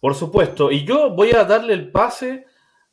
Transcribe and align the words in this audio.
Por 0.00 0.14
supuesto. 0.14 0.72
Y 0.72 0.84
yo 0.84 1.10
voy 1.10 1.32
a 1.32 1.44
darle 1.44 1.74
el 1.74 1.90
pase 1.90 2.46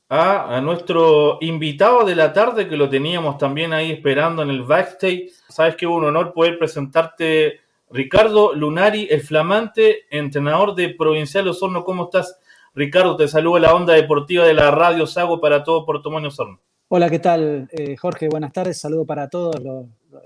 a, 0.10 0.60
nuestro 0.62 1.38
invitado 1.42 2.06
de 2.06 2.16
la 2.16 2.34
tarde, 2.34 2.68
que 2.68 2.78
lo 2.78 2.90
teníamos 2.90 3.38
también 3.38 3.74
ahí 3.74 3.92
esperando 3.92 4.42
en 4.42 4.50
el 4.50 4.64
backstage. 4.64 5.30
Sabes 5.48 5.76
que 5.76 5.86
es 5.86 5.92
un 5.92 6.04
honor 6.04 6.34
poder 6.34 6.60
presentarte, 6.60 7.62
Ricardo 7.90 8.54
Lunari, 8.54 9.08
el 9.10 9.22
flamante 9.22 10.06
entrenador 10.10 10.76
de 10.76 10.90
Provincial 10.90 11.48
Osorno. 11.48 11.84
¿Cómo 11.86 12.06
estás, 12.06 12.40
Ricardo? 12.76 13.16
Te 13.16 13.28
saludo 13.28 13.60
la 13.60 13.74
onda 13.74 13.94
deportiva 13.94 14.46
de 14.46 14.54
la 14.54 14.72
Radio 14.72 15.08
Sago 15.08 15.40
para 15.40 15.64
todo 15.64 15.86
Puerto 15.86 16.10
Osorno. 16.10 16.60
Hola, 16.90 17.10
¿qué 17.10 17.20
tal, 17.20 17.68
eh, 17.72 17.98
Jorge? 17.98 18.30
Buenas 18.30 18.54
tardes. 18.54 18.80
Saludo 18.80 19.06
para 19.06 19.30
todos 19.30 19.56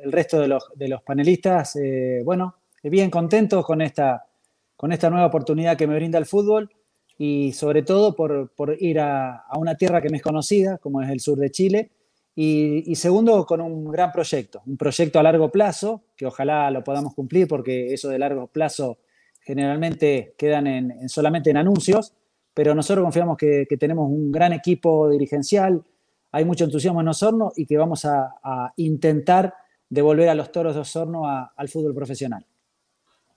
el 0.03 0.11
resto 0.11 0.39
de 0.39 0.47
los, 0.47 0.69
de 0.75 0.87
los 0.87 1.01
panelistas. 1.01 1.75
Eh, 1.75 2.21
bueno, 2.23 2.55
bien 2.83 3.09
contento 3.09 3.63
con 3.63 3.81
esta, 3.81 4.25
con 4.81 4.91
esta 4.91 5.11
nueva 5.11 5.27
oportunidad 5.27 5.77
que 5.77 5.85
me 5.85 5.93
brinda 5.93 6.17
el 6.17 6.25
fútbol 6.25 6.71
y 7.15 7.51
sobre 7.51 7.83
todo 7.83 8.15
por, 8.15 8.49
ir 8.79 8.99
a, 8.99 9.43
una 9.55 9.75
tierra 9.75 10.01
que 10.01 10.09
me 10.09 10.17
es 10.17 10.23
conocida, 10.23 10.79
como 10.79 11.03
es 11.03 11.09
el 11.11 11.19
sur 11.19 11.37
de 11.37 11.51
Chile, 11.51 11.91
y, 12.33 12.95
segundo, 12.95 13.45
con 13.45 13.61
un 13.61 13.91
gran 13.91 14.11
proyecto, 14.11 14.63
un 14.65 14.77
proyecto 14.77 15.19
a 15.19 15.23
largo 15.23 15.51
plazo, 15.51 16.05
que 16.17 16.25
ojalá 16.25 16.71
lo 16.71 16.83
podamos 16.83 17.13
cumplir, 17.13 17.47
porque 17.47 17.93
eso 17.93 18.09
de 18.09 18.17
largo 18.17 18.47
plazo 18.47 18.97
generalmente 19.41 20.33
quedan 20.35 20.65
en, 20.65 21.09
solamente 21.09 21.51
en 21.51 21.57
anuncios, 21.57 22.15
pero 22.51 22.73
nosotros 22.73 23.03
confiamos 23.03 23.37
que, 23.37 23.67
tenemos 23.79 24.09
un 24.09 24.31
gran 24.31 24.51
equipo 24.51 25.11
dirigencial, 25.11 25.83
hay 26.31 26.43
mucho 26.43 26.63
entusiasmo 26.63 27.01
en 27.01 27.07
Osorno 27.07 27.51
y 27.55 27.67
que 27.67 27.77
vamos 27.77 28.03
a, 28.05 28.73
intentar 28.77 29.53
devolver 29.87 30.27
a 30.29 30.33
los 30.33 30.51
toros 30.51 30.73
de 30.73 30.81
Osorno 30.81 31.27
al 31.27 31.69
fútbol 31.69 31.93
profesional. 31.93 32.47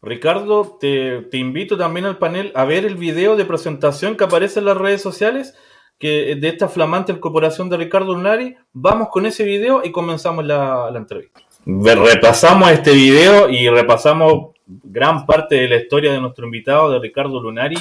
Ricardo, 0.05 0.77
te, 0.79 1.27
invito 1.33 1.79
también 1.79 2.05
al 2.05 2.19
panel 2.19 2.53
a 2.55 2.65
ver 2.65 2.85
el 2.85 2.97
video 2.97 3.37
de 3.37 3.47
presentación 3.47 4.17
que 4.17 4.25
aparece 4.25 4.59
en 4.59 4.67
las 4.67 4.77
redes 4.77 5.01
sociales 5.01 5.55
que 5.99 6.37
de 6.37 6.49
esta 6.49 6.69
flamante 6.69 7.13
incorporación 7.13 7.71
de 7.71 7.79
Ricardo 7.79 8.15
Lunari. 8.15 8.55
Vamos 8.73 9.09
con 9.11 9.25
ese 9.25 9.45
video 9.45 9.83
y 9.83 9.93
comenzamos 9.93 10.45
la, 10.45 10.93
entrevista. 10.95 11.41
Repasamos 11.65 12.71
este 12.71 12.93
video 12.93 13.49
y 13.49 13.69
repasamos 13.71 14.55
gran 14.67 15.25
parte 15.25 15.55
de 15.55 15.69
la 15.69 15.77
historia 15.77 16.13
de 16.13 16.21
nuestro 16.21 16.45
invitado, 16.45 16.91
de 16.91 16.99
Ricardo 16.99 17.41
Lunari, 17.41 17.79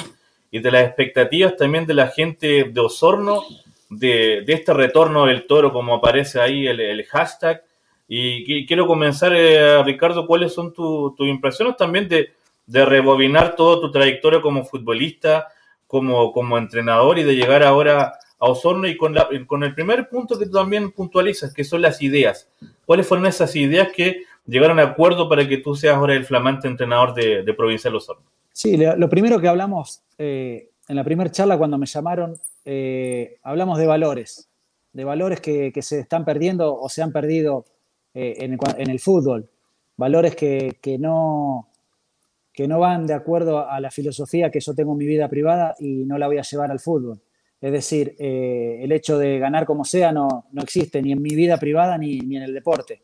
y 0.50 0.60
de 0.60 0.70
las 0.70 0.86
expectativas 0.86 1.56
también 1.56 1.84
de 1.84 1.94
la 1.94 2.08
gente 2.08 2.64
de 2.64 2.80
Osorno, 2.80 3.42
de, 3.90 4.44
este 4.46 4.72
retorno 4.72 5.26
del 5.26 5.46
toro, 5.46 5.72
como 5.72 5.96
aparece 5.96 6.40
ahí 6.40 6.66
el 6.66 7.04
hashtag, 7.04 7.62
y 8.06 8.66
quiero 8.66 8.86
comenzar, 8.86 9.32
eh, 9.34 9.82
Ricardo, 9.82 10.26
¿cuáles 10.26 10.52
son 10.52 10.72
tus 10.72 11.14
impresiones 11.20 11.76
también 11.76 12.08
de, 12.08 12.30
rebobinar 12.66 13.56
toda 13.56 13.80
tu 13.80 13.90
trayectoria 13.90 14.40
como 14.40 14.64
futbolista, 14.64 15.48
como, 15.86 16.32
como 16.32 16.56
entrenador 16.56 17.18
y 17.18 17.22
de 17.22 17.36
llegar 17.36 17.62
ahora 17.62 18.14
a 18.38 18.46
Osorno 18.46 18.86
y 18.88 18.96
con, 18.96 19.14
con 19.46 19.62
el 19.64 19.74
primer 19.74 20.08
punto 20.08 20.38
que 20.38 20.46
tú 20.46 20.52
también 20.52 20.90
puntualizas, 20.90 21.52
que 21.52 21.64
son 21.64 21.82
las 21.82 22.00
ideas. 22.02 22.48
¿Cuáles 22.86 23.06
fueron 23.06 23.26
esas 23.26 23.54
ideas 23.56 23.88
que 23.94 24.22
llegaron 24.46 24.78
a 24.78 24.82
acuerdo 24.82 25.28
para 25.28 25.46
que 25.46 25.58
tú 25.58 25.74
seas 25.74 25.96
ahora 25.96 26.14
el 26.14 26.24
flamante 26.24 26.68
entrenador 26.68 27.14
de, 27.14 27.42
de 27.42 27.54
Provincial 27.54 27.94
Osorno? 27.94 28.24
Sí, 28.54 28.76
lo 28.76 29.08
primero 29.08 29.40
que 29.40 29.48
hablamos 29.48 30.04
eh, 30.16 30.70
en 30.86 30.94
la 30.96 31.02
primera 31.02 31.28
charla 31.28 31.58
cuando 31.58 31.76
me 31.76 31.86
llamaron, 31.86 32.38
eh, 32.64 33.38
hablamos 33.42 33.78
de 33.78 33.86
valores, 33.86 34.48
de 34.92 35.04
valores 35.04 35.40
que, 35.40 35.72
se 35.82 35.98
están 35.98 36.24
perdiendo 36.24 36.78
o 36.78 36.88
se 36.88 37.02
han 37.02 37.10
perdido 37.10 37.64
eh, 38.16 38.36
en, 38.38 38.90
el 38.90 39.00
fútbol, 39.00 39.50
valores 39.96 40.36
que, 40.36 40.96
no, 41.00 41.68
que 42.52 42.68
no 42.68 42.78
van 42.78 43.08
de 43.08 43.14
acuerdo 43.14 43.68
a 43.68 43.80
la 43.80 43.90
filosofía 43.90 44.52
que 44.52 44.60
yo 44.60 44.72
tengo 44.72 44.92
en 44.92 44.98
mi 44.98 45.06
vida 45.06 45.28
privada 45.28 45.74
y 45.80 46.04
no 46.04 46.16
la 46.16 46.28
voy 46.28 46.38
a 46.38 46.42
llevar 46.42 46.70
al 46.70 46.78
fútbol. 46.78 47.20
Es 47.60 47.72
decir, 47.72 48.14
eh, 48.20 48.78
el 48.82 48.92
hecho 48.92 49.18
de 49.18 49.40
ganar 49.40 49.66
como 49.66 49.84
sea 49.84 50.12
no, 50.12 50.46
no 50.52 50.62
existe 50.62 51.02
ni 51.02 51.10
en 51.10 51.22
mi 51.22 51.34
vida 51.34 51.56
privada 51.56 51.98
ni, 51.98 52.18
en 52.18 52.42
el 52.42 52.54
deporte. 52.54 53.02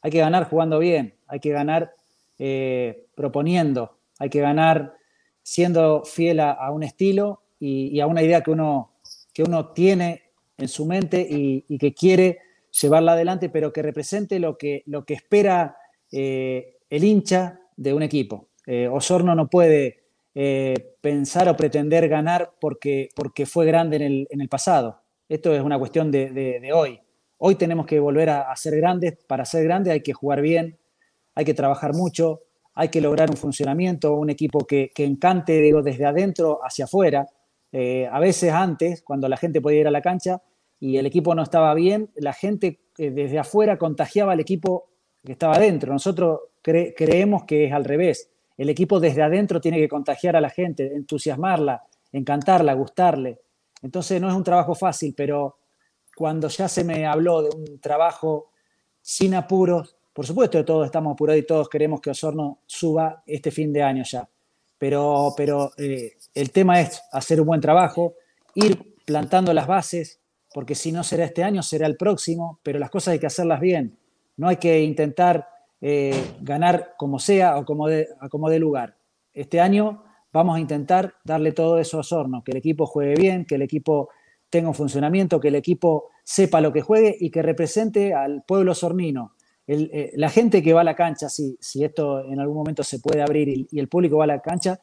Hay 0.00 0.10
que 0.10 0.20
ganar 0.20 0.48
jugando 0.48 0.78
bien, 0.78 1.16
hay 1.26 1.38
que 1.38 1.50
ganar 1.50 1.92
eh, 2.38 3.08
proponiendo, 3.14 3.98
hay 4.18 4.30
que 4.30 4.40
ganar 4.40 4.94
siendo 5.42 6.02
fiel 6.02 6.40
a, 6.40 6.70
un 6.70 6.82
estilo 6.82 7.42
y, 7.60 8.00
a 8.00 8.06
una 8.06 8.22
idea 8.22 8.42
que 8.42 8.52
uno, 8.52 8.94
que 9.34 9.42
uno 9.42 9.72
tiene 9.72 10.30
en 10.56 10.68
su 10.68 10.86
mente 10.86 11.26
y 11.28 11.78
que 11.78 11.92
quiere 11.92 12.45
llevarla 12.80 13.12
adelante, 13.12 13.48
pero 13.48 13.72
que 13.72 13.82
represente 13.82 14.38
lo 14.38 14.56
que, 14.56 14.82
lo 14.86 15.04
que 15.04 15.14
espera 15.14 15.76
eh, 16.12 16.76
el 16.90 17.04
hincha 17.04 17.60
de 17.76 17.94
un 17.94 18.02
equipo. 18.02 18.48
Eh, 18.66 18.88
Osorno 18.88 19.34
no 19.34 19.48
puede 19.48 20.04
eh, 20.34 20.96
pensar 21.00 21.48
o 21.48 21.56
pretender 21.56 22.08
ganar 22.08 22.52
porque, 22.60 23.08
porque 23.14 23.46
fue 23.46 23.66
grande 23.66 24.26
en 24.30 24.40
el, 24.40 24.48
pasado. 24.48 25.02
Esto 25.28 25.54
es 25.54 25.62
una 25.62 25.78
cuestión 25.78 26.10
de, 26.10 26.70
hoy. 26.74 27.00
Hoy 27.38 27.54
tenemos 27.56 27.86
que 27.86 28.00
volver 28.00 28.30
a, 28.30 28.54
ser 28.56 28.76
grandes. 28.76 29.16
Para 29.26 29.44
ser 29.44 29.64
grandes 29.64 29.92
hay 29.92 30.02
que 30.02 30.12
jugar 30.12 30.40
bien, 30.40 30.78
hay 31.34 31.44
que 31.44 31.54
trabajar 31.54 31.94
mucho, 31.94 32.42
hay 32.74 32.88
que 32.88 33.00
lograr 33.00 33.30
un 33.30 33.36
funcionamiento, 33.36 34.14
un 34.14 34.30
equipo 34.30 34.66
que, 34.66 34.90
encante 34.96 35.60
digo, 35.60 35.82
desde 35.82 36.04
adentro 36.04 36.60
hacia 36.62 36.84
afuera. 36.84 37.26
a 37.72 38.20
veces 38.20 38.52
antes, 38.52 39.02
cuando 39.02 39.28
la 39.28 39.36
gente 39.36 39.60
podía 39.60 39.80
ir 39.80 39.88
a 39.88 39.90
la 39.90 40.02
cancha, 40.02 40.40
y 40.78 40.98
el 40.98 41.06
equipo 41.06 41.34
no 41.34 41.42
estaba 41.42 41.72
bien, 41.74 42.10
la 42.16 42.32
gente 42.32 42.80
eh, 42.98 43.10
desde 43.10 43.38
afuera 43.38 43.78
contagiaba 43.78 44.32
al 44.32 44.40
equipo 44.40 44.90
que 45.24 45.32
estaba 45.32 45.56
adentro. 45.56 45.92
Nosotros 45.92 46.40
creemos 46.62 47.44
que 47.44 47.66
es 47.66 47.72
al 47.72 47.84
revés. 47.84 48.30
El 48.56 48.70
equipo 48.70 49.00
desde 49.00 49.22
adentro 49.22 49.60
tiene 49.60 49.78
que 49.78 49.88
contagiar 49.88 50.36
a 50.36 50.40
la 50.40 50.50
gente, 50.50 50.94
entusiasmarla, 50.94 51.82
encantarla, 52.12 52.74
gustarle. 52.74 53.40
Entonces 53.82 54.20
no 54.20 54.28
es 54.28 54.34
un 54.34 54.44
trabajo 54.44 54.74
fácil, 54.74 55.14
pero 55.16 55.58
cuando 56.16 56.48
ya 56.48 56.68
se 56.68 56.82
me 56.82 57.06
habló 57.06 57.42
de 57.42 57.50
un 57.54 57.80
trabajo 57.80 58.50
sin 59.02 59.34
apuros, 59.34 59.96
por 60.12 60.26
supuesto 60.26 60.58
que 60.58 60.64
todos 60.64 60.86
estamos 60.86 61.12
apurados 61.12 61.42
y 61.42 61.46
todos 61.46 61.68
queremos 61.68 62.00
que 62.00 62.10
Osorno 62.10 62.60
suba 62.66 63.22
este 63.26 63.50
fin 63.50 63.72
de 63.72 63.82
año 63.82 64.02
ya. 64.02 64.28
Pero, 64.78 65.34
pero 65.36 65.72
eh, 65.76 66.16
el 66.34 66.50
tema 66.52 66.80
es 66.80 67.02
hacer 67.12 67.40
un 67.40 67.46
buen 67.46 67.60
trabajo, 67.60 68.14
ir 68.54 68.96
plantando 69.04 69.52
las 69.52 69.66
bases, 69.66 70.20
porque 70.56 70.74
si 70.74 70.90
no 70.90 71.04
será 71.04 71.26
este 71.26 71.44
año, 71.44 71.62
será 71.62 71.86
el 71.86 71.98
próximo, 71.98 72.60
pero 72.62 72.78
las 72.78 72.88
cosas 72.88 73.12
hay 73.12 73.18
que 73.18 73.26
hacerlas 73.26 73.60
bien. 73.60 73.98
No 74.38 74.48
hay 74.48 74.56
que 74.56 74.82
intentar 74.82 75.46
eh, 75.82 76.14
ganar 76.40 76.94
como 76.96 77.18
sea 77.18 77.58
o 77.58 77.66
como 77.66 77.88
de, 77.88 78.58
lugar. 78.58 78.96
Este 79.34 79.60
año 79.60 80.02
vamos 80.32 80.56
a 80.56 80.60
intentar 80.60 81.16
darle 81.24 81.52
todo 81.52 81.78
eso 81.78 81.98
a 81.98 82.00
Osorno, 82.00 82.42
que 82.42 82.52
el 82.52 82.56
equipo 82.56 82.86
juegue 82.86 83.16
bien, 83.16 83.44
que 83.44 83.56
el 83.56 83.60
equipo 83.60 84.08
tenga 84.48 84.68
un 84.68 84.74
funcionamiento, 84.74 85.40
que 85.40 85.48
el 85.48 85.56
equipo 85.56 86.08
sepa 86.24 86.62
lo 86.62 86.72
que 86.72 86.80
juegue 86.80 87.14
y 87.20 87.28
que 87.28 87.42
represente 87.42 88.14
al 88.14 88.42
pueblo 88.42 88.74
sornino. 88.74 89.34
Eh, 89.66 90.12
la 90.14 90.30
gente 90.30 90.62
que 90.62 90.72
va 90.72 90.80
a 90.80 90.84
la 90.84 90.96
cancha, 90.96 91.28
si 91.28 91.84
esto 91.84 92.24
en 92.24 92.40
algún 92.40 92.56
momento 92.56 92.82
se 92.82 92.98
puede 92.98 93.20
abrir 93.20 93.66
y 93.70 93.78
el 93.78 93.88
público 93.88 94.16
va 94.16 94.24
a 94.24 94.28
la 94.28 94.40
cancha, 94.40 94.80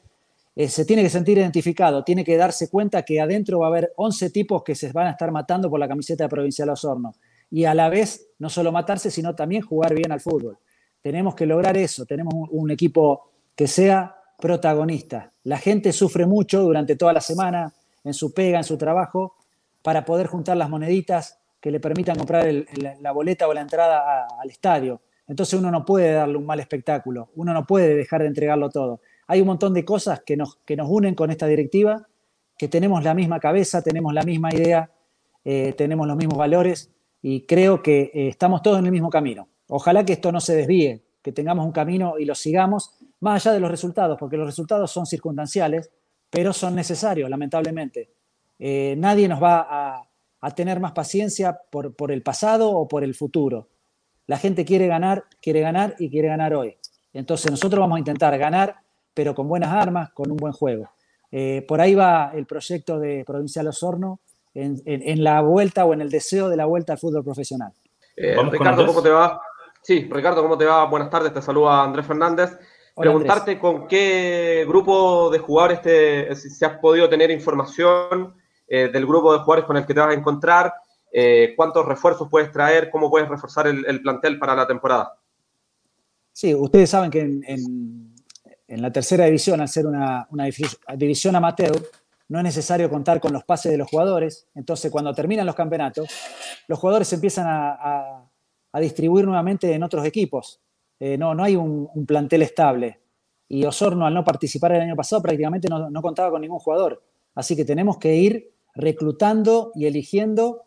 eh, 0.56 0.70
se 0.70 0.86
tiene 0.86 1.02
que 1.02 1.10
sentir 1.10 1.38
identificado, 1.38 2.04
tiene 2.04 2.24
que 2.24 2.38
darse 2.38 2.70
cuenta 2.70 3.02
que 3.04 3.20
adentro 3.20 3.60
va 3.60 3.68
a 3.68 3.70
haber 3.70 3.94
11 3.96 4.30
tipos 4.30 4.64
que 4.64 4.76
se 4.76 4.92
van 4.92 5.08
a 5.08 5.12
estar 5.12 5.32
matando 5.32 5.70
por 5.70 5.80
la 5.80 5.88
camiseta 5.88 6.26
de 6.26 6.30
Provincial 6.30 6.70
Osorno. 6.70 7.16
Y 7.50 7.66
a 7.66 7.74
la 7.74 7.90
vez, 7.90 8.28
no 8.40 8.50
solo 8.50 8.72
matarse, 8.72 9.10
sino 9.10 9.36
también 9.36 9.64
jugar 9.64 9.96
bien 9.96 10.12
al 10.12 10.22
fútbol. 10.22 10.58
Tenemos 11.02 11.36
que 11.36 11.46
lograr 11.46 11.76
eso, 11.78 12.06
tenemos 12.06 12.34
un, 12.52 12.72
equipo 12.72 13.32
que 13.56 13.68
sea 13.68 14.16
protagonista. 14.40 15.32
La 15.44 15.58
gente 15.58 15.92
sufre 15.92 16.26
mucho 16.26 16.62
durante 16.62 16.96
toda 16.96 17.14
la 17.14 17.22
semana, 17.22 17.74
en 18.04 18.14
su 18.14 18.34
pega, 18.34 18.60
en 18.60 18.64
su 18.64 18.78
trabajo, 18.78 19.36
para 19.82 20.06
poder 20.06 20.28
juntar 20.28 20.56
las 20.58 20.70
moneditas 20.70 21.40
que 21.60 21.72
le 21.72 21.80
permitan 21.80 22.18
comprar 22.18 22.46
la 23.02 23.12
boleta 23.12 23.48
o 23.48 23.54
la 23.54 23.62
entrada 23.62 24.28
al 24.40 24.50
estadio. 24.50 25.02
Entonces 25.28 25.60
uno 25.60 25.72
no 25.72 25.84
puede 25.86 26.14
darle 26.14 26.38
un 26.38 26.46
mal 26.46 26.60
espectáculo, 26.60 27.30
uno 27.36 27.54
no 27.54 27.66
puede 27.66 27.96
dejar 27.96 28.22
de 28.22 28.28
entregarlo 28.28 28.70
todo 28.70 29.02
hay 29.28 29.42
un 29.42 29.48
montón 29.48 29.74
de 29.74 29.86
cosas 29.86 30.22
que 30.26 30.38
nos, 30.38 30.58
que 30.66 30.76
nos 30.76 30.88
unen 30.90 31.16
con 31.16 31.32
esta 31.32 31.48
directiva, 31.48 32.08
que 32.58 32.68
tenemos 32.68 33.04
la 33.04 33.14
misma 33.14 33.40
cabeza, 33.40 33.82
tenemos 33.82 34.14
la 34.14 34.24
misma 34.24 34.54
idea, 34.54 34.90
eh, 35.44 35.74
tenemos 35.78 36.08
los 36.08 36.16
mismos 36.16 36.38
valores 36.38 36.92
y 37.22 37.42
creo 37.46 37.82
que 37.82 38.12
eh, 38.14 38.28
estamos 38.30 38.62
todos 38.62 38.80
en 38.80 38.86
el 38.86 38.92
mismo 38.92 39.10
camino. 39.10 39.48
Ojalá 39.68 40.06
que 40.06 40.14
esto 40.14 40.32
no 40.32 40.40
se 40.40 40.56
desvíe, 40.56 41.04
que 41.22 41.32
tengamos 41.32 41.66
un 41.66 41.72
camino 41.72 42.16
y 42.20 42.26
lo 42.26 42.36
sigamos, 42.36 42.92
más 43.22 43.46
allá 43.46 43.54
de 43.54 43.60
los 43.60 43.72
resultados, 43.72 44.18
porque 44.20 44.38
los 44.38 44.46
resultados 44.46 44.92
son 44.92 45.06
circunstanciales, 45.06 45.90
pero 46.30 46.52
son 46.52 46.76
necesarios, 46.76 47.30
lamentablemente. 47.30 48.10
Eh, 48.60 48.96
nadie 48.98 49.28
nos 49.28 49.42
va 49.42 49.68
a, 49.70 50.10
tener 50.56 50.82
más 50.82 50.92
paciencia 50.92 51.58
por, 51.72 51.96
por 51.96 52.12
el 52.12 52.22
pasado 52.22 52.70
o 52.72 52.86
por 52.86 53.06
el 53.06 53.16
futuro. 53.16 53.70
La 54.28 54.38
gente 54.38 54.66
quiere 54.66 54.88
ganar, 54.88 55.24
quiere 55.42 55.62
ganar 55.62 55.96
y 55.98 56.10
quiere 56.10 56.28
ganar 56.28 56.54
hoy. 56.54 56.78
Entonces 57.14 57.50
nosotros 57.50 57.80
vamos 57.80 57.96
a 57.96 58.00
intentar 58.00 58.38
ganar 58.38 58.83
pero 59.14 59.36
con 59.36 59.48
buenas 59.48 59.72
armas, 59.72 60.12
con 60.12 60.32
un 60.32 60.38
buen 60.38 60.54
juego. 60.54 60.90
Eh, 61.32 61.66
por 61.68 61.82
ahí 61.82 61.96
va 61.96 62.32
el 62.34 62.46
proyecto 62.46 63.00
de 63.00 63.24
Provincial 63.26 63.68
Osorno 63.68 64.20
en, 64.54 65.24
la 65.24 65.42
vuelta 65.42 65.86
o 65.86 65.94
en 65.94 66.02
el 66.02 66.10
deseo 66.10 66.48
de 66.50 66.58
la 66.58 66.66
vuelta 66.66 66.94
al 66.94 67.00
fútbol 67.00 67.24
profesional. 67.24 67.72
Eh, 68.16 68.36
Ricardo, 68.52 68.86
¿cómo 68.86 69.02
te 69.02 69.10
va? 69.10 69.42
Sí, 69.82 70.08
Ricardo, 70.10 70.42
¿cómo 70.42 70.58
te 70.58 70.66
va? 70.66 70.86
Buenas 70.86 71.10
tardes, 71.10 71.34
te 71.34 71.42
saluda 71.42 71.84
Andrés 71.84 72.06
Fernández. 72.06 72.52
preguntarte 72.96 73.58
con 73.60 73.88
qué 73.88 74.64
grupo 74.68 75.30
de 75.32 75.40
jugadores 75.40 75.82
te, 75.82 76.36
si 76.36 76.64
has 76.64 76.78
podido 76.78 77.10
tener 77.10 77.32
información 77.32 78.36
eh, 78.68 78.90
del 78.94 79.06
grupo 79.06 79.34
de 79.34 79.40
jugadores 79.40 79.66
con 79.66 79.78
el 79.78 79.86
que 79.86 79.94
te 79.94 80.00
vas 80.00 80.10
a 80.10 80.18
encontrar, 80.18 80.74
eh, 81.12 81.54
cuántos 81.56 81.86
refuerzos 81.86 82.30
puedes 82.30 82.52
traer, 82.52 82.90
cómo 82.90 83.10
puedes 83.10 83.28
reforzar 83.28 83.68
el, 83.68 84.02
plantel 84.02 84.40
para 84.40 84.56
la 84.56 84.66
temporada. 84.66 85.18
Sí, 86.32 86.56
ustedes 86.56 86.90
saben 86.90 87.12
que 87.12 87.20
en, 87.20 88.13
la 88.82 88.92
tercera 88.92 89.26
división, 89.26 89.62
al 89.62 89.70
ser 89.70 89.86
una, 89.86 90.28
división 90.98 91.36
amateur, 91.36 91.72
no 92.30 92.40
es 92.40 92.44
necesario 92.44 92.90
contar 92.90 93.20
con 93.20 93.34
los 93.34 93.44
pases 93.44 93.72
de 93.72 93.78
los 93.78 93.90
jugadores. 93.90 94.48
Entonces, 94.56 94.92
cuando 94.92 95.14
terminan 95.14 95.46
los 95.46 95.56
campeonatos, 95.56 96.08
los 96.68 96.80
jugadores 96.80 97.12
empiezan 97.14 97.46
a, 97.48 98.30
distribuir 98.80 99.26
nuevamente 99.26 99.72
en 99.72 99.84
otros 99.84 100.04
equipos. 100.06 100.60
Eh, 101.00 101.18
no, 101.18 101.36
no 101.36 101.44
hay 101.44 101.56
un, 101.56 102.06
plantel 102.08 102.42
estable. 102.42 103.02
Y 103.48 103.66
Osorno, 103.66 104.08
al 104.08 104.14
no 104.14 104.24
participar 104.24 104.72
el 104.72 104.82
año 104.82 104.96
pasado, 104.96 105.22
prácticamente 105.22 105.68
no, 105.68 105.90
no 105.90 106.02
contaba 106.02 106.32
con 106.32 106.42
ningún 106.42 106.60
jugador. 106.60 107.04
Así 107.36 107.56
que 107.56 107.66
tenemos 107.66 107.98
que 107.98 108.16
ir 108.16 108.54
reclutando 108.74 109.72
y 109.76 109.86
eligiendo 109.86 110.64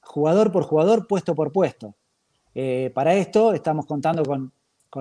jugador 0.00 0.52
por 0.52 0.64
jugador, 0.64 1.06
puesto 1.06 1.34
por 1.34 1.52
puesto. 1.52 1.94
Eh, 2.54 2.90
para 2.94 3.14
esto 3.14 3.52
estamos 3.52 3.84
contando 3.86 4.22
con, 4.24 4.52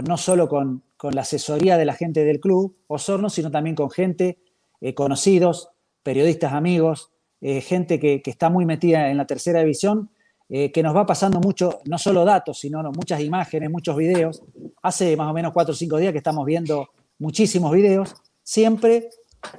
no 0.04 0.18
solo 0.18 0.48
con, 0.48 0.84
la 1.12 1.22
asesoría 1.22 1.78
de 1.78 1.86
la 1.86 1.94
gente 1.94 2.26
del 2.26 2.40
club 2.40 2.76
Osorno, 2.88 3.30
sino 3.30 3.52
también 3.52 3.76
con 3.76 3.92
gente, 3.92 4.40
eh, 4.82 4.96
conocidos, 4.96 5.70
periodistas 6.02 6.54
amigos, 6.54 7.12
eh, 7.42 7.62
gente 7.62 8.00
que, 8.00 8.24
está 8.26 8.50
muy 8.50 8.66
metida 8.66 9.12
en 9.12 9.18
la 9.18 9.28
tercera 9.28 9.60
división, 9.60 10.10
que 10.48 10.84
nos 10.84 10.96
va 10.96 11.08
pasando 11.08 11.40
mucho, 11.40 11.80
no 11.86 11.98
solo 11.98 12.24
datos, 12.24 12.60
sino 12.60 12.84
muchas 12.92 13.20
imágenes, 13.22 13.72
muchos 13.72 13.96
videos. 13.96 14.44
Hace 14.84 15.18
más 15.18 15.32
o 15.32 15.34
menos 15.34 15.52
cuatro 15.52 15.74
o 15.74 15.76
cinco 15.76 15.98
días 15.98 16.12
que 16.12 16.20
estamos 16.20 16.46
viendo 16.46 16.90
muchísimos 17.18 17.72
videos, 17.72 18.14
siempre 18.44 19.10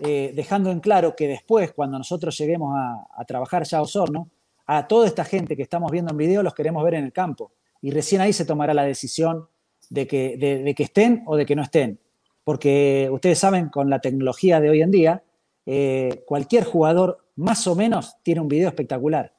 dejando 0.00 0.70
en 0.70 0.78
claro 0.78 1.16
que 1.16 1.26
después, 1.26 1.72
cuando 1.72 1.98
nosotros 1.98 2.38
lleguemos 2.38 2.72
a, 2.76 3.04
a 3.16 3.24
trabajar 3.24 3.64
ya 3.64 3.78
a 3.78 3.82
Osorno, 3.82 4.30
a 4.66 4.86
toda 4.86 5.06
esta 5.06 5.24
gente 5.24 5.56
que 5.56 5.62
estamos 5.62 5.90
viendo 5.90 6.10
en 6.10 6.18
video 6.18 6.42
los 6.42 6.54
queremos 6.54 6.84
ver 6.84 6.94
en 6.94 7.04
el 7.04 7.12
campo. 7.12 7.52
Y 7.80 7.90
recién 7.90 8.20
ahí 8.20 8.32
se 8.32 8.44
tomará 8.44 8.74
la 8.74 8.82
decisión 8.82 9.48
de 9.90 10.06
que, 10.06 10.36
de, 10.36 10.74
que 10.74 10.82
estén 10.82 11.22
o 11.26 11.36
de 11.36 11.46
que 11.46 11.56
no 11.56 11.62
estén. 11.62 12.00
Porque 12.44 13.08
ustedes 13.10 13.38
saben, 13.38 13.68
con 13.68 13.90
la 13.90 14.00
tecnología 14.00 14.60
de 14.60 14.70
hoy 14.70 14.82
en 14.82 14.90
día, 14.90 15.22
eh, 15.64 16.22
cualquier 16.26 16.64
jugador 16.64 17.18
más 17.36 17.66
o 17.66 17.74
menos 17.74 18.16
tiene 18.22 18.40
un 18.40 18.48
video 18.48 18.68
espectacular. 18.68 19.34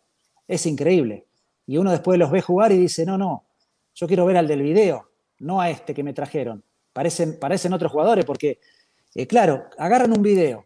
Es 0.47 0.65
increíble. 0.65 1.25
Y 1.65 1.77
uno 1.77 1.91
después 1.91 2.19
los 2.19 2.31
ve 2.31 2.41
jugar 2.41 2.71
y 2.71 2.77
dice, 2.77 3.05
no, 3.05 3.17
no, 3.17 3.45
yo 3.95 4.07
quiero 4.07 4.25
ver 4.25 4.37
al 4.37 4.47
del 4.47 4.61
video, 4.61 5.09
no 5.39 5.59
a 5.59 5.69
este 5.69 5.93
que 5.93 6.03
me 6.03 6.13
trajeron. 6.13 6.63
Parecen, 6.93 7.39
parecen 7.39 7.73
otros 7.73 7.91
jugadores 7.91 8.25
porque, 8.25 8.59
eh, 9.15 9.27
claro, 9.27 9.65
agarran 9.77 10.11
un 10.11 10.21
video, 10.21 10.65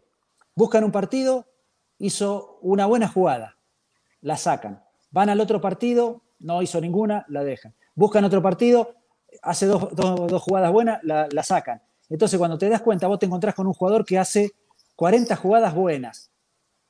buscan 0.54 0.84
un 0.84 0.92
partido, 0.92 1.46
hizo 1.98 2.58
una 2.62 2.86
buena 2.86 3.08
jugada, 3.08 3.58
la 4.20 4.36
sacan. 4.36 4.82
Van 5.10 5.28
al 5.28 5.40
otro 5.40 5.60
partido, 5.60 6.22
no 6.40 6.62
hizo 6.62 6.80
ninguna, 6.80 7.24
la 7.28 7.44
dejan. 7.44 7.74
Buscan 7.94 8.24
otro 8.24 8.42
partido, 8.42 8.94
hace 9.40 9.66
dos, 9.66 10.42
jugadas 10.42 10.72
buenas, 10.72 11.00
la, 11.02 11.42
sacan. 11.42 11.82
Entonces, 12.08 12.38
cuando 12.38 12.58
te 12.58 12.68
das 12.68 12.82
cuenta, 12.82 13.06
vos 13.06 13.18
te 13.18 13.26
encontrás 13.26 13.54
con 13.54 13.66
un 13.66 13.72
jugador 13.72 14.04
que 14.04 14.18
hace 14.18 14.50
40 14.96 15.34
jugadas 15.36 15.74
buenas. 15.74 16.30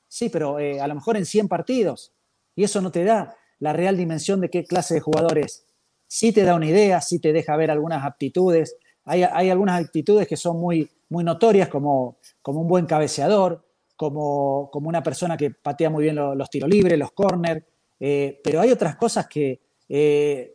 Sí, 0.08 0.28
pero 0.28 0.58
eh, 0.58 0.80
a 0.80 0.86
lo 0.88 0.94
mejor 0.94 1.16
en 1.16 1.24
100 1.24 1.48
partidos. 1.48 2.12
Y 2.54 2.64
eso 2.64 2.80
no 2.80 2.90
te 2.90 3.04
da 3.04 3.36
la 3.58 3.72
real 3.72 3.96
dimensión 3.96 4.40
de 4.40 4.50
qué 4.50 4.64
clase 4.64 4.94
de 4.94 5.00
jugador 5.00 5.38
es. 5.38 5.64
Sí 6.06 6.32
te 6.32 6.42
da 6.42 6.54
una 6.54 6.66
idea, 6.66 7.00
sí 7.00 7.18
te 7.18 7.32
deja 7.32 7.56
ver 7.56 7.70
algunas 7.70 8.04
aptitudes. 8.04 8.76
Hay, 9.04 9.22
algunas 9.22 9.82
actitudes 9.82 10.28
que 10.28 10.36
son 10.36 10.60
muy, 10.60 10.90
muy 11.08 11.24
notorias, 11.24 11.68
como, 11.68 12.18
como 12.40 12.60
un 12.60 12.68
buen 12.68 12.86
cabeceador, 12.86 13.64
como, 13.96 14.70
una 14.72 15.02
persona 15.02 15.36
que 15.36 15.50
patea 15.50 15.90
muy 15.90 16.04
bien 16.04 16.16
los, 16.16 16.50
tiros 16.50 16.68
libres, 16.68 16.98
los 16.98 17.12
corners, 17.12 17.64
eh, 18.00 18.40
pero 18.42 18.60
hay 18.60 18.70
otras 18.70 18.96
cosas 18.96 19.28
que 19.28 19.60
eh, 19.88 20.54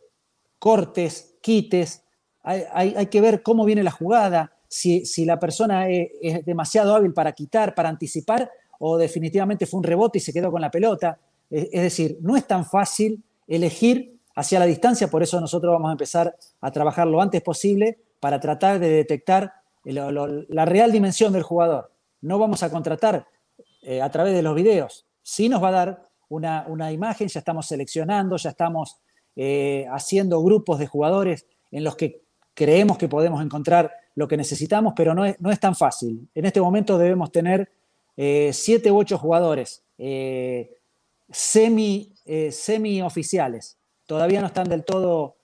cortes, 0.58 1.37
quites, 1.48 2.02
hay, 2.42 3.06
que 3.06 3.22
ver 3.22 3.42
cómo 3.42 3.64
viene 3.64 3.82
la 3.82 3.90
jugada, 3.90 4.52
si, 4.68 5.24
la 5.24 5.38
persona 5.38 5.88
es, 5.88 6.44
demasiado 6.44 6.94
hábil 6.94 7.14
para 7.14 7.32
quitar, 7.32 7.74
para 7.74 7.88
anticipar, 7.88 8.50
o 8.78 8.98
definitivamente 8.98 9.64
fue 9.64 9.78
un 9.78 9.84
rebote 9.84 10.18
y 10.18 10.20
se 10.20 10.30
quedó 10.30 10.50
con 10.50 10.60
la 10.60 10.70
pelota. 10.70 11.18
Es, 11.50 11.80
decir, 11.80 12.18
no 12.20 12.36
es 12.36 12.46
tan 12.46 12.66
fácil 12.66 13.22
elegir 13.46 14.18
hacia 14.36 14.58
la 14.58 14.66
distancia, 14.66 15.08
por 15.08 15.22
eso 15.22 15.40
nosotros 15.40 15.72
vamos 15.72 15.88
a 15.88 15.92
empezar 15.92 16.36
a 16.60 16.70
trabajar 16.70 17.06
lo 17.06 17.22
antes 17.22 17.40
posible 17.40 17.98
para 18.20 18.38
tratar 18.38 18.78
de 18.78 18.90
detectar 18.90 19.54
la 19.84 20.64
real 20.66 20.92
dimensión 20.92 21.32
del 21.32 21.44
jugador. 21.44 21.90
No 22.20 22.38
vamos 22.38 22.62
a 22.62 22.70
contratar 22.70 23.26
eh, 23.80 24.02
a 24.02 24.10
través 24.10 24.34
de 24.34 24.42
los 24.42 24.54
videos. 24.54 25.06
Sí 25.22 25.48
nos 25.48 25.62
va 25.62 25.68
a 25.68 25.72
dar 25.72 26.02
una, 26.28 26.92
imagen, 26.92 27.28
ya 27.28 27.38
estamos 27.38 27.66
seleccionando, 27.66 28.36
ya 28.36 28.50
estamos 28.50 28.98
eh, 29.40 29.86
haciendo 29.92 30.42
grupos 30.42 30.80
de 30.80 30.88
jugadores 30.88 31.46
en 31.70 31.84
los 31.84 31.94
que 31.94 32.22
creemos 32.54 32.98
que 32.98 33.06
podemos 33.06 33.40
encontrar 33.40 33.92
lo 34.16 34.26
que 34.26 34.36
necesitamos, 34.36 34.94
pero 34.96 35.14
no 35.14 35.24
es, 35.24 35.40
no 35.40 35.52
es 35.52 35.60
tan 35.60 35.76
fácil. 35.76 36.28
En 36.34 36.44
este 36.44 36.60
momento 36.60 36.98
debemos 36.98 37.30
tener 37.30 37.70
eh, 38.16 38.50
siete 38.52 38.90
u 38.90 38.98
ocho 38.98 39.16
jugadores 39.16 39.84
semi, 41.30 42.12
semi 42.50 43.00
oficiales. 43.00 43.78
Todavía 44.06 44.40
no 44.40 44.48
están 44.48 44.68
del 44.68 44.84
todo 44.84 45.36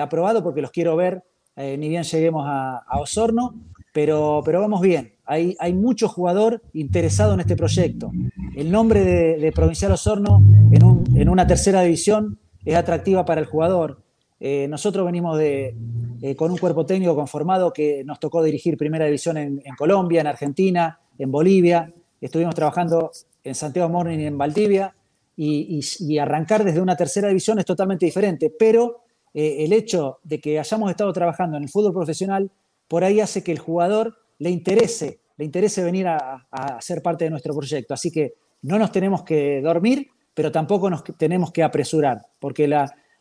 aprobados 0.00 0.42
porque 0.42 0.62
los 0.62 0.70
quiero 0.70 0.94
ver 0.94 1.24
ni 1.56 1.88
bien 1.88 2.04
lleguemos 2.04 2.44
a, 2.46 2.84
Osorno, 3.00 3.54
pero, 3.92 4.42
pero 4.44 4.60
vamos 4.60 4.80
bien. 4.80 5.14
Hay, 5.24 5.56
hay 5.58 5.72
mucho 5.72 6.08
jugador 6.08 6.62
interesado 6.72 7.34
en 7.34 7.40
este 7.40 7.56
proyecto. 7.56 8.10
El 8.56 8.70
nombre 8.70 9.04
de, 9.04 9.52
Provincial 9.52 9.92
Osorno 9.92 10.42
en, 10.72 11.28
una 11.28 11.46
tercera 11.46 11.82
división 11.82 12.38
es 12.64 12.74
atractiva 12.74 13.24
para 13.24 13.40
el 13.40 13.46
jugador. 13.46 14.02
Eh, 14.38 14.66
nosotros 14.68 15.04
venimos 15.04 15.38
de, 15.38 15.74
eh, 16.22 16.34
con 16.34 16.50
un 16.50 16.58
cuerpo 16.58 16.86
técnico 16.86 17.14
conformado 17.14 17.72
que 17.72 18.02
nos 18.04 18.18
tocó 18.18 18.42
dirigir 18.42 18.76
primera 18.76 19.04
división 19.04 19.36
en, 19.36 19.62
Colombia, 19.76 20.20
en 20.22 20.26
Argentina, 20.26 20.98
en 21.18 21.30
Bolivia. 21.30 21.92
Estuvimos 22.20 22.54
trabajando 22.54 23.10
en 23.44 23.54
Santiago 23.54 23.88
Morning 23.88 24.18
y 24.18 24.26
en 24.26 24.38
Valdivia. 24.38 24.94
Y, 25.36 26.18
arrancar 26.18 26.64
desde 26.64 26.82
una 26.82 26.96
tercera 26.96 27.28
división 27.28 27.58
es 27.58 27.64
totalmente 27.64 28.04
diferente. 28.04 28.52
Pero 28.58 29.04
eh, 29.32 29.64
el 29.64 29.72
hecho 29.72 30.18
de 30.22 30.38
que 30.38 30.58
hayamos 30.58 30.90
estado 30.90 31.12
trabajando 31.12 31.56
en 31.56 31.62
el 31.62 31.68
fútbol 31.70 31.94
profesional 31.94 32.50
por 32.88 33.04
ahí 33.04 33.20
hace 33.20 33.42
que 33.44 33.52
el 33.52 33.58
jugador 33.58 34.16
le 34.38 34.50
interese, 34.50 35.20
le 35.36 35.44
interese 35.44 35.84
venir 35.84 36.08
a, 36.08 36.46
ser 36.80 37.02
parte 37.02 37.24
de 37.24 37.30
nuestro 37.30 37.54
proyecto. 37.54 37.94
Así 37.94 38.10
que 38.10 38.34
no 38.62 38.78
nos 38.78 38.90
tenemos 38.90 39.22
que 39.22 39.60
dormir, 39.62 40.08
pero 40.40 40.50
tampoco 40.50 40.88
nos 40.88 41.04
tenemos 41.18 41.52
que 41.52 41.62
apresurar, 41.62 42.22
porque 42.38 42.66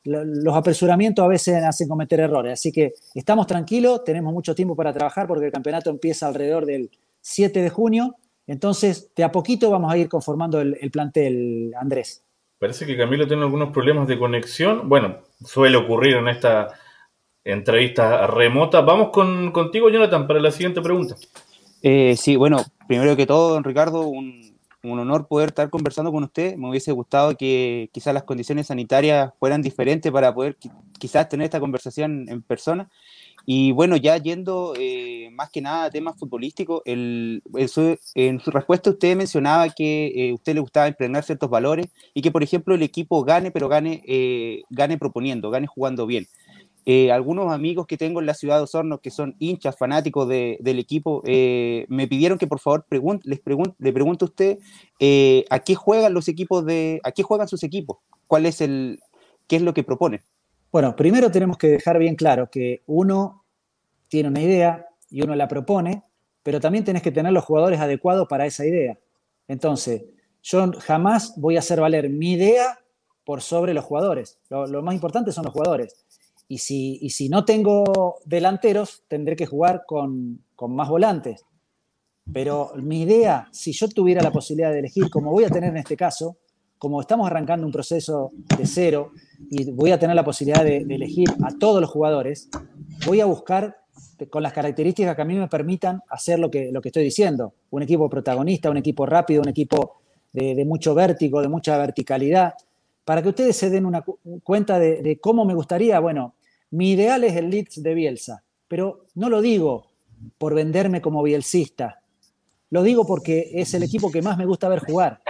los 0.06 0.56
apresuramientos 0.56 1.26
a 1.26 1.28
veces 1.28 1.62
hacen 1.62 1.90
cometer 1.90 2.22
errores. 2.22 2.54
Así 2.54 2.72
que 2.72 2.94
estamos 3.14 3.46
tranquilos, 3.46 4.06
tenemos 4.06 4.32
mucho 4.32 4.56
tiempo 4.56 4.74
para 4.74 4.94
trabajar 4.94 5.28
porque 5.28 5.48
el 5.48 5.52
campeonato 5.52 5.90
empieza 5.90 6.30
alrededor 6.30 6.66
del 6.66 6.90
7 7.20 7.62
de 7.62 7.70
junio. 7.70 8.16
Entonces, 8.48 9.12
de 9.14 9.26
a 9.26 9.34
poquito 9.34 9.70
vamos 9.70 9.92
a 9.92 9.98
ir 9.98 10.08
conformando 10.08 10.62
el, 10.62 10.78
el 10.80 10.92
plantel, 10.92 11.74
Andrés. 11.78 12.24
Parece 12.58 12.86
que 12.86 12.96
Camilo 12.96 13.28
tiene 13.28 13.44
algunos 13.44 13.74
problemas 13.74 14.08
de 14.08 14.18
conexión. 14.18 14.88
Bueno, 14.88 15.18
suele 15.44 15.76
ocurrir 15.76 16.16
en 16.16 16.30
esta 16.30 16.70
entrevista 17.44 18.28
remota. 18.28 18.80
Vamos 18.80 19.10
con, 19.10 19.52
contigo, 19.52 19.90
Jonathan, 19.90 20.26
para 20.26 20.40
la 20.40 20.52
siguiente 20.52 20.80
pregunta. 20.80 21.18
Eh, 21.82 22.16
sí, 22.16 22.38
bueno, 22.38 22.64
primero 22.88 23.18
que 23.18 23.26
todo, 23.26 23.56
don 23.56 23.66
Ricardo, 23.66 24.08
un, 24.08 24.49
honor 24.84 25.28
poder 25.28 25.50
estar 25.50 25.70
conversando 25.70 26.12
con 26.12 26.24
usted. 26.24 26.56
Me 26.56 26.70
hubiese 26.70 26.92
gustado 26.92 27.36
que 27.36 27.90
quizás 27.92 28.14
las 28.14 28.24
condiciones 28.24 28.68
sanitarias 28.68 29.32
fueran 29.40 29.62
diferentes 29.62 30.12
para 30.12 30.34
poder 30.34 30.58
quizás 30.98 31.28
tener 31.30 31.46
esta 31.46 31.60
conversación 31.60 32.26
en 32.30 32.42
persona. 32.42 32.90
Y 33.46 33.72
bueno, 33.72 33.98
ya 33.98 34.18
yendo 34.18 34.74
eh, 34.78 35.30
más 35.32 35.50
que 35.50 35.62
nada 35.62 35.86
a 35.86 35.90
temas 35.90 36.18
futbolísticos, 36.20 36.82
el, 36.86 37.42
en 38.16 38.40
su 38.40 38.52
respuesta 38.52 38.92
usted 38.92 39.16
mencionaba 39.16 39.70
que 39.70 40.08
eh, 40.08 40.32
a 40.32 40.34
usted 40.36 40.54
le 40.54 40.60
gustaba 40.60 40.88
impregnar 40.88 41.24
ciertos 41.24 41.50
valores 41.50 41.88
y 42.14 42.22
que, 42.22 42.32
por 42.32 42.44
ejemplo, 42.44 42.76
el 42.76 42.84
equipo 42.84 43.24
gane, 43.24 43.50
pero 43.52 43.68
gane, 43.68 44.04
gane 44.70 44.98
proponiendo, 44.98 45.50
gane 45.50 45.68
jugando 45.68 46.06
bien. 46.06 46.28
Eh, 46.86 47.12
algunos 47.12 47.52
amigos 47.52 47.86
que 47.88 47.98
tengo 47.98 48.20
en 48.20 48.26
la 48.26 48.34
ciudad 48.34 48.58
de 48.58 48.64
Osorno 48.64 49.00
que 49.00 49.12
son 49.12 49.36
hinchas, 49.40 49.78
fanáticos 49.78 50.28
del 50.28 50.80
equipo, 50.80 51.22
eh, 51.26 51.86
me 51.90 52.08
pidieron 52.08 52.38
que 52.38 52.48
por 52.48 52.60
favor 52.60 52.86
les 52.90 53.42
le 53.78 53.94
pregunte 53.94 54.26
a 54.26 54.28
usted 54.28 54.60
eh, 55.00 55.46
a 55.50 55.60
qué 55.60 55.76
juegan 55.76 56.14
los 56.14 56.28
equipos 56.28 56.66
de, 56.66 57.00
a 57.04 57.12
qué 57.12 57.24
juegan 57.24 57.48
sus 57.48 57.64
equipos, 57.64 57.98
cuál 58.28 58.46
es 58.46 58.62
el, 58.62 59.00
qué 59.48 59.58
es 59.58 59.62
lo 59.62 59.74
que 59.74 59.84
propone. 59.84 60.22
Bueno, 60.72 60.96
primero 60.96 61.32
tenemos 61.32 61.58
que 61.58 61.68
dejar 61.68 62.00
bien 62.00 62.16
claro 62.16 62.50
que 62.50 62.82
uno 62.86 63.44
tiene 64.08 64.30
una 64.30 64.42
idea 64.42 64.88
y 65.10 65.22
uno 65.22 65.36
la 65.36 65.48
propone, 65.48 66.04
pero 66.44 66.60
también 66.60 66.86
tenés 66.86 67.02
que 67.02 67.12
tener 67.12 67.34
los 67.34 67.44
jugadores 67.44 67.80
adecuados 67.80 68.28
para 68.28 68.46
esa 68.46 68.66
idea. 68.66 68.98
Entonces, 69.48 70.04
yo 70.42 70.72
jamás 70.80 71.34
voy 71.38 71.56
a 71.56 71.60
hacer 71.60 71.82
valer 71.82 72.10
mi 72.10 72.34
idea 72.34 72.80
por 73.26 73.42
sobre 73.42 73.74
los 73.74 73.86
jugadores. 73.86 74.40
lo 74.50 74.82
más 74.82 74.96
importante 74.96 75.32
son 75.32 75.46
los 75.46 75.54
jugadores. 75.54 76.06
Y 76.50 76.58
si, 76.58 77.00
y 77.02 77.12
si 77.12 77.30
no 77.30 77.46
tengo 77.46 78.18
delanteros, 78.26 79.04
tendré 79.08 79.38
que 79.38 79.46
jugar 79.46 79.84
con, 79.88 80.44
con 80.56 80.76
más 80.76 80.90
volantes. 80.90 81.46
Pero 82.34 82.72
mi 82.76 83.04
idea, 83.04 83.48
si 83.52 83.72
yo 83.72 83.88
tuviera 83.88 84.22
la 84.22 84.32
posibilidad 84.32 84.72
de 84.72 84.80
elegir, 84.80 85.10
como 85.10 85.32
voy 85.32 85.46
a 85.46 85.50
tener 85.50 85.70
en 85.70 85.78
este 85.78 85.96
caso, 85.96 86.38
como 86.80 87.02
estamos 87.02 87.28
arrancando 87.28 87.66
un 87.66 87.72
proceso 87.72 88.32
de 88.58 88.66
cero 88.66 89.12
y 89.50 89.70
voy 89.72 89.92
a 89.92 90.00
tener 90.00 90.16
la 90.16 90.24
posibilidad 90.24 90.64
de, 90.64 90.78
elegir 90.78 91.28
a 91.44 91.52
todos 91.58 91.82
los 91.82 91.90
jugadores, 91.90 92.50
voy 93.06 93.20
a 93.20 93.26
buscar 93.26 93.78
con 94.30 94.42
las 94.42 94.54
características 94.54 95.16
que 95.16 95.22
a 95.22 95.26
mí 95.26 95.36
me 95.36 95.48
permitan 95.48 96.02
hacer 96.10 96.40
lo 96.40 96.50
que, 96.50 96.72
lo 96.72 96.82
que 96.82 96.90
estoy 96.90 97.04
diciendo. 97.04 97.54
Un 97.72 97.84
equipo 97.84 98.10
protagonista, 98.10 98.70
un 98.70 98.78
equipo 98.78 99.06
rápido, 99.06 99.42
un 99.42 99.50
equipo 99.50 100.00
de, 100.32 100.64
mucho 100.66 100.96
vértigo, 100.96 101.42
de 101.42 101.50
mucha 101.50 101.78
verticalidad. 101.78 102.54
Para 103.04 103.22
que 103.22 103.30
ustedes 103.30 103.58
se 103.58 103.70
den 103.70 103.86
una 103.86 104.04
cuenta 104.44 104.80
de, 104.80 105.20
cómo 105.22 105.44
me 105.44 105.54
gustaría, 105.54 106.00
bueno, 106.00 106.36
mi 106.72 106.92
ideal 106.92 107.24
es 107.24 107.36
el 107.36 107.50
Leeds 107.50 107.82
de 107.82 107.94
Bielsa, 107.94 108.44
pero 108.68 109.06
no 109.16 109.30
lo 109.30 109.42
digo 109.42 109.92
por 110.38 110.54
venderme 110.54 111.02
como 111.02 111.24
bielcista, 111.24 112.02
lo 112.70 112.84
digo 112.84 113.06
porque 113.06 113.52
es 113.54 113.74
el 113.74 113.84
equipo 113.84 114.12
que 114.12 114.22
más 114.22 114.38
me 114.38 114.46
gusta 114.46 114.70
ver 114.70 114.80
jugar. 114.80 115.22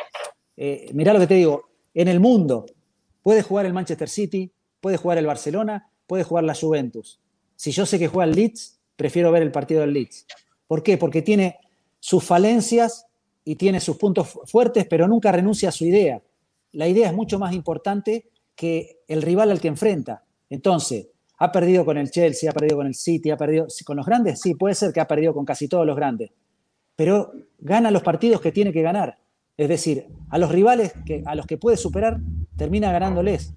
Eh, 0.57 0.89
mirá 0.93 1.13
lo 1.13 1.19
que 1.19 1.27
te 1.27 1.35
digo, 1.35 1.69
en 1.93 2.07
el 2.09 2.19
mundo 2.19 2.65
puede 3.23 3.41
jugar 3.41 3.65
el 3.65 3.73
Manchester 3.73 4.09
City, 4.09 4.51
puede 4.81 4.97
jugar 4.97 5.17
el 5.17 5.25
Barcelona, 5.25 5.89
puede 6.05 6.23
jugar 6.23 6.43
la 6.43 6.55
Juventus. 6.55 7.19
Si 7.55 7.71
yo 7.71 7.85
sé 7.85 7.97
que 7.97 8.07
juega 8.07 8.29
el 8.29 8.35
Leeds, 8.35 8.79
prefiero 8.95 9.31
ver 9.31 9.43
el 9.43 9.51
partido 9.51 9.81
del 9.81 9.93
Leeds. 9.93 10.25
¿Por 10.67 10.83
qué? 10.83 10.97
Porque 10.97 11.21
tiene 11.21 11.59
sus 11.99 12.23
falencias 12.23 13.05
y 13.45 13.55
tiene 13.55 13.79
sus 13.79 13.97
puntos 13.97 14.37
fuertes, 14.45 14.85
pero 14.89 15.07
nunca 15.07 15.31
renuncia 15.31 15.69
a 15.69 15.71
su 15.71 15.85
idea. 15.85 16.21
La 16.73 16.87
idea 16.87 17.07
es 17.07 17.13
mucho 17.13 17.39
más 17.39 17.53
importante 17.53 18.29
que 18.55 18.99
el 19.07 19.21
rival 19.21 19.51
al 19.51 19.61
que 19.61 19.69
enfrenta. 19.69 20.25
Entonces, 20.49 21.07
ha 21.39 21.51
perdido 21.51 21.85
con 21.85 21.97
el 21.97 22.11
Chelsea, 22.11 22.49
ha 22.49 22.53
perdido 22.53 22.77
con 22.77 22.87
el 22.87 22.95
City, 22.95 23.31
ha 23.31 23.37
perdido 23.37 23.67
con 23.85 23.97
los 23.97 24.05
grandes, 24.05 24.41
sí, 24.41 24.55
puede 24.55 24.75
ser 24.75 24.91
que 24.91 24.99
ha 24.99 25.07
perdido 25.07 25.33
con 25.33 25.45
casi 25.45 25.67
todos 25.67 25.85
los 25.85 25.95
grandes, 25.95 26.31
pero 26.95 27.31
gana 27.57 27.91
los 27.91 28.03
partidos 28.03 28.41
que 28.41 28.51
tiene 28.51 28.73
que 28.73 28.81
ganar. 28.81 29.17
Es 29.55 29.67
decir, 29.67 30.07
a 30.29 30.37
los 30.37 30.51
rivales 30.51 30.93
a 31.25 31.35
los 31.35 31.45
que 31.45 31.57
puede 31.57 31.75
superar, 31.75 32.17
termina 32.55 32.91
ganándoles, 32.91 33.53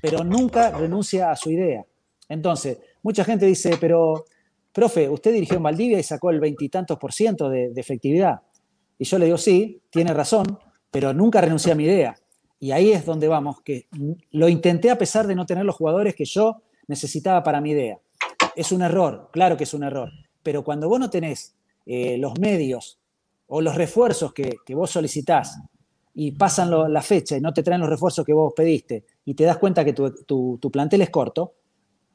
pero 0.00 0.24
nunca 0.24 0.70
renuncia 0.70 1.30
a 1.30 1.36
su 1.36 1.50
idea. 1.50 1.84
Entonces, 2.28 2.78
mucha 3.02 3.24
gente 3.24 3.46
dice, 3.46 3.76
pero, 3.80 4.24
profe, 4.72 5.08
usted 5.08 5.32
dirigió 5.32 5.56
en 5.56 5.62
Valdivia 5.62 5.98
y 5.98 6.02
sacó 6.02 6.30
el 6.30 6.40
veintitantos 6.40 6.98
por 6.98 7.12
ciento 7.12 7.48
de 7.48 7.72
efectividad. 7.76 8.40
Y 8.98 9.04
yo 9.04 9.18
le 9.18 9.26
digo, 9.26 9.38
sí, 9.38 9.82
tiene 9.90 10.12
razón, 10.14 10.58
pero 10.90 11.12
nunca 11.12 11.40
renuncié 11.40 11.72
a 11.72 11.76
mi 11.76 11.84
idea. 11.84 12.16
Y 12.58 12.70
ahí 12.70 12.90
es 12.90 13.04
donde 13.04 13.28
vamos, 13.28 13.60
que 13.62 13.86
lo 14.30 14.48
intenté 14.48 14.90
a 14.90 14.98
pesar 14.98 15.26
de 15.26 15.34
no 15.34 15.44
tener 15.46 15.64
los 15.64 15.76
jugadores 15.76 16.14
que 16.14 16.24
yo 16.24 16.62
necesitaba 16.88 17.42
para 17.42 17.60
mi 17.60 17.70
idea. 17.70 17.98
Es 18.54 18.72
un 18.72 18.82
error, 18.82 19.30
claro 19.32 19.56
que 19.56 19.64
es 19.64 19.74
un 19.74 19.84
error, 19.84 20.10
pero 20.42 20.64
cuando 20.64 20.88
vos 20.88 21.00
no 21.00 21.10
tenés 21.10 21.56
eh, 21.84 22.16
los 22.18 22.38
medios 22.38 22.98
o 23.48 23.60
los 23.60 23.74
refuerzos 23.74 24.32
que, 24.32 24.56
que 24.64 24.74
vos 24.74 24.90
solicitás 24.90 25.60
y 26.14 26.32
pasan 26.32 26.70
la 26.92 27.02
fecha 27.02 27.36
y 27.36 27.40
no 27.40 27.52
te 27.52 27.62
traen 27.62 27.80
los 27.80 27.90
refuerzos 27.90 28.24
que 28.24 28.32
vos 28.32 28.54
pediste 28.56 29.04
y 29.24 29.34
te 29.34 29.44
das 29.44 29.58
cuenta 29.58 29.84
que 29.84 29.92
tu, 29.92 30.10
tu, 30.58 30.70
plantel 30.70 31.02
es 31.02 31.10
corto, 31.10 31.54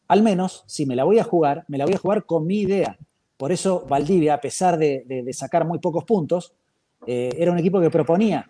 al 0.08 0.24
menos 0.24 0.64
si 0.66 0.86
me 0.86 0.96
la 0.96 1.04
voy 1.04 1.20
a 1.20 1.24
jugar, 1.24 1.66
me 1.68 1.78
la 1.78 1.86
voy 1.86 1.94
a 1.94 2.00
jugar 2.00 2.26
con 2.26 2.48
mi 2.48 2.62
idea. 2.62 2.98
Por 3.38 3.52
eso 3.52 3.86
Valdivia, 3.88 4.34
a 4.34 4.42
pesar 4.42 4.78
de, 4.78 5.04
de, 5.06 5.24
de 5.24 5.34
sacar 5.34 5.66
muy 5.66 5.80
pocos 5.80 6.04
puntos, 6.04 6.54
eh, 7.06 7.30
era 7.38 7.52
un 7.52 7.60
equipo 7.60 7.80
que 7.80 7.90
proponía. 7.90 8.50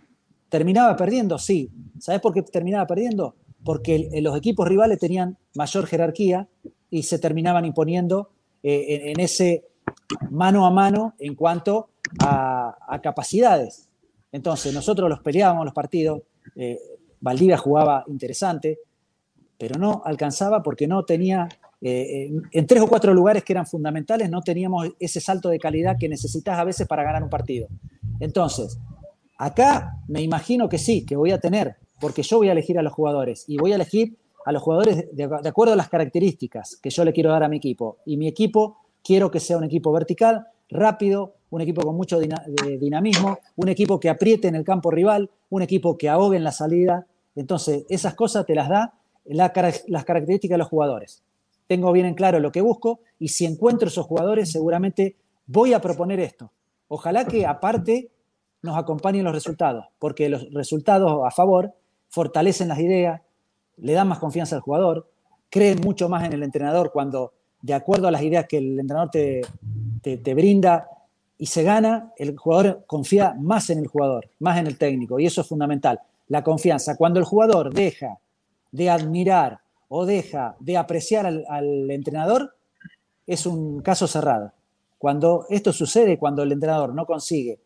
¿Terminaba 0.50 0.96
perdiendo? 0.96 1.38
Sí. 1.38 1.70
¿Sabes 2.00 2.22
por 2.22 2.34
qué 2.34 2.42
terminaba 2.42 2.86
perdiendo? 2.86 3.36
Porque 3.64 4.10
los 4.22 4.36
equipos 4.38 4.68
rivales 4.68 5.00
tenían 5.00 5.38
mayor 5.56 5.86
jerarquía 5.86 6.48
y 6.90 7.04
se 7.04 7.20
terminaban 7.20 7.66
imponiendo 7.66 8.30
eh, 8.64 9.12
en, 9.12 9.20
ese 9.20 9.66
mano 10.30 10.66
a 10.66 10.72
mano 10.72 11.16
en 11.18 11.36
cuanto 11.36 11.90
a, 12.20 13.00
capacidades. 13.02 13.90
Entonces, 14.32 14.74
nosotros 14.74 15.10
los 15.10 15.20
peleábamos 15.20 15.66
los 15.66 15.74
partidos, 15.74 16.22
eh, 16.56 16.78
Valdivia 17.20 17.58
jugaba 17.58 18.04
interesante, 18.08 18.80
pero 19.58 19.80
no 19.80 20.02
alcanzaba 20.06 20.62
porque 20.62 20.88
no 20.88 21.06
tenía, 21.06 21.48
eh, 21.82 22.32
en, 22.52 22.68
tres 22.68 22.82
o 22.82 22.88
cuatro 22.88 23.14
lugares 23.14 23.44
que 23.44 23.54
eran 23.54 23.66
fundamentales, 23.66 24.30
no 24.30 24.42
teníamos 24.42 24.90
ese 25.00 25.22
salto 25.22 25.50
de 25.50 25.60
calidad 25.60 25.98
que 26.00 26.10
necesitas 26.10 26.60
a 26.60 26.64
veces 26.64 26.88
para 26.88 27.04
ganar 27.04 27.24
un 27.24 27.30
partido. 27.30 27.68
Entonces, 28.20 28.78
acá 29.38 29.98
me 30.08 30.22
imagino 30.22 30.68
que 30.70 30.78
sí, 30.78 31.06
que 31.06 31.16
voy 31.16 31.32
a 31.32 31.40
tener, 31.40 31.78
porque 32.02 32.24
yo 32.24 32.38
voy 32.38 32.50
a 32.50 32.52
elegir 32.52 32.78
a 32.78 32.82
los 32.82 32.92
jugadores 32.92 33.46
y 33.48 33.58
voy 33.58 33.72
a 33.72 33.76
elegir 33.76 34.18
a 34.44 34.52
los 34.52 34.62
jugadores 34.62 35.08
de, 35.16 35.24
acuerdo 35.24 35.74
a 35.74 35.78
las 35.78 35.88
características 35.88 36.78
que 36.82 36.90
yo 36.90 37.06
le 37.06 37.14
quiero 37.14 37.30
dar 37.30 37.44
a 37.44 37.48
mi 37.48 37.58
equipo. 37.58 38.00
Y 38.06 38.18
mi 38.18 38.28
equipo 38.28 38.78
Quiero 39.04 39.32
que 39.32 39.40
sea 39.40 39.58
un 39.58 39.64
equipo 39.64 39.92
vertical, 39.92 40.48
rápido, 40.70 41.34
un 41.50 41.62
equipo 41.62 41.82
con 41.82 41.96
mucho 41.96 42.20
dinamismo, 42.20 43.40
un 43.56 43.70
equipo 43.70 44.00
que 44.00 44.10
apriete 44.10 44.48
en 44.48 44.56
el 44.56 44.64
campo 44.64 44.92
rival, 44.92 45.30
un 45.50 45.62
equipo 45.62 45.98
que 45.98 46.08
ahogue 46.08 46.38
en 46.38 46.44
la 46.44 46.52
salida. 46.52 47.08
Entonces, 47.36 47.86
esas 47.90 48.14
cosas 48.14 48.46
te 48.46 48.56
las 48.56 48.70
da 48.70 48.94
la, 49.26 49.52
las 49.88 50.06
características 50.06 50.54
de 50.54 50.60
los 50.60 50.68
jugadores. 50.68 51.24
Tengo 51.68 51.92
bien 51.92 52.06
en 52.06 52.14
claro 52.14 52.40
lo 52.40 52.52
que 52.52 52.62
busco 52.62 53.00
y 53.18 53.30
si 53.30 53.46
encuentro 53.46 53.88
esos 53.88 54.06
jugadores, 54.06 54.52
seguramente 54.52 55.16
voy 55.48 55.74
a 55.74 55.82
proponer 55.82 56.20
esto. 56.20 56.52
Ojalá 56.88 57.26
que 57.26 57.46
aparte 57.46 58.12
nos 58.62 58.78
acompañen 58.78 59.24
los 59.24 59.34
resultados, 59.34 59.86
porque 59.98 60.30
los 60.30 60.54
resultados 60.54 61.22
a 61.26 61.32
favor 61.32 61.74
fortalecen 62.12 62.68
las 62.68 62.80
ideas, 62.80 63.22
le 63.78 63.94
dan 63.94 64.08
más 64.08 64.20
confianza 64.20 64.56
al 64.56 64.62
jugador, 64.62 65.10
creen 65.50 65.80
mucho 65.82 66.08
más 66.08 66.24
en 66.26 66.34
el 66.34 66.44
entrenador 66.44 66.92
cuando 66.92 67.34
de 67.62 67.74
acuerdo 67.74 68.08
a 68.08 68.12
las 68.12 68.22
ideas 68.22 68.46
que 68.48 68.58
el 68.58 68.80
entrenador 68.80 69.10
te, 69.10 69.42
te, 70.02 70.34
brinda 70.34 70.88
y 71.38 71.48
se 71.48 71.64
gana, 71.64 72.12
el 72.18 72.38
jugador 72.38 72.84
confía 72.86 73.36
más 73.40 73.70
en 73.70 73.80
el 73.80 73.88
jugador, 73.88 74.30
más 74.40 74.60
en 74.60 74.68
el 74.68 74.78
técnico, 74.78 75.20
y 75.20 75.26
eso 75.26 75.42
es 75.42 75.48
fundamental. 75.48 76.00
La 76.28 76.44
confianza. 76.44 76.96
Cuando 76.98 77.20
el 77.20 77.26
jugador 77.26 77.74
deja 77.74 78.20
de 78.72 78.90
admirar 78.90 79.60
o 79.90 80.06
deja 80.06 80.56
de 80.60 80.78
apreciar 80.78 81.26
al, 81.26 81.46
al 81.50 81.92
entrenador, 81.92 82.56
es 83.28 83.46
un 83.46 83.82
caso 83.82 84.08
cerrado. 84.08 84.54
Cuando 84.98 85.46
esto 85.50 85.74
sucede, 85.74 86.18
cuando 86.18 86.44
el 86.44 86.52
entrenador 86.52 86.94
no 86.94 87.06
consigue 87.06 87.60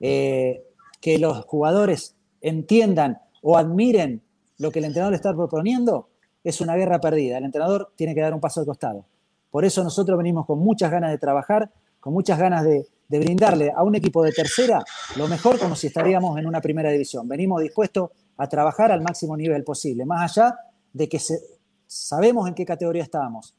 eh, 0.00 0.64
que 1.00 1.18
los 1.18 1.44
jugadores 1.44 2.16
entiendan 2.40 3.18
o 3.42 3.56
admiren 3.56 4.22
lo 4.58 4.70
que 4.70 4.80
el 4.80 4.86
entrenador 4.86 5.14
está 5.14 5.34
proponiendo, 5.34 6.08
es 6.44 6.60
una 6.60 6.76
guerra 6.76 7.00
perdida. 7.00 7.38
El 7.38 7.44
entrenador 7.44 7.92
tiene 7.96 8.14
que 8.14 8.20
dar 8.20 8.34
un 8.34 8.40
paso 8.40 8.60
al 8.60 8.66
costado. 8.66 9.04
Por 9.50 9.64
eso 9.64 9.82
nosotros 9.82 10.16
venimos 10.18 10.46
con 10.46 10.58
muchas 10.58 10.90
ganas 10.90 11.10
de 11.10 11.18
trabajar, 11.18 11.70
con 12.00 12.12
muchas 12.12 12.38
ganas 12.38 12.64
de, 12.64 12.86
brindarle 13.08 13.72
a 13.74 13.82
un 13.84 13.94
equipo 13.94 14.22
de 14.22 14.32
tercera 14.32 14.84
lo 15.16 15.28
mejor 15.28 15.58
como 15.58 15.74
si 15.74 15.86
estaríamos 15.86 16.38
en 16.38 16.46
una 16.46 16.60
primera 16.60 16.90
división. 16.90 17.26
Venimos 17.26 17.62
dispuestos 17.62 18.10
a 18.36 18.46
trabajar 18.46 18.92
al 18.92 19.00
máximo 19.00 19.34
nivel 19.34 19.64
posible, 19.64 20.04
más 20.04 20.36
allá 20.36 20.58
de 20.92 21.08
que 21.08 21.18
se, 21.18 21.40
sabemos 21.86 22.46
en 22.46 22.54
qué 22.54 22.66
categoría 22.66 23.02
estamos, 23.02 23.54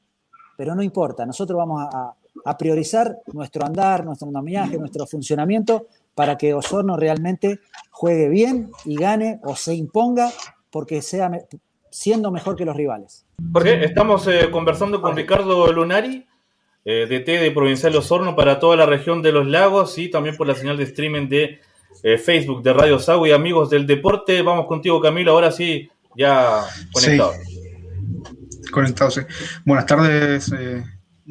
pero 0.55 0.75
no 0.75 0.83
importa, 0.83 1.25
nosotros 1.25 1.57
vamos 1.57 1.83
a, 1.91 2.13
a 2.45 2.57
priorizar 2.57 3.17
nuestro 3.33 3.65
andar, 3.65 4.05
nuestro 4.05 4.27
andamiaje, 4.27 4.77
nuestro 4.77 5.07
funcionamiento 5.07 5.87
para 6.19 6.37
que 6.37 6.53
Osorno 6.53 6.97
realmente 6.97 7.61
juegue 7.91 8.27
bien 8.27 8.71
y 8.83 8.97
gane 8.97 9.39
o 9.41 9.55
se 9.55 9.73
imponga 9.73 10.29
porque 10.69 11.01
sea 11.01 11.31
siendo 11.89 12.29
mejor 12.29 12.57
que 12.57 12.65
los 12.65 12.75
rivales. 12.75 13.25
Jorge, 13.53 13.85
estamos 13.85 14.27
eh, 14.27 14.49
conversando 14.51 15.01
con 15.01 15.15
Ricardo 15.15 15.71
Lunari, 15.71 16.27
eh, 16.83 17.05
DT 17.09 17.41
de 17.41 17.51
Provincial 17.51 17.95
Osorno 17.95 18.35
para 18.35 18.59
toda 18.59 18.75
la 18.75 18.85
región 18.85 19.21
de 19.21 19.31
los 19.31 19.47
lagos 19.47 19.97
y 19.97 20.11
también 20.11 20.35
por 20.35 20.45
la 20.45 20.55
señal 20.55 20.75
de 20.75 20.83
streaming 20.83 21.29
de 21.29 21.61
eh, 22.03 22.17
Facebook 22.17 22.63
de 22.63 22.73
Radio 22.73 22.99
Sago 22.99 23.25
y 23.25 23.31
amigos 23.31 23.69
del 23.69 23.87
deporte. 23.87 24.41
Vamos 24.41 24.67
contigo, 24.67 24.99
Camilo, 24.99 25.31
ahora 25.31 25.53
sí, 25.53 25.89
ya 26.17 26.65
conectado. 26.91 27.31
Sí. 27.31 28.69
Conectado, 28.73 29.09
sí. 29.09 29.21
Buenas 29.63 29.85
tardes, 29.85 30.51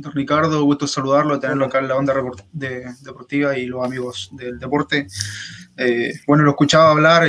eh, 0.04 0.10
Ricardo, 0.12 0.62
gusto 0.64 0.86
saludarlo, 0.86 1.38
tenerlo 1.38 1.66
acá 1.66 1.78
en 1.78 1.88
la 1.88 1.94
banda 1.94 2.14
de, 2.52 2.86
deportiva 3.02 3.56
y 3.56 3.66
los 3.66 3.84
amigos 3.84 4.30
del 4.32 4.58
deporte. 4.58 5.06
Eh, 5.76 6.12
bueno, 6.26 6.44
lo 6.44 6.50
escuchaba 6.50 6.90
hablar, 6.90 7.26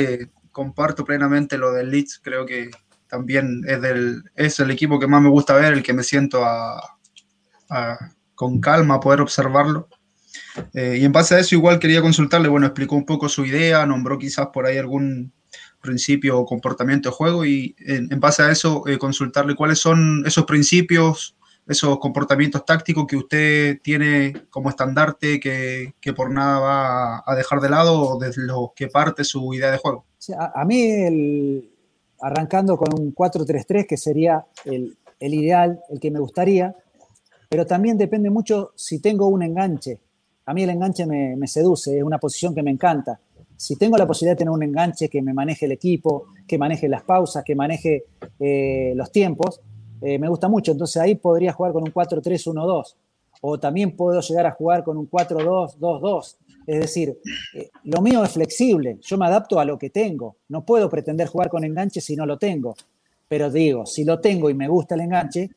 comparto 0.52 1.06
plenamente 1.06 1.58
lo 1.58 1.72
del 1.72 1.92
Leeds, 1.92 2.20
creo 2.24 2.46
que 2.46 2.70
también 3.08 3.64
es, 3.68 3.82
del, 3.82 4.24
es 4.36 4.60
el 4.60 4.72
equipo 4.72 5.00
que 5.00 5.08
más 5.08 5.22
me 5.22 5.30
gusta 5.30 5.56
ver, 5.56 5.74
el 5.74 5.84
que 5.84 5.94
me 5.94 6.04
siento 6.04 6.46
a, 6.46 6.80
a, 7.70 7.98
con 8.36 8.62
calma 8.62 9.00
poder 9.00 9.22
observarlo. 9.22 9.90
Eh, 10.74 10.98
y 11.02 11.06
en 11.06 11.12
base 11.12 11.36
a 11.36 11.40
eso 11.40 11.56
igual 11.56 11.80
quería 11.80 12.02
consultarle, 12.02 12.48
bueno, 12.48 12.68
explicó 12.68 12.96
un 12.96 13.06
poco 13.06 13.30
su 13.30 13.46
idea, 13.46 13.86
nombró 13.86 14.18
quizás 14.18 14.48
por 14.54 14.66
ahí 14.66 14.78
algún 14.78 15.34
principio 15.82 16.38
o 16.38 16.46
comportamiento 16.46 17.10
de 17.10 17.16
juego 17.16 17.46
y 17.46 17.76
en, 17.80 18.12
en 18.12 18.20
base 18.20 18.44
a 18.44 18.52
eso 18.52 18.84
eh, 18.88 18.98
consultarle 18.98 19.56
cuáles 19.56 19.80
son 19.80 20.24
esos 20.26 20.46
principios, 20.46 21.36
esos 21.70 22.00
comportamientos 22.00 22.66
tácticos 22.66 23.06
que 23.06 23.16
usted 23.16 23.80
tiene 23.82 24.34
como 24.50 24.70
estandarte 24.70 25.40
que, 25.40 25.94
que 26.02 26.14
por 26.14 26.32
nada 26.32 26.60
va 26.60 27.24
a 27.26 27.36
dejar 27.36 27.62
de 27.62 27.70
lado 27.70 28.02
o 28.02 28.20
desde 28.20 28.42
los 28.42 28.72
que 28.76 28.88
parte 28.88 29.24
su 29.24 29.54
idea 29.54 29.72
de 29.72 29.78
juego. 29.78 30.04
A 30.56 30.66
mí 30.66 30.82
el, 30.82 31.70
arrancando 32.22 32.76
con 32.76 33.00
un 33.00 33.14
4-3-3, 33.14 33.86
que 33.86 33.98
sería 33.98 34.46
el, 34.66 34.98
el 35.20 35.34
ideal, 35.34 35.80
el 35.90 36.00
que 36.00 36.10
me 36.10 36.20
gustaría, 36.20 36.76
pero 37.48 37.68
también 37.68 38.00
depende 38.00 38.32
mucho 38.32 38.72
si 38.76 39.00
tengo 39.00 39.28
un 39.28 39.44
enganche. 39.44 40.00
A 40.48 40.54
mí 40.56 40.64
el 40.64 40.72
enganche 40.72 41.06
me, 41.06 41.36
me 41.36 41.48
seduce, 41.48 41.98
es 41.98 42.04
una 42.04 42.18
posición 42.18 42.56
que 42.56 42.64
me 42.64 42.72
encanta. 42.72 43.20
Si 43.56 43.76
tengo 43.76 43.96
la 43.96 44.08
posibilidad 44.08 44.36
de 44.36 44.40
tener 44.40 44.52
un 44.52 44.64
enganche 44.64 45.08
que 45.08 45.22
me 45.22 45.34
maneje 45.34 45.66
el 45.66 45.74
equipo, 45.74 46.28
que 46.48 46.58
maneje 46.58 46.90
las 46.90 47.04
pausas, 47.04 47.44
que 47.44 47.56
maneje 47.56 48.06
eh, 48.40 48.94
los 48.96 49.12
tiempos, 49.12 49.62
eh, 50.02 50.18
me 50.18 50.28
gusta 50.30 50.48
mucho. 50.48 50.72
Entonces 50.72 51.02
ahí 51.02 51.16
podría 51.16 51.54
jugar 51.54 51.74
con 51.74 51.84
un 51.84 51.94
4-3-1-2. 51.94 52.96
O 53.42 53.60
también 53.60 53.96
puedo 53.96 54.20
llegar 54.22 54.46
a 54.46 54.52
jugar 54.52 54.84
con 54.84 54.98
un 54.98 55.10
4-2-2-2. 55.10 56.36
Es 56.68 56.80
decir, 56.80 57.18
eh, 57.56 57.70
lo 57.84 58.02
mío 58.02 58.24
es 58.24 58.32
flexible. 58.32 58.98
Yo 59.02 59.18
me 59.18 59.26
adapto 59.26 59.60
a 59.60 59.66
lo 59.66 59.78
que 59.78 59.90
tengo. 59.90 60.38
No 60.50 60.66
puedo 60.66 60.90
pretender 60.90 61.28
jugar 61.28 61.50
con 61.50 61.64
enganche 61.64 62.02
si 62.02 62.16
no 62.16 62.26
lo 62.26 62.38
tengo. 62.38 62.76
Pero 63.28 63.50
digo, 63.50 63.86
si 63.86 64.04
lo 64.04 64.20
tengo 64.20 64.50
y 64.50 64.54
me 64.54 64.68
gusta 64.68 64.96
el 64.96 65.02
enganche, 65.02 65.50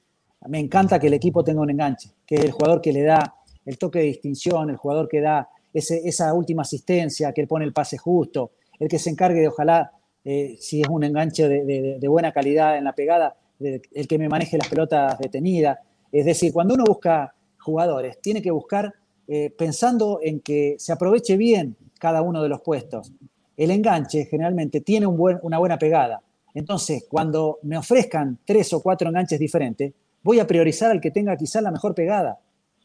me 0.48 0.58
encanta 0.58 0.98
que 0.98 1.06
el 1.06 1.14
equipo 1.14 1.44
tenga 1.44 1.60
un 1.60 1.70
enganche, 1.70 2.10
que 2.26 2.36
el 2.36 2.50
jugador 2.50 2.80
que 2.80 2.92
le 2.92 3.02
da 3.02 3.36
el 3.64 3.78
toque 3.78 4.00
de 4.00 4.06
distinción, 4.06 4.70
el 4.70 4.76
jugador 4.76 5.08
que 5.08 5.20
da 5.20 5.48
esa 5.72 6.34
última 6.34 6.62
asistencia, 6.62 7.32
que 7.32 7.40
él 7.40 7.48
pone 7.48 7.64
el 7.64 7.72
pase 7.72 7.96
justo, 7.96 8.52
el 8.78 8.88
que 8.88 8.98
se 8.98 9.10
encargue 9.10 9.40
de, 9.40 9.48
ojalá, 9.48 9.92
eh, 10.24 10.56
si 10.58 10.82
es 10.82 10.88
un 10.88 11.04
enganche 11.04 11.48
de, 11.48 12.08
buena 12.08 12.32
calidad 12.32 12.76
en 12.76 12.84
la 12.84 12.92
pegada, 12.94 13.36
el 13.62 14.08
que 14.08 14.18
me 14.18 14.28
maneje 14.28 14.58
las 14.58 14.68
pelotas 14.68 15.18
detenidas. 15.18 15.78
Es 16.10 16.24
decir, 16.24 16.52
cuando 16.52 16.74
uno 16.74 16.84
busca 16.84 17.34
jugadores, 17.58 18.20
tiene 18.20 18.42
que 18.42 18.50
buscar 18.50 18.92
eh, 19.28 19.50
pensando 19.56 20.20
en 20.22 20.40
que 20.40 20.76
se 20.78 20.92
aproveche 20.92 21.36
bien 21.36 21.76
cada 21.98 22.22
uno 22.22 22.42
de 22.42 22.48
los 22.48 22.60
puestos. 22.60 23.12
El 23.56 23.70
enganche 23.70 24.26
generalmente 24.26 24.80
tiene 24.80 25.06
una 25.06 25.58
buena 25.58 25.78
pegada. 25.78 26.20
Entonces, 26.54 27.06
cuando 27.08 27.58
me 27.62 27.78
ofrezcan 27.78 28.38
tres 28.44 28.72
o 28.72 28.82
cuatro 28.82 29.08
enganches 29.08 29.38
diferentes, 29.38 29.92
voy 30.22 30.40
a 30.40 30.46
priorizar 30.46 30.90
al 30.90 31.00
que 31.00 31.10
tenga 31.10 31.36
quizás 31.36 31.62
la 31.62 31.70
mejor 31.70 31.94
pegada 31.94 32.38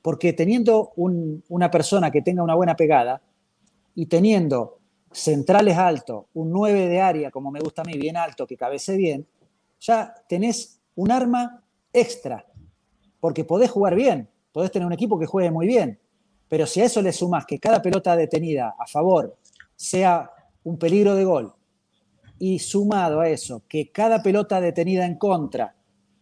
porque 0.07 0.31
teniendo 0.31 0.93
una 0.95 1.69
persona 1.69 2.09
que 2.11 2.21
tenga 2.21 2.41
una 2.41 2.55
buena 2.55 2.77
pegada 2.77 3.21
y 3.93 4.05
teniendo 4.05 4.77
centrales 5.11 5.77
altos, 5.77 6.27
un 6.33 6.49
9 6.49 6.87
de 6.87 7.01
área, 7.01 7.29
como 7.29 7.51
me 7.51 7.59
gusta 7.59 7.81
a 7.81 7.83
mí, 7.85 7.97
bien 7.97 8.15
alto, 8.15 8.47
que 8.47 8.55
cabece 8.55 8.95
bien, 8.95 9.27
ya 9.79 10.13
tenés 10.27 10.79
un 10.95 11.11
arma 11.11 11.63
extra, 11.93 12.45
porque 13.19 13.43
podés 13.43 13.71
jugar 13.71 13.95
bien, 13.95 14.29
podés 14.51 14.71
tener 14.71 14.85
un 14.85 14.93
equipo 14.93 15.19
que 15.19 15.25
juegue 15.25 15.51
muy 15.51 15.67
bien, 15.67 15.99
pero 16.47 16.65
si 16.65 16.81
a 16.81 16.85
eso 16.85 17.01
le 17.01 17.11
sumas 17.11 17.45
que 17.45 17.59
cada 17.59 17.81
pelota 17.81 18.15
detenida 18.15 18.75
a 18.77 18.87
favor 18.87 19.37
sea 19.75 20.31
un 20.63 20.77
peligro 20.77 21.15
de 21.15 21.23
gol, 21.23 21.53
y 22.39 22.59
sumado 22.59 23.19
a 23.19 23.29
eso, 23.29 23.63
que 23.67 23.91
cada 23.91 24.21
pelota 24.21 24.61
detenida 24.61 25.05
en 25.05 25.15
contra 25.15 25.75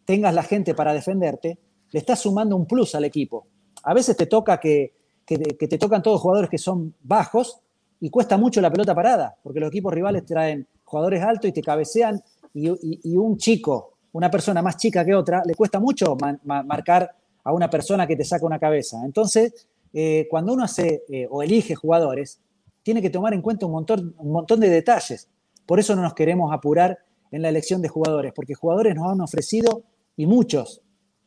tengas 0.05 0.33
la 0.33 0.43
gente 0.43 0.73
para 0.73 0.93
defenderte, 0.93 1.57
le 1.91 1.99
estás 1.99 2.19
sumando 2.19 2.55
un 2.55 2.65
plus 2.65 2.95
al 2.95 3.05
equipo. 3.05 3.47
A 3.83 3.93
veces 3.93 4.15
te 4.15 4.25
toca 4.25 4.59
que, 4.59 4.93
te 5.25 5.77
tocan 5.77 6.01
todos 6.01 6.21
jugadores 6.21 6.49
que 6.49 6.57
son 6.57 6.93
bajos 7.01 7.59
y 7.99 8.09
cuesta 8.09 8.37
mucho 8.37 8.61
la 8.61 8.71
pelota 8.71 8.93
parada, 8.93 9.35
porque 9.43 9.59
los 9.59 9.69
equipos 9.69 9.93
rivales 9.93 10.25
traen 10.25 10.67
jugadores 10.83 11.23
altos 11.23 11.49
y 11.49 11.53
te 11.53 11.61
cabecean 11.61 12.21
y, 12.55 13.17
un 13.17 13.37
chico, 13.37 13.97
una 14.13 14.31
persona 14.31 14.61
más 14.61 14.77
chica 14.77 15.05
que 15.05 15.13
otra, 15.13 15.43
le 15.45 15.53
cuesta 15.53 15.79
mucho 15.79 16.17
marcar 16.43 17.11
a 17.43 17.53
una 17.53 17.69
persona 17.69 18.07
que 18.07 18.15
te 18.15 18.23
saca 18.23 18.45
una 18.45 18.57
cabeza. 18.57 18.97
Entonces, 19.05 19.67
eh, 19.93 20.25
cuando 20.29 20.53
uno 20.53 20.63
hace 20.63 21.03
eh, 21.09 21.27
o 21.29 21.43
elige 21.43 21.75
jugadores, 21.75 22.39
tiene 22.81 23.01
que 23.01 23.09
tomar 23.09 23.33
en 23.33 23.41
cuenta 23.41 23.65
un 23.65 23.73
montón, 23.73 24.15
un 24.17 24.31
montón 24.31 24.59
de 24.59 24.69
detalles. 24.69 25.29
Por 25.65 25.79
eso 25.79 25.95
no 25.95 26.01
nos 26.01 26.13
queremos 26.13 26.51
apurar 26.53 26.97
en 27.31 27.41
la 27.41 27.49
elección 27.49 27.81
de 27.81 27.89
jugadores, 27.89 28.33
porque 28.33 28.55
jugadores 28.55 28.95
nos 28.95 29.11
han 29.11 29.21
ofrecido 29.21 29.83
y 30.15 30.25
muchos 30.25 30.81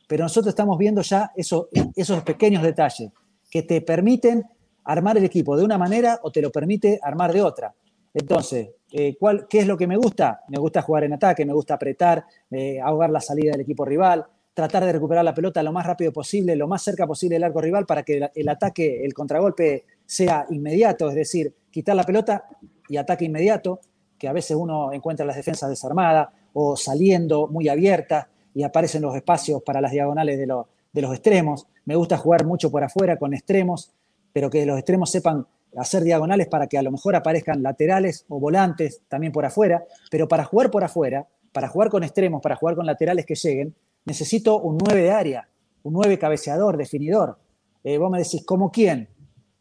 pero 0.08 0.25
nosotros 0.25 0.49
estamos 0.52 0.76
viendo 0.78 1.02
ya 1.02 1.30
esos, 1.37 1.66
esos 1.94 2.23
pequeños 2.25 2.62
detalles 2.62 3.12
que 3.50 3.62
te 3.62 3.82
permiten 3.82 4.42
armar 4.82 5.18
el 5.18 5.25
equipo 5.25 5.56
de 5.56 5.64
una 5.64 5.78
manera 5.78 6.18
o 6.23 6.32
te 6.32 6.40
lo 6.40 6.50
permite 6.50 6.99
armar 7.02 7.32
de 7.32 7.42
otra. 7.42 7.75
Entonces, 8.14 8.70
eh, 8.90 9.16
¿cuál, 9.18 9.47
¿qué 9.49 9.61
es 9.61 9.66
lo 9.66 9.76
que 9.76 9.87
me 9.87 9.97
gusta? 9.97 10.42
Me 10.49 10.59
gusta 10.59 10.83
jugar 10.83 11.04
en 11.04 11.12
ataque, 11.12 11.45
me 11.45 11.52
gusta 11.52 11.75
apretar, 11.75 12.25
eh, 12.51 12.81
ahogar 12.81 13.11
la 13.11 13.20
salida 13.20 13.53
del 13.53 13.61
equipo 13.61 13.85
rival, 13.85 14.27
tratar 14.55 14.85
de 14.85 14.92
recuperar 14.92 15.24
la 15.24 15.35
pelota 15.35 15.62
lo 15.62 15.72
más 15.72 15.87
rápido 15.87 16.12
posible, 16.12 16.57
lo 16.57 16.66
más 16.66 16.83
cerca 16.83 17.07
posible 17.07 17.37
del 17.37 17.44
arco 17.44 17.61
rival 17.61 17.87
para 17.87 18.03
que 18.03 18.29
el, 18.35 18.48
ataque, 18.48 19.05
el 19.05 19.14
contragolpe 19.14 19.85
sea 20.05 20.46
inmediato, 20.51 21.09
es 21.09 21.14
decir, 21.14 21.55
quitar 21.70 21.94
la 21.94 22.03
pelota 22.03 22.48
y 22.88 22.96
ataque 22.96 23.24
inmediato, 23.24 23.81
que 24.18 24.27
a 24.27 24.33
veces 24.33 24.57
uno 24.57 24.92
encuentra 24.92 25.24
las 25.24 25.37
defensas 25.37 25.70
desarmadas 25.70 26.29
o 26.55 26.77
saliendo 26.77 27.46
muy 27.46 27.68
abiertas 27.68 28.27
y 28.53 28.64
aparecen 28.64 29.03
los 29.03 29.14
espacios 29.14 29.62
para 29.62 29.81
las 29.81 29.92
diagonales 29.92 30.38
de, 30.38 30.46
los 30.46 31.12
extremos. 31.12 31.68
Me 31.85 31.94
gusta 31.94 32.16
jugar 32.16 32.44
mucho 32.44 32.70
por 32.70 32.83
afuera 32.83 33.16
con 33.16 33.35
extremos, 33.35 33.92
pero 34.33 34.51
que 34.51 34.66
los 34.66 34.77
extremos 34.77 35.11
sepan 35.11 35.46
hacer 35.76 36.02
diagonales 36.02 36.48
para 36.48 36.66
que 36.66 36.78
a 36.78 36.83
lo 36.83 36.90
mejor 36.90 37.16
aparezcan 37.16 37.62
laterales 37.62 38.24
o 38.28 38.40
volantes 38.40 39.02
también 39.09 39.33
por 39.33 39.44
afuera, 39.44 39.85
pero 40.11 40.28
para 40.28 40.44
jugar 40.44 40.70
por 40.70 40.85
afuera, 40.85 41.26
para 41.52 41.68
jugar 41.68 41.90
con 41.90 42.04
extremos, 42.04 42.40
para 42.42 42.57
jugar 42.57 42.76
con 42.76 42.87
laterales 42.87 43.26
que 43.26 43.35
lleguen, 43.35 43.74
necesito 44.04 44.61
un 44.61 44.78
9 44.78 45.02
de 45.02 45.11
área, 45.11 45.48
un 45.83 45.94
9 45.94 46.18
cabeceador, 46.18 46.76
definidor. 46.76 47.38
Eh, 47.85 47.98
vos 47.98 48.11
me 48.11 48.18
decís, 48.18 48.44
¿cómo 48.44 48.70
quién? 48.70 49.09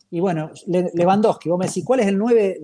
Y 0.10 0.20
bueno, 0.20 0.52
Lewandowski, 0.66 1.50
vos 1.50 1.60
me 1.60 1.68
decís, 1.68 1.84
¿cuál 1.86 2.00
es 2.00 2.08
el 2.08 2.18
9 2.18 2.60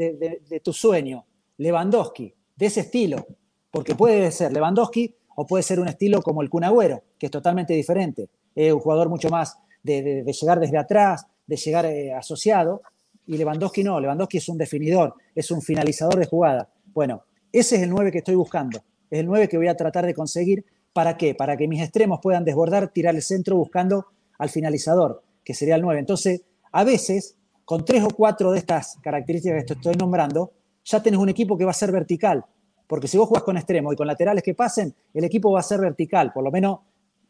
de, 0.50 0.60
tu 0.62 0.72
sueño? 0.72 1.26
Lewandowski, 1.58 2.34
de 2.56 2.66
ese 2.66 2.82
estilo, 2.82 3.26
porque 3.70 3.96
puede 3.96 4.32
ser 4.32 4.54
Lewandowski 4.54 5.14
o 5.36 5.46
puede 5.46 5.64
ser 5.64 5.80
un 5.80 5.88
estilo 5.88 6.22
como 6.22 6.42
el 6.42 6.50
Kun 6.50 6.64
Agüero, 6.64 7.04
que 7.18 7.26
es 7.26 7.32
totalmente 7.32 7.74
diferente. 7.74 8.30
Es 8.56 8.72
un 8.72 8.80
jugador 8.80 9.10
mucho 9.10 9.30
más 9.30 9.58
de, 9.82 10.24
llegar 10.24 10.60
desde 10.60 10.78
atrás, 10.78 11.28
de 11.46 11.58
llegar 11.58 11.86
eh, 11.86 12.14
asociado, 12.14 12.82
y 13.28 13.38
Lewandowski 13.38 13.84
no, 13.84 14.00
Lewandowski 14.00 14.38
es 14.38 14.50
un 14.50 14.58
definidor, 14.58 15.16
es 15.34 15.52
un 15.52 15.62
finalizador 15.62 16.18
de 16.18 16.26
jugada. 16.26 16.70
Bueno, 16.94 17.24
ese 17.52 17.78
es 17.78 17.84
el 17.84 17.90
9 17.90 18.12
que 18.12 18.20
estoy 18.20 18.36
buscando, 18.36 18.84
es 19.10 19.20
el 19.20 19.26
9 19.26 19.48
que 19.48 19.58
voy 19.58 19.68
a 19.68 19.76
tratar 19.76 20.06
de 20.06 20.14
conseguir. 20.14 20.66
¿Para 20.92 21.18
qué? 21.18 21.34
Para 21.34 21.58
que 21.58 21.68
mis 21.68 21.82
extremos 21.82 22.20
puedan 22.22 22.46
desbordar, 22.46 22.90
tirar 22.90 23.16
el 23.16 23.22
centro 23.22 23.56
buscando 23.56 24.08
al 24.38 24.50
finalizador, 24.50 25.24
que 25.44 25.54
sería 25.54 25.76
el 25.76 25.82
9. 25.82 26.00
Entonces, 26.00 26.44
a 26.72 26.84
veces, 26.84 27.36
con 27.66 27.86
tres 27.86 28.04
o 28.04 28.10
cuatro 28.10 28.52
de 28.52 28.60
estas 28.60 28.98
características 29.02 29.66
que 29.66 29.74
estoy 29.74 29.96
nombrando, 29.96 30.52
ya 30.86 31.02
tenés 31.02 31.20
un 31.20 31.30
equipo 31.30 31.58
que 31.58 31.66
va 31.66 31.72
a 31.72 31.76
ser 31.76 31.92
vertical, 31.92 32.46
porque 32.88 33.08
si 33.08 33.18
vos 33.18 33.28
jugás 33.28 33.44
con 33.44 33.58
extremo 33.58 33.94
y 33.94 33.96
con 33.96 34.06
laterales 34.06 34.44
que 34.44 34.54
pasen, 34.54 34.94
el 35.14 35.24
equipo 35.24 35.52
va 35.52 35.62
a 35.62 35.64
ser 35.64 35.80
vertical, 35.80 36.32
por 36.34 36.44
lo 36.44 36.52
menos 36.52 36.80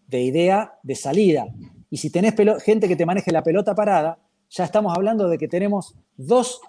de 0.08 0.21
idea 0.21 0.73
de 0.84 0.95
salida. 0.95 1.47
Y 1.89 1.97
si 1.97 2.10
tenés 2.10 2.34
gente 2.63 2.88
que 2.88 2.95
te 2.95 3.06
maneje 3.06 3.32
la 3.32 3.43
pelota 3.43 3.75
parada, 3.75 4.17
ya 4.54 4.66
estamos 4.66 4.96
hablando 4.96 5.28
de 5.30 5.39
que 5.39 5.48
tenemos 5.48 5.96
dos, 6.16 6.62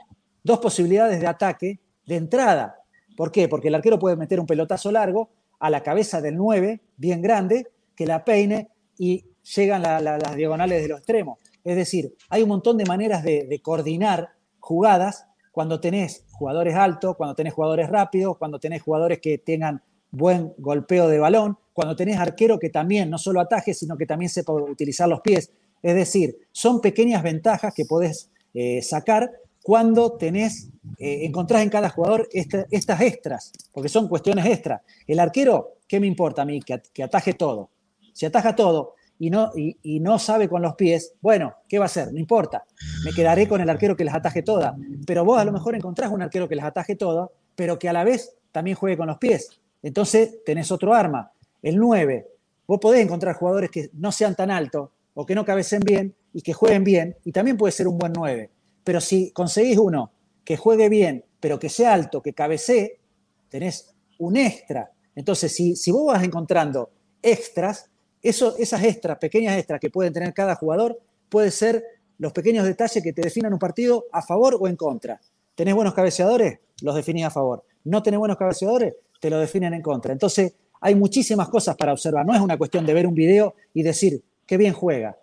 posibilidades 0.62 1.20
de 1.20 1.26
ataque 1.26 1.80
de 2.06 2.16
entrada. 2.16 2.76
¿Por 3.14 3.30
qué? 3.30 3.46
Porque 3.46 3.68
el 3.68 3.74
arquero 3.74 3.98
puede 3.98 4.16
meter 4.16 4.40
un 4.40 4.46
pelotazo 4.46 4.90
largo 4.90 5.28
a 5.60 5.68
la 5.68 5.82
cabeza 5.82 6.22
del 6.22 6.36
9, 6.36 6.80
bien 6.96 7.20
grande, 7.20 7.68
que 7.94 8.06
la 8.06 8.24
peine 8.24 8.70
y 8.96 9.26
llegan 9.54 9.82
las 9.82 10.34
diagonales 10.34 10.82
de 10.82 10.88
los 10.88 10.98
extremos. 10.98 11.38
Es 11.62 11.76
decir, 11.76 12.14
hay 12.30 12.42
un 12.42 12.48
montón 12.48 12.78
de 12.78 12.86
maneras 12.86 13.22
de 13.22 13.60
coordinar 13.62 14.30
jugadas 14.60 15.26
cuando 15.52 15.78
tenés 15.78 16.24
jugadores 16.32 16.74
altos, 16.74 17.16
cuando 17.16 17.34
tenés 17.34 17.52
jugadores 17.52 17.90
rápidos, 17.90 18.38
cuando 18.38 18.58
tenés 18.58 18.82
jugadores 18.82 19.20
que 19.20 19.38
tengan 19.38 19.82
buen 20.10 20.54
golpeo 20.56 21.06
de 21.06 21.18
balón, 21.18 21.58
cuando 21.74 21.94
tenés 21.94 22.18
arquero 22.18 22.58
que 22.58 22.70
también 22.70 23.10
no 23.10 23.18
solo 23.18 23.40
ataje, 23.40 23.74
sino 23.74 23.96
que 23.96 24.06
también 24.06 24.30
sepa 24.30 24.54
utilizar 24.54 25.08
los 25.08 25.20
pies. 25.20 25.52
Es 25.84 25.94
decir, 25.94 26.38
son 26.50 26.80
pequeñas 26.80 27.22
ventajas 27.22 27.74
que 27.74 27.84
podés 27.84 28.30
eh, 28.54 28.80
sacar 28.80 29.30
cuando 29.62 30.12
tenés, 30.12 30.70
eh, 30.98 31.26
encontrás 31.26 31.62
en 31.62 31.68
cada 31.68 31.90
jugador 31.90 32.26
estas 32.32 33.00
extras, 33.02 33.52
porque 33.70 33.90
son 33.90 34.08
cuestiones 34.08 34.46
extras. 34.46 34.80
El 35.06 35.20
arquero, 35.20 35.74
¿qué 35.86 36.00
me 36.00 36.06
importa 36.06 36.40
a 36.40 36.46
mí? 36.46 36.62
Que, 36.62 37.02
ataje 37.02 37.34
todo. 37.34 37.68
Si 38.14 38.24
ataja 38.24 38.56
todo 38.56 38.94
y 39.18 39.28
no, 39.28 40.18
sabe 40.18 40.48
con 40.48 40.62
los 40.62 40.74
pies, 40.74 41.12
bueno, 41.20 41.54
¿qué 41.68 41.78
va 41.78 41.84
a 41.84 41.86
hacer? 41.86 42.10
No 42.14 42.18
importa. 42.18 42.64
Me 43.04 43.12
quedaré 43.12 43.46
con 43.46 43.60
el 43.60 43.68
arquero 43.68 43.94
que 43.94 44.04
les 44.04 44.14
ataje 44.14 44.42
todas. 44.42 44.74
Pero 45.06 45.22
vos 45.26 45.38
a 45.38 45.44
lo 45.44 45.52
mejor 45.52 45.74
encontrás 45.74 46.10
un 46.10 46.22
arquero 46.22 46.48
que 46.48 46.56
les 46.56 46.64
ataje 46.64 46.96
todas, 46.96 47.28
pero 47.54 47.78
que 47.78 47.90
a 47.90 47.92
la 47.92 48.04
vez 48.04 48.34
también 48.52 48.74
juegue 48.74 48.96
con 48.96 49.08
los 49.08 49.18
pies. 49.18 49.50
Entonces 49.82 50.42
tenés 50.46 50.72
otro 50.72 50.94
arma. 50.94 51.30
El 51.60 51.76
9. 51.76 52.26
Vos 52.66 52.78
podés 52.80 53.02
encontrar 53.02 53.34
jugadores 53.36 53.70
que 53.70 53.90
no 53.92 54.10
sean 54.12 54.34
tan 54.34 54.50
altos 54.50 54.88
o 55.14 55.24
que 55.24 55.34
no 55.34 55.44
cabecen 55.44 55.80
bien 55.80 56.14
y 56.32 56.42
que 56.42 56.52
jueguen 56.52 56.84
bien, 56.84 57.16
y 57.24 57.32
también 57.32 57.56
puede 57.56 57.72
ser 57.72 57.88
un 57.88 57.98
buen 57.98 58.12
9. 58.12 58.50
Pero 58.82 59.00
si 59.00 59.30
conseguís 59.30 59.78
uno 59.78 60.12
que 60.44 60.56
juegue 60.56 60.88
bien, 60.88 61.24
pero 61.40 61.58
que 61.58 61.68
sea 61.68 61.94
alto, 61.94 62.20
que 62.20 62.34
cabecee, 62.34 63.00
tenés 63.48 63.94
un 64.18 64.36
extra. 64.36 64.90
Entonces, 65.14 65.54
si, 65.54 65.76
si 65.76 65.90
vos 65.90 66.06
vas 66.06 66.22
encontrando 66.22 66.90
extras, 67.22 67.90
esas 68.20 68.82
extras, 68.82 69.18
pequeñas 69.18 69.56
extras 69.56 69.80
que 69.80 69.90
pueden 69.90 70.12
tener 70.12 70.32
cada 70.34 70.54
jugador, 70.56 71.00
pueden 71.28 71.50
ser 71.50 71.84
los 72.18 72.32
pequeños 72.32 72.64
detalles 72.64 73.02
que 73.02 73.12
te 73.12 73.22
definan 73.22 73.52
un 73.52 73.58
partido 73.58 74.06
a 74.12 74.22
favor 74.22 74.56
o 74.58 74.68
en 74.68 74.76
contra. 74.76 75.20
¿Tenés 75.54 75.74
buenos 75.74 75.94
cabeceadores? 75.94 76.58
Los 76.82 76.94
definís 76.94 77.24
a 77.24 77.30
favor. 77.30 77.64
¿No 77.84 78.02
tenés 78.02 78.18
buenos 78.18 78.36
cabeceadores? 78.36 78.94
Te 79.20 79.30
lo 79.30 79.38
definen 79.38 79.74
en 79.74 79.82
contra. 79.82 80.12
Entonces, 80.12 80.54
hay 80.80 80.94
muchísimas 80.94 81.48
cosas 81.48 81.76
para 81.76 81.92
observar. 81.92 82.26
No 82.26 82.34
es 82.34 82.40
una 82.40 82.58
cuestión 82.58 82.84
de 82.84 82.94
ver 82.94 83.06
un 83.06 83.14
video 83.14 83.54
y 83.72 83.82
decir, 83.82 84.22
qué 84.46 84.56
bien 84.56 84.72
juega. 84.72 85.16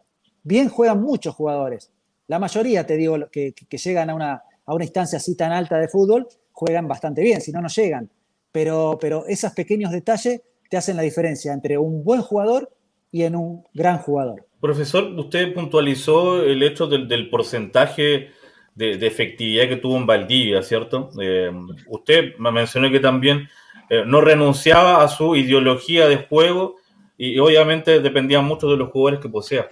Bien 0.43 0.69
juegan 0.69 1.01
muchos 1.01 1.35
jugadores. 1.35 1.91
La 2.27 2.39
mayoría, 2.39 2.85
te 2.85 2.97
digo, 2.97 3.17
que, 3.31 3.53
llegan 3.71 4.09
a 4.09 4.15
una, 4.15 4.43
a 4.65 4.73
una 4.73 4.83
instancia 4.83 5.17
así 5.17 5.35
tan 5.35 5.51
alta 5.51 5.77
de 5.77 5.87
fútbol, 5.87 6.27
juegan 6.51 6.87
bastante 6.87 7.21
bien, 7.21 7.41
si 7.41 7.51
no, 7.51 7.61
no 7.61 7.67
llegan. 7.67 8.09
Pero, 8.51 8.97
pero 8.99 9.25
esos 9.27 9.51
pequeños 9.53 9.91
detalles 9.91 10.41
te 10.69 10.77
hacen 10.77 10.95
la 10.95 11.03
diferencia 11.03 11.53
entre 11.53 11.77
un 11.77 12.03
buen 12.03 12.21
jugador 12.21 12.69
y 13.11 13.23
en 13.23 13.35
un 13.35 13.63
gran 13.73 13.97
jugador. 13.97 14.45
Profesor, 14.59 15.03
usted 15.17 15.53
puntualizó 15.53 16.43
el 16.43 16.63
hecho 16.63 16.87
del, 16.87 17.29
porcentaje 17.29 18.29
de, 18.75 19.07
efectividad 19.07 19.67
que 19.67 19.77
tuvo 19.77 19.97
en 19.97 20.05
Valdivia, 20.05 20.61
¿cierto? 20.63 21.09
Eh, 21.19 21.51
usted 21.87 22.35
me 22.37 22.51
mencionó 22.51 22.89
que 22.89 22.99
también 22.99 23.49
eh, 23.89 24.03
no 24.05 24.21
renunciaba 24.21 25.03
a 25.03 25.07
su 25.07 25.35
ideología 25.35 26.07
de 26.07 26.17
juego 26.17 26.77
y, 27.23 27.37
obviamente 27.37 27.99
dependía 27.99 28.41
mucho 28.41 28.67
de 28.67 28.77
los 28.77 28.89
jugadores 28.89 29.19
que 29.19 29.29
posea. 29.29 29.71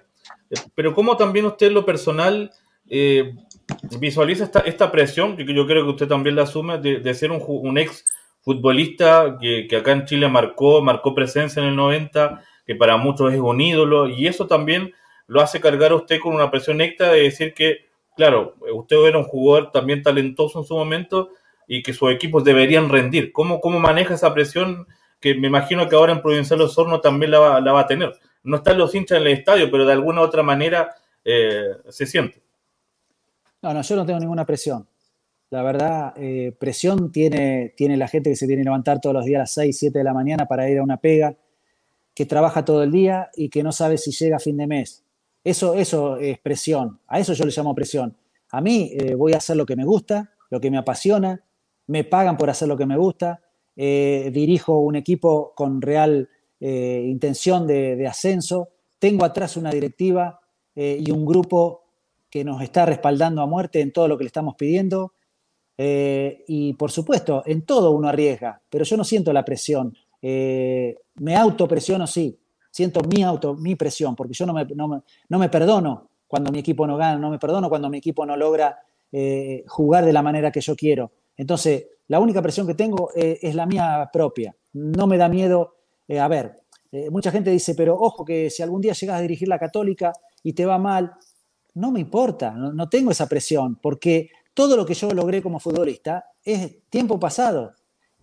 Eh, 0.51 0.55
pero 0.75 0.93
¿cómo 0.93 1.17
también 1.17 1.47
usted 1.47 1.71
lo 1.71 1.83
personal 1.83 2.51
visualiza 3.99 4.51
esta, 4.65 4.91
presión, 4.91 5.35
que 5.35 5.53
yo 5.53 5.67
creo 5.67 5.83
que 5.83 5.91
usted 5.91 6.07
también 6.07 6.35
la 6.35 6.43
asume, 6.43 6.77
de, 6.79 7.13
ser 7.13 7.31
un, 7.31 7.77
ex 7.77 8.05
futbolista 8.41 9.37
que, 9.39 9.67
que, 9.67 9.77
acá 9.77 9.91
en 9.91 10.05
Chile 10.05 10.27
marcó, 10.27 10.81
marcó 10.81 11.13
presencia 11.13 11.61
en 11.61 11.69
el 11.69 11.75
90, 11.75 12.43
que 12.65 12.75
para 12.75 12.97
muchos 12.97 13.33
es 13.33 13.39
un 13.39 13.61
ídolo, 13.61 14.07
y 14.07 14.27
eso 14.27 14.47
también 14.47 14.93
lo 15.27 15.41
hace 15.41 15.59
cargar 15.59 15.91
a 15.91 15.95
usted 15.95 16.19
con 16.19 16.33
una 16.33 16.49
presión 16.49 16.81
extra 16.81 17.11
de 17.11 17.21
decir 17.21 17.53
que, 17.53 17.89
claro, 18.15 18.55
usted 18.73 18.97
era 19.05 19.17
un 19.19 19.23
jugador 19.23 19.71
también 19.71 20.01
talentoso 20.01 20.59
en 20.59 20.65
su 20.65 20.75
momento 20.75 21.29
y 21.67 21.83
que 21.83 21.93
sus 21.93 22.11
equipos 22.11 22.43
deberían 22.43 22.89
rendir. 22.89 23.31
¿Cómo, 23.31 23.59
cómo 23.59 23.79
maneja 23.79 24.15
esa 24.15 24.33
presión 24.33 24.87
que 25.19 25.35
me 25.35 25.47
imagino 25.47 25.87
que 25.87 25.95
ahora 25.95 26.13
en 26.13 26.21
Provincial 26.21 26.61
Osorno 26.61 27.01
también 27.01 27.31
la 27.31 27.39
va, 27.39 27.61
la 27.61 27.71
va 27.71 27.81
a 27.81 27.87
tener? 27.87 28.13
No 28.43 28.57
están 28.57 28.77
los 28.77 28.93
hinchas 28.95 29.17
en 29.17 29.27
el 29.27 29.33
estadio, 29.33 29.69
pero 29.69 29.85
de 29.85 29.93
alguna 29.93 30.21
u 30.21 30.23
otra 30.23 30.43
manera 30.43 30.95
eh, 31.23 31.75
se 31.89 32.05
siente. 32.05 32.41
No, 33.61 33.73
no, 33.73 33.81
yo 33.81 33.95
no 33.95 34.05
tengo 34.05 34.19
ninguna 34.19 34.45
presión. 34.45 34.87
La 35.49 35.63
verdad, 35.63 36.13
eh, 36.15 36.55
presión 36.57 37.11
tiene, 37.11 37.73
tiene 37.75 37.97
la 37.97 38.07
gente 38.07 38.29
que 38.29 38.35
se 38.35 38.47
viene 38.47 38.61
a 38.61 38.65
levantar 38.65 39.01
todos 39.01 39.15
los 39.15 39.25
días 39.25 39.39
a 39.39 39.41
las 39.41 39.51
6, 39.53 39.77
7 39.77 39.97
de 39.97 40.03
la 40.03 40.13
mañana 40.13 40.45
para 40.45 40.69
ir 40.69 40.77
a 40.77 40.83
una 40.83 40.97
pega, 40.97 41.35
que 42.13 42.25
trabaja 42.25 42.63
todo 42.63 42.83
el 42.83 42.91
día 42.91 43.29
y 43.35 43.49
que 43.49 43.63
no 43.63 43.71
sabe 43.71 43.97
si 43.97 44.11
llega 44.11 44.37
a 44.37 44.39
fin 44.39 44.57
de 44.57 44.67
mes. 44.67 45.03
Eso, 45.43 45.73
eso 45.73 46.17
es 46.17 46.37
presión. 46.39 46.99
A 47.07 47.19
eso 47.19 47.33
yo 47.33 47.45
le 47.45 47.51
llamo 47.51 47.73
presión. 47.73 48.15
A 48.51 48.61
mí 48.61 48.91
eh, 48.93 49.15
voy 49.15 49.33
a 49.33 49.37
hacer 49.37 49.57
lo 49.57 49.65
que 49.65 49.75
me 49.75 49.85
gusta, 49.85 50.33
lo 50.49 50.59
que 50.59 50.69
me 50.69 50.77
apasiona, 50.77 51.41
me 51.87 52.03
pagan 52.03 52.37
por 52.37 52.49
hacer 52.49 52.67
lo 52.67 52.77
que 52.77 52.85
me 52.85 52.97
gusta, 52.97 53.41
eh, 53.81 54.29
dirijo 54.33 54.79
un 54.79 54.97
equipo 54.97 55.53
con 55.55 55.81
real 55.81 56.27
eh, 56.59 57.05
intención 57.07 57.65
de, 57.65 58.05
ascenso, 58.05 58.67
tengo 58.99 59.23
atrás 59.23 59.55
una 59.55 59.71
directiva 59.71 60.41
y 60.75 61.11
un 61.11 61.25
grupo 61.25 61.83
que 62.29 62.45
nos 62.45 62.61
está 62.61 62.85
respaldando 62.85 63.41
a 63.41 63.45
muerte 63.45 63.81
en 63.81 63.91
todo 63.91 64.07
lo 64.07 64.17
que 64.17 64.23
le 64.23 64.27
estamos 64.27 64.55
pidiendo. 64.55 65.13
y 65.77 66.73
por 66.73 66.91
supuesto, 66.91 67.43
en 67.45 67.63
todo 67.63 67.91
uno 67.91 68.07
arriesga, 68.07 68.61
pero 68.69 68.85
yo 68.85 68.95
no 68.95 69.03
siento 69.03 69.33
la 69.33 69.43
presión. 69.43 69.93
Eh, 70.21 70.97
me 71.15 71.35
autopresiono, 71.35 72.07
sí, 72.07 72.37
siento 72.69 73.01
mi 73.01 73.23
auto, 73.23 73.55
mi 73.55 73.75
presión, 73.75 74.15
porque 74.15 74.33
yo 74.33 74.45
no 74.45 74.53
me, 74.53 74.65
no 74.65 75.39
me, 75.39 75.49
perdono 75.49 76.09
cuando 76.27 76.51
mi 76.51 76.59
equipo 76.59 76.85
no 76.85 76.97
gana, 76.97 77.17
no 77.17 77.29
me 77.29 77.39
perdono 77.39 77.69
cuando 77.69 77.89
mi 77.89 77.97
equipo 77.97 78.25
no 78.25 78.35
logra 78.35 78.79
eh, 79.11 79.63
jugar 79.67 80.05
de 80.05 80.13
la 80.13 80.21
manera 80.21 80.51
que 80.51 80.61
yo 80.61 80.75
quiero. 80.75 81.11
Entonces, 81.37 81.87
la 82.09 82.19
única 82.19 82.41
presión 82.41 82.67
que 82.67 82.75
tengo 82.75 83.09
eh, 83.15 83.39
es 83.41 83.55
la 83.55 83.65
mía 83.65 84.09
propia. 84.11 84.55
No 84.73 85.07
me 85.07 85.17
da 85.17 85.29
miedo, 85.29 85.77
a 86.19 86.27
ver, 86.27 86.63
mucha 87.11 87.31
gente 87.31 87.51
dice, 87.51 87.73
pero 87.75 87.95
ojo 87.95 88.25
que 88.25 88.49
si 88.49 88.61
algún 88.61 88.81
día 88.81 88.93
llegas 88.93 89.17
a 89.17 89.21
dirigir 89.21 89.47
la 89.47 89.59
católica 89.59 90.11
y 90.43 90.53
te 90.53 90.65
va 90.65 90.77
mal, 90.77 91.13
no 91.75 91.91
me 91.91 91.99
importa, 91.99 92.51
no 92.51 92.89
tengo 92.89 93.11
esa 93.11 93.27
presión, 93.27 93.77
porque 93.81 94.29
todo 94.53 94.75
lo 94.75 94.85
que 94.85 94.93
yo 94.93 95.09
logré 95.11 95.41
como 95.41 95.59
futbolista 95.59 96.25
es 96.43 96.89
tiempo 96.89 97.19
pasado 97.19 97.73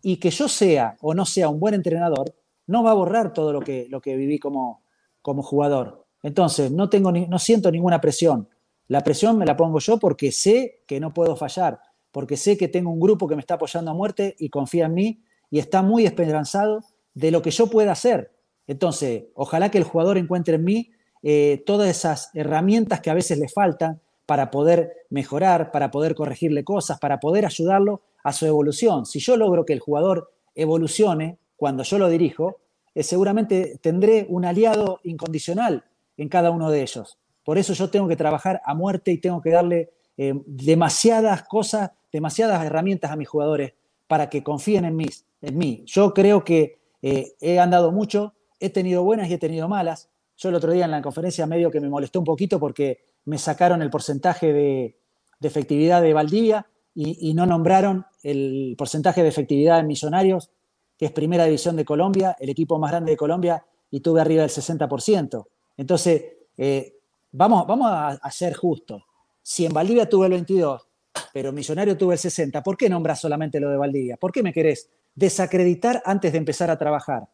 y 0.03 0.19
que 0.19 0.31
yo 0.31 0.49
sea 0.49 0.97
o 1.01 1.15
no 1.15 1.25
sea 1.25 1.49
un 1.49 1.59
buen 1.59 1.75
entrenador, 1.75 2.35
no 2.67 2.83
va 2.83 2.91
a 2.91 2.95
borrar 2.95 3.33
todo 3.33 3.53
lo 3.53 3.61
que, 3.61 3.87
lo 3.89 4.01
que 4.01 4.17
viví 4.17 4.39
como, 4.39 4.83
como 5.23 5.43
jugador. 5.43 6.07
Entonces, 6.23 6.71
no, 6.71 6.89
tengo 6.89 7.13
no 7.13 7.39
siento 7.39 7.71
ninguna 7.71 8.01
presión. 8.01 8.49
La 8.89 9.03
presión 9.03 9.39
me 9.39 9.47
la 9.47 9.57
pongo 9.57 9.79
yo 9.79 9.99
porque 9.99 10.33
sé 10.33 10.83
que 10.87 11.01
no 11.01 11.13
puedo 11.13 11.37
fallar, 11.37 11.81
porque 12.17 12.39
sé 12.39 12.57
que 12.57 12.69
tengo 12.69 12.91
un 12.91 12.99
grupo 12.99 13.29
que 13.29 13.35
me 13.35 13.43
está 13.43 13.57
apoyando 13.57 13.91
a 13.91 13.95
muerte 13.95 14.37
y 14.39 14.49
confía 14.49 14.87
en 14.87 14.95
mí 14.95 15.21
y 15.51 15.59
está 15.59 15.83
muy 15.83 16.07
esperanzado 16.07 16.81
de 17.13 17.31
lo 17.31 17.43
que 17.43 17.51
yo 17.51 17.67
pueda 17.67 17.93
hacer. 17.93 18.33
Entonces, 18.67 19.25
ojalá 19.35 19.71
que 19.71 19.77
el 19.77 19.85
jugador 19.85 20.17
encuentre 20.17 20.55
en 20.55 20.65
mí 20.65 20.91
eh, 21.23 21.63
todas 21.67 21.91
esas 21.91 22.31
herramientas 22.33 23.03
que 23.03 23.11
a 23.11 23.15
veces 23.15 23.37
le 23.39 23.51
faltan 23.51 24.01
para 24.25 24.51
poder 24.51 24.95
mejorar, 25.11 25.71
para 25.71 25.91
poder 25.91 26.15
corregirle 26.15 26.65
cosas, 26.65 26.99
para 26.99 27.21
poder 27.21 27.45
ayudarlo 27.45 28.01
a 28.25 28.33
su 28.33 28.47
evolución. 28.47 29.05
Si 29.05 29.19
yo 29.19 29.37
logro 29.37 29.67
que 29.67 29.75
el 29.75 29.81
jugador 29.81 30.33
evolucione 30.55 31.37
cuando 31.55 31.83
yo 31.83 31.99
lo 31.99 32.09
dirijo, 32.09 32.61
eh, 32.95 33.03
seguramente 33.03 33.79
tendré 33.83 34.25
un 34.31 34.47
aliado 34.47 35.01
incondicional 35.03 35.85
en 36.17 36.31
cada 36.31 36.51
uno 36.51 36.71
de 36.71 36.81
ellos. 36.81 37.19
Por 37.45 37.59
eso 37.59 37.75
yo 37.75 37.91
tengo 37.91 38.09
que 38.09 38.17
trabajar 38.17 38.63
a 38.65 38.73
muerte 38.73 39.13
y 39.13 39.19
tengo 39.19 39.43
que 39.43 39.51
darle 39.51 39.91
eh, 40.17 40.35
demasiadas 40.47 41.43
cosas, 41.45 41.91
demasiadas 42.13 42.65
herramientas 42.65 43.11
a 43.11 43.17
mis 43.17 43.29
jugadores 43.29 43.75
para 44.07 44.29
que 44.31 44.43
confíen 44.43 44.85
en 44.85 44.97
mí. 44.97 45.07
En 45.43 45.59
mí. 45.59 45.83
Yo 45.87 46.15
creo 46.15 46.45
que 46.45 46.79
eh, 47.03 47.35
he 47.41 47.59
andado 47.59 47.93
mucho, 47.93 48.35
he 48.59 48.71
tenido 48.71 49.05
buenas 49.05 49.29
y 49.29 49.35
he 49.35 49.39
tenido 49.39 49.69
malas. 49.69 50.09
Yo 50.37 50.49
el 50.49 50.55
otro 50.55 50.73
día 50.73 50.85
en 50.85 50.91
la 50.91 51.03
conferencia 51.03 51.47
medio 51.47 51.71
que 51.71 51.81
me 51.81 51.89
molestó 51.89 52.19
un 52.19 52.25
poquito 52.25 52.59
porque 52.61 53.01
me 53.25 53.39
sacaron 53.39 53.83
el 53.83 53.91
porcentaje 53.91 54.53
de, 54.53 54.99
efectividad 55.41 56.03
de 56.03 56.13
Valdivia 56.13 56.67
y, 56.95 57.35
no 57.35 57.45
nombraron 57.45 58.07
el 58.23 58.75
porcentaje 58.79 59.23
de 59.23 59.29
efectividad 59.29 59.81
en 59.81 59.87
Millonarios, 59.87 60.51
que 60.97 61.07
es 61.07 61.13
primera 61.13 61.45
división 61.45 61.77
de 61.77 61.85
Colombia, 61.85 62.35
el 62.41 62.49
equipo 62.49 62.79
más 62.79 62.91
grande 62.91 63.11
de 63.11 63.17
Colombia, 63.19 63.63
y 63.91 64.01
tuve 64.01 64.23
arriba 64.23 64.43
del 64.43 64.51
60%. 64.51 65.47
Entonces, 65.77 66.25
eh, 66.57 66.99
vamos, 67.33 67.67
vamos 67.67 67.89
a, 67.91 68.31
ser 68.31 68.55
justos. 68.55 69.03
Si 69.49 69.65
en 69.65 69.73
Valdivia 69.73 70.09
tuve 70.09 70.27
el 70.27 70.33
22, 70.33 70.89
pero 71.33 71.53
Millonario 71.53 71.97
tuve 71.97 72.15
el 72.15 72.19
60, 72.19 72.65
¿por 72.65 72.77
qué 72.77 72.89
nombras 72.89 73.21
solamente 73.21 73.61
lo 73.61 73.71
de 73.71 73.77
Valdivia? 73.77 74.17
¿Por 74.17 74.33
qué 74.33 74.43
me 74.43 74.53
querés 74.53 74.91
desacreditar 75.15 76.03
antes 76.05 76.33
de 76.33 76.39
empezar 76.39 76.69
a 76.69 76.77
trabajar? 76.77 77.29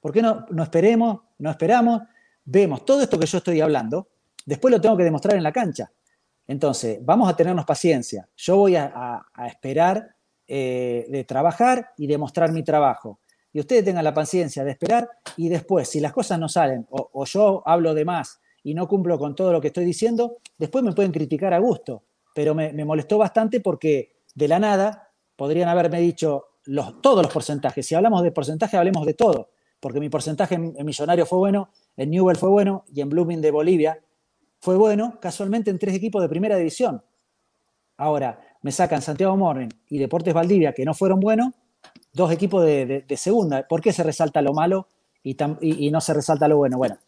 ¿Por 0.00 0.10
qué 0.10 0.22
no, 0.22 0.46
no 0.48 0.62
esperemos, 0.62 1.20
no 1.36 1.50
esperamos, 1.50 2.00
vemos 2.46 2.86
todo 2.86 3.02
esto 3.02 3.18
que 3.18 3.26
yo 3.26 3.36
estoy 3.36 3.60
hablando, 3.60 4.08
después 4.46 4.72
lo 4.72 4.80
tengo 4.80 4.96
que 4.96 5.04
demostrar 5.04 5.36
en 5.36 5.42
la 5.42 5.52
cancha? 5.52 5.92
Entonces, 6.46 6.98
vamos 7.02 7.28
a 7.28 7.36
tenernos 7.36 7.66
paciencia. 7.66 8.26
Yo 8.38 8.56
voy 8.56 8.76
a, 8.76 9.22
esperar 9.46 10.16
eh, 10.48 11.04
de 11.10 11.24
trabajar 11.24 11.92
y 11.98 12.06
demostrar 12.06 12.52
mi 12.52 12.62
trabajo. 12.62 13.20
Y 13.52 13.60
ustedes 13.60 13.84
tengan 13.84 14.04
la 14.04 14.14
paciencia 14.14 14.64
de 14.64 14.70
esperar 14.70 15.10
y 15.36 15.50
después, 15.50 15.90
si 15.90 16.00
las 16.00 16.14
cosas 16.14 16.38
no 16.38 16.48
salen 16.48 16.86
o, 16.88 17.26
yo 17.26 17.62
hablo 17.66 17.92
de 17.92 18.06
más 18.06 18.40
y 18.62 18.74
no 18.74 18.86
cumplo 18.88 19.18
con 19.18 19.34
todo 19.34 19.52
lo 19.52 19.60
que 19.60 19.68
estoy 19.68 19.84
diciendo, 19.84 20.36
después 20.58 20.84
me 20.84 20.92
pueden 20.92 21.12
criticar 21.12 21.54
a 21.54 21.58
gusto. 21.58 22.04
Pero 22.34 22.54
me, 22.54 22.72
molestó 22.84 23.18
bastante 23.18 23.60
porque 23.60 24.12
de 24.34 24.48
la 24.48 24.58
nada 24.58 25.08
podrían 25.36 25.68
haberme 25.68 26.00
dicho 26.00 26.46
todos 27.02 27.22
los 27.22 27.32
porcentajes. 27.32 27.86
Si 27.86 27.94
hablamos 27.94 28.22
de 28.22 28.32
porcentaje, 28.32 28.76
hablemos 28.76 29.04
de 29.06 29.14
todo. 29.14 29.50
Porque 29.80 29.98
mi 29.98 30.08
porcentaje 30.08 30.54
en, 30.54 30.74
en 30.76 30.86
Millonario 30.86 31.24
fue 31.26 31.38
bueno, 31.38 31.70
en 31.96 32.10
Newell 32.10 32.36
fue 32.36 32.50
bueno 32.50 32.84
y 32.92 33.00
en 33.00 33.08
Blooming 33.08 33.40
de 33.40 33.50
Bolivia 33.50 33.98
fue 34.60 34.76
bueno 34.76 35.18
casualmente 35.20 35.70
en 35.70 35.78
tres 35.78 35.94
equipos 35.94 36.22
de 36.22 36.28
primera 36.28 36.56
división. 36.56 37.02
Ahora, 37.96 38.40
me 38.62 38.72
sacan 38.72 39.02
Santiago 39.02 39.36
Morning 39.36 39.68
y 39.88 39.98
Deportes 39.98 40.34
Valdivia, 40.34 40.72
que 40.72 40.84
no 40.84 40.94
fueron 40.94 41.20
buenos, 41.20 41.54
dos 42.12 42.30
equipos 42.32 42.64
de, 42.64 43.04
segunda. 43.16 43.66
¿Por 43.66 43.80
qué 43.80 43.92
se 43.92 44.02
resalta 44.02 44.42
lo 44.42 44.52
malo 44.52 44.88
y, 45.22 45.90
no 45.90 46.00
se 46.00 46.14
resalta 46.14 46.48
lo 46.48 46.58
bueno? 46.58 46.76
Bueno, 46.76 46.98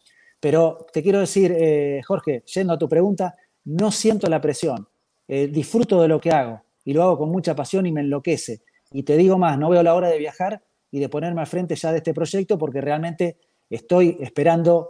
pero 0.43 0.87
te 0.91 1.01
quiero 1.01 1.21
decir, 1.21 1.55
eh, 1.57 2.01
Jorge, 2.05 2.43
yendo 2.53 2.73
a 2.73 2.77
tu 2.77 2.89
pregunta, 2.89 3.33
no 3.63 3.91
siento 3.91 4.27
la 4.27 4.41
presión. 4.41 4.85
Eh, 5.25 5.47
disfruto 5.47 6.01
de 6.01 6.09
lo 6.09 6.19
que 6.19 6.31
hago 6.31 6.61
y 6.83 6.91
lo 6.91 7.01
hago 7.01 7.19
con 7.19 7.29
mucha 7.29 7.55
pasión 7.55 7.85
y 7.85 7.93
me 7.93 8.01
enloquece. 8.01 8.61
Y 8.91 9.03
te 9.03 9.15
digo 9.15 9.37
más, 9.37 9.57
no 9.57 9.69
veo 9.69 9.81
la 9.81 9.95
hora 9.95 10.09
de 10.09 10.17
viajar 10.17 10.61
y 10.91 10.99
de 10.99 11.07
ponerme 11.07 11.39
al 11.39 11.47
frente 11.47 11.77
ya 11.77 11.93
de 11.93 11.99
este 11.99 12.13
proyecto 12.13 12.57
porque 12.57 12.81
realmente 12.81 13.37
estoy 13.69 14.17
esperando 14.19 14.89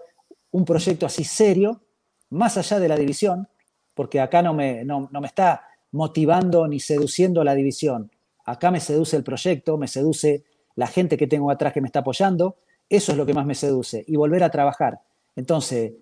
un 0.49 0.65
proyecto 0.65 1.05
así 1.05 1.23
serio 1.23 1.83
más 2.31 2.57
allá 2.57 2.79
de 2.79 2.87
la 2.87 2.95
división, 2.95 3.47
porque 3.93 4.21
acá 4.21 4.41
no 4.41 4.55
me, 4.55 4.83
no, 4.83 5.07
me 5.11 5.27
está 5.27 5.67
motivando 5.91 6.67
ni 6.67 6.79
seduciendo 6.79 7.43
la 7.43 7.53
división. 7.53 8.09
Acá 8.43 8.71
me 8.71 8.79
seduce 8.79 9.17
el 9.17 9.23
proyecto, 9.23 9.77
me 9.77 9.87
seduce 9.87 10.45
la 10.73 10.87
gente 10.87 11.15
que 11.15 11.27
tengo 11.27 11.51
atrás 11.51 11.73
que 11.73 11.81
me 11.81 11.89
está 11.89 11.99
apoyando. 11.99 12.55
Eso 12.89 13.11
es 13.11 13.19
lo 13.19 13.25
que 13.27 13.35
más 13.35 13.45
me 13.45 13.53
seduce 13.53 14.03
y 14.07 14.15
volver 14.15 14.43
a 14.43 14.49
trabajar. 14.49 14.99
Entonces, 15.35 15.93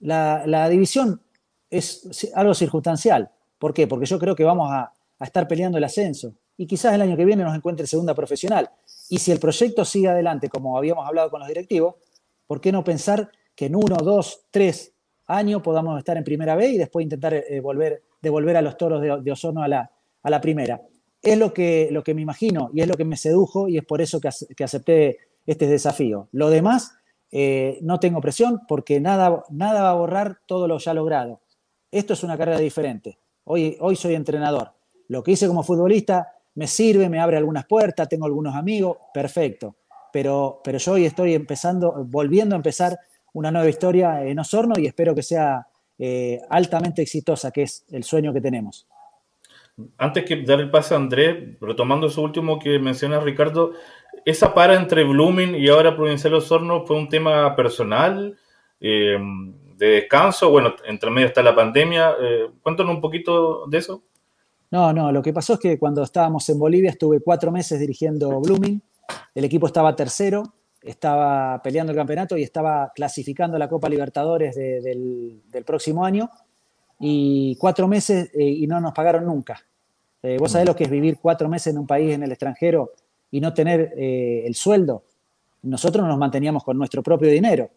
la, 0.00 0.68
división 0.68 1.20
es 1.68 2.30
algo 2.34 2.54
circunstancial. 2.54 3.30
¿Por 3.58 3.74
qué? 3.74 3.86
Porque 3.86 4.06
yo 4.06 4.18
creo 4.18 4.34
que 4.34 4.44
vamos 4.44 4.70
a, 4.72 4.92
estar 5.20 5.46
peleando 5.46 5.76
el 5.76 5.84
ascenso 5.84 6.32
y 6.56 6.66
quizás 6.66 6.94
el 6.94 7.02
año 7.02 7.14
que 7.14 7.26
viene 7.26 7.44
nos 7.44 7.54
encuentre 7.54 7.86
segunda 7.86 8.14
profesional. 8.14 8.70
Y 9.10 9.18
si 9.18 9.32
el 9.32 9.38
proyecto 9.38 9.84
sigue 9.84 10.08
adelante, 10.08 10.48
como 10.48 10.78
habíamos 10.78 11.06
hablado 11.06 11.30
con 11.30 11.40
los 11.40 11.48
directivos, 11.48 11.96
¿por 12.46 12.58
qué 12.58 12.72
no 12.72 12.82
pensar 12.82 13.30
que 13.54 13.66
en 13.66 13.76
uno, 13.76 13.96
dos, 13.96 14.46
tres 14.50 14.94
años 15.26 15.60
podamos 15.60 15.98
estar 15.98 16.16
en 16.16 16.24
primera 16.24 16.56
B 16.56 16.70
y 16.70 16.78
después 16.78 17.04
intentar 17.04 17.34
eh, 17.34 17.60
volver, 17.60 18.02
devolver 18.22 18.56
a 18.56 18.62
los 18.62 18.78
toros 18.78 19.02
de, 19.02 19.30
Osorno 19.30 19.62
a 19.62 19.68
la, 19.68 19.90
a 20.22 20.30
la 20.30 20.40
primera? 20.40 20.80
Es 21.20 21.36
lo 21.36 21.52
que, 21.52 21.88
lo 21.90 22.02
que 22.02 22.14
me 22.14 22.22
imagino 22.22 22.70
y 22.72 22.80
es 22.80 22.88
lo 22.88 22.94
que 22.94 23.04
me 23.04 23.18
sedujo 23.18 23.68
y 23.68 23.76
es 23.76 23.84
por 23.84 24.00
eso 24.00 24.22
que, 24.22 24.30
que 24.56 24.64
acepté 24.64 25.18
este 25.46 25.66
desafío. 25.66 26.28
Lo 26.32 26.48
demás, 26.48 26.94
eh, 27.30 27.78
no 27.82 28.00
tengo 28.00 28.20
presión 28.20 28.62
porque 28.66 29.00
nada, 29.00 29.44
nada 29.50 29.82
va 29.82 29.90
a 29.90 29.94
borrar 29.94 30.38
todo 30.46 30.66
lo 30.66 30.78
ya 30.78 30.94
logrado. 30.94 31.40
Esto 31.90 32.14
es 32.14 32.22
una 32.22 32.36
carrera 32.36 32.58
diferente. 32.58 33.18
Hoy, 33.44 33.76
hoy 33.80 33.96
soy 33.96 34.14
entrenador. 34.14 34.72
Lo 35.08 35.22
que 35.22 35.32
hice 35.32 35.46
como 35.46 35.62
futbolista 35.62 36.32
me 36.54 36.66
sirve, 36.66 37.08
me 37.08 37.20
abre 37.20 37.36
algunas 37.36 37.66
puertas, 37.66 38.08
tengo 38.08 38.26
algunos 38.26 38.54
amigos, 38.54 38.96
perfecto. 39.12 39.76
Pero, 40.12 40.60
pero 40.64 40.78
yo 40.78 40.92
hoy 40.92 41.04
estoy 41.04 41.34
empezando, 41.34 42.04
volviendo 42.04 42.54
a 42.54 42.58
empezar 42.58 42.98
una 43.32 43.50
nueva 43.50 43.68
historia 43.68 44.24
en 44.24 44.38
Osorno 44.38 44.74
y 44.78 44.86
espero 44.86 45.14
que 45.14 45.22
sea 45.22 45.66
eh, 45.98 46.40
altamente 46.48 47.02
exitosa, 47.02 47.50
que 47.50 47.62
es 47.62 47.84
el 47.90 48.04
sueño 48.04 48.32
que 48.32 48.40
tenemos. 48.40 48.86
Antes 49.98 50.24
que 50.24 50.42
dar 50.42 50.60
el 50.60 50.70
pase 50.70 50.94
a 50.94 50.96
Andrés, 50.96 51.56
retomando 51.60 52.08
eso 52.08 52.22
último 52.22 52.58
que 52.58 52.78
menciona 52.78 53.20
Ricardo, 53.20 53.72
esa 54.24 54.54
para 54.54 54.74
entre 54.74 55.04
Blooming 55.04 55.54
y 55.54 55.68
ahora 55.68 55.96
Provincial 55.96 56.34
Osorno 56.34 56.84
fue 56.86 56.96
un 56.96 57.08
tema 57.08 57.54
personal, 57.56 58.36
eh, 58.80 59.18
de 59.76 59.86
descanso, 59.86 60.50
bueno, 60.50 60.74
entre 60.86 61.10
medio 61.10 61.28
está 61.28 61.42
la 61.42 61.54
pandemia. 61.54 62.14
Eh, 62.20 62.50
cuéntanos 62.62 62.94
un 62.94 63.00
poquito 63.00 63.66
de 63.66 63.78
eso. 63.78 64.02
No, 64.70 64.92
no, 64.92 65.10
lo 65.10 65.22
que 65.22 65.32
pasó 65.32 65.54
es 65.54 65.58
que 65.58 65.78
cuando 65.78 66.02
estábamos 66.02 66.48
en 66.50 66.58
Bolivia 66.58 66.90
estuve 66.90 67.20
cuatro 67.20 67.50
meses 67.50 67.80
dirigiendo 67.80 68.40
Blooming, 68.40 68.80
el 69.34 69.44
equipo 69.44 69.66
estaba 69.66 69.96
tercero, 69.96 70.54
estaba 70.82 71.60
peleando 71.62 71.92
el 71.92 71.96
campeonato 71.96 72.36
y 72.36 72.42
estaba 72.42 72.92
clasificando 72.94 73.58
la 73.58 73.68
Copa 73.68 73.88
Libertadores 73.88 74.54
del, 74.54 75.42
próximo 75.66 76.04
año 76.04 76.30
y 76.98 77.56
cuatro 77.56 77.88
meses 77.88 78.30
eh, 78.34 78.44
y 78.44 78.66
no 78.66 78.80
nos 78.80 78.92
pagaron 78.92 79.24
nunca. 79.24 79.60
Eh, 80.22 80.36
vos 80.38 80.52
sabés 80.52 80.66
lo 80.66 80.76
que 80.76 80.84
es 80.84 80.90
vivir 80.90 81.18
cuatro 81.20 81.48
meses 81.48 81.72
en 81.72 81.78
un 81.78 81.86
país 81.86 82.14
en 82.14 82.22
el 82.22 82.30
extranjero 82.30 82.92
y 83.30 83.40
no 83.40 83.54
tener 83.54 83.92
eh, 83.96 84.44
el 84.46 84.54
sueldo. 84.54 85.04
Nosotros 85.62 86.06
nos 86.06 86.18
manteníamos 86.18 86.64
con 86.64 86.78
nuestro 86.78 87.02
propio 87.02 87.30
dinero. 87.30 87.70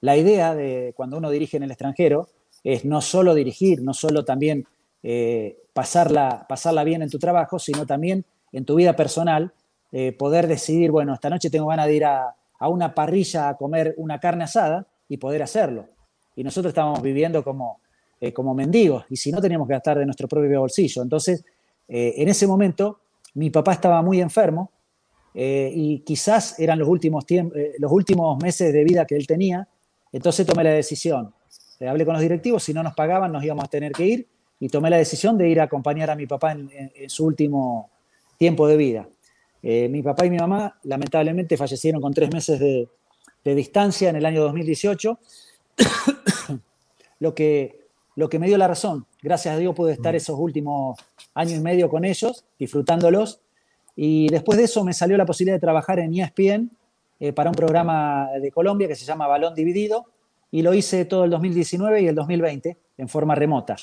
La 0.00 0.16
idea 0.16 0.54
de 0.54 0.92
cuando 0.96 1.18
uno 1.18 1.30
dirige 1.30 1.56
en 1.56 1.64
el 1.64 1.70
extranjero 1.70 2.28
es 2.64 2.84
no 2.84 3.00
solo 3.00 3.34
dirigir, 3.34 3.82
no 3.82 3.94
solo 3.94 4.24
también 4.24 4.66
pasarla, 5.72 6.44
pasarla 6.48 6.84
bien 6.84 7.00
en 7.00 7.08
tu 7.08 7.18
trabajo, 7.18 7.58
sino 7.58 7.86
también 7.86 8.24
en 8.52 8.64
tu 8.64 8.74
vida 8.74 8.96
personal, 8.96 9.52
poder 10.18 10.46
decidir, 10.46 10.90
bueno, 10.90 11.14
esta 11.14 11.30
noche 11.30 11.48
tengo 11.48 11.68
ganas 11.68 11.86
de 11.86 11.94
ir 11.94 12.04
a, 12.04 12.34
a 12.60 12.68
una 12.68 12.94
parrilla 12.94 13.48
a 13.48 13.56
comer 13.56 13.94
una 13.96 14.20
carne 14.20 14.44
asada 14.44 14.86
y 15.08 15.16
poder 15.16 15.42
hacerlo. 15.42 15.88
Y 16.36 16.44
nosotros 16.44 16.70
estábamos 16.70 17.02
viviendo 17.02 17.42
como, 17.42 17.80
eh, 18.20 18.32
como 18.32 18.54
mendigos 18.54 19.04
y 19.08 19.16
si 19.16 19.32
no 19.32 19.40
teníamos 19.40 19.66
que 19.66 19.74
gastar 19.74 19.98
de 19.98 20.04
nuestro 20.04 20.28
propio 20.28 20.60
bolsillo. 20.60 21.02
Entonces, 21.02 21.44
eh, 21.88 22.14
en 22.18 22.28
ese 22.28 22.46
momento, 22.46 23.00
mi 23.34 23.50
papá 23.50 23.72
estaba 23.72 24.02
muy 24.02 24.20
enfermo 24.20 24.70
eh, 25.34 25.70
y 25.74 26.00
quizás 26.00 26.58
eran 26.58 26.78
los 26.78 26.88
últimos, 26.88 27.24
los 27.78 27.92
últimos 27.92 28.42
meses 28.42 28.72
de 28.72 28.84
vida 28.84 29.04
que 29.04 29.16
él 29.16 29.26
tenía. 29.26 29.68
Entonces 30.12 30.46
tomé 30.46 30.64
la 30.64 30.70
decisión. 30.70 31.32
hablé 31.86 32.04
con 32.04 32.14
los 32.14 32.22
directivos, 32.22 32.62
si 32.64 32.74
no 32.74 32.82
nos 32.82 32.94
pagaban 32.94 33.32
nos 33.32 33.44
íbamos 33.44 33.64
a 33.64 33.68
tener 33.68 33.92
que 33.92 34.06
ir 34.06 34.28
y 34.58 34.68
tomé 34.68 34.90
la 34.90 34.96
decisión 34.98 35.38
de 35.38 35.48
ir 35.48 35.60
a 35.60 35.64
acompañar 35.64 36.10
a 36.10 36.16
mi 36.16 36.26
papá 36.26 36.52
en 36.52 37.08
su 37.08 37.24
último 37.24 37.90
tiempo 38.38 38.66
de 38.66 38.76
vida. 38.76 39.08
Eh, 39.62 39.88
mi 39.88 40.02
papá 40.02 40.24
y 40.24 40.30
mi 40.30 40.38
mamá 40.38 40.78
lamentablemente 40.84 41.56
fallecieron 41.56 42.00
con 42.00 42.14
tres 42.14 42.32
meses 42.32 42.58
de, 42.58 42.88
distancia 43.44 44.10
en 44.10 44.16
el 44.16 44.24
año 44.24 44.42
2018, 44.42 45.18
lo, 47.20 47.34
que, 47.34 47.80
lo 48.16 48.28
que 48.28 48.38
me 48.38 48.46
dio 48.46 48.56
la 48.56 48.68
razón. 48.68 49.06
Gracias 49.22 49.54
a 49.54 49.58
Dios 49.58 49.74
pude 49.74 49.92
estar 49.92 50.14
esos 50.14 50.38
últimos 50.38 50.98
años 51.34 51.58
y 51.58 51.60
medio 51.60 51.88
con 51.90 52.04
ellos, 52.04 52.44
disfrutándolos. 52.58 53.40
Y 54.02 54.28
después 54.28 54.56
de 54.56 54.64
eso 54.64 54.82
me 54.82 54.94
salió 54.94 55.18
la 55.18 55.26
posibilidad 55.26 55.56
de 55.56 55.60
trabajar 55.60 55.98
en 55.98 56.14
ESPN 56.14 56.70
eh, 57.20 57.34
para 57.34 57.50
un 57.50 57.54
programa 57.54 58.30
de 58.40 58.50
Colombia 58.50 58.88
que 58.88 58.94
se 58.94 59.04
llama 59.04 59.26
Balón 59.26 59.54
Dividido 59.54 60.06
y 60.50 60.62
lo 60.62 60.72
hice 60.72 61.04
todo 61.04 61.24
el 61.24 61.30
2019 61.30 62.00
y 62.00 62.08
el 62.08 62.14
2020 62.14 62.78
en 62.96 63.08
forma 63.10 63.34
remota. 63.34 63.76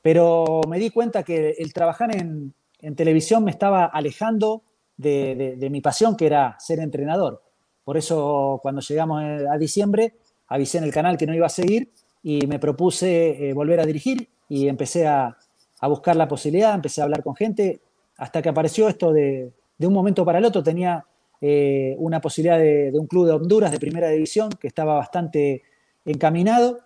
Pero 0.00 0.62
me 0.66 0.78
di 0.78 0.88
cuenta 0.88 1.22
que 1.22 1.50
el 1.58 1.74
trabajar 1.74 2.16
en, 2.16 2.54
televisión 2.96 3.44
me 3.44 3.50
estaba 3.50 3.84
alejando 3.84 4.62
de, 4.96 5.68
mi 5.70 5.82
pasión, 5.82 6.16
que 6.16 6.24
era 6.24 6.56
ser 6.58 6.80
entrenador. 6.80 7.42
Por 7.84 7.98
eso 7.98 8.58
cuando 8.62 8.80
llegamos 8.80 9.22
eh, 9.22 9.44
a 9.52 9.58
diciembre, 9.58 10.14
avisé 10.48 10.78
en 10.78 10.84
el 10.84 10.94
canal 10.94 11.18
que 11.18 11.26
no 11.26 11.34
iba 11.34 11.44
a 11.44 11.50
seguir 11.50 11.92
y 12.22 12.46
me 12.46 12.58
propuse 12.58 13.50
eh, 13.50 13.52
volver 13.52 13.80
a 13.80 13.84
dirigir 13.84 14.30
y 14.48 14.68
empecé 14.68 15.06
a, 15.06 15.36
buscar 15.82 16.16
la 16.16 16.26
posibilidad, 16.26 16.74
empecé 16.74 17.02
a 17.02 17.04
hablar 17.04 17.22
con 17.22 17.36
gente, 17.36 17.82
hasta 18.22 18.40
que 18.42 18.48
apareció 18.48 18.88
esto 18.88 19.12
de, 19.12 19.52
de 19.78 19.86
un 19.86 19.92
momento 19.92 20.24
para 20.24 20.38
el 20.38 20.44
otro. 20.44 20.62
Tenía 20.62 21.04
eh, 21.40 21.94
una 21.98 22.20
posibilidad 22.20 22.58
de, 22.58 22.90
un 22.94 23.06
club 23.06 23.26
de 23.26 23.32
Honduras 23.32 23.72
de 23.72 23.78
primera 23.78 24.08
división 24.08 24.50
que 24.60 24.68
estaba 24.68 24.94
bastante 24.94 25.62
encaminado, 26.04 26.78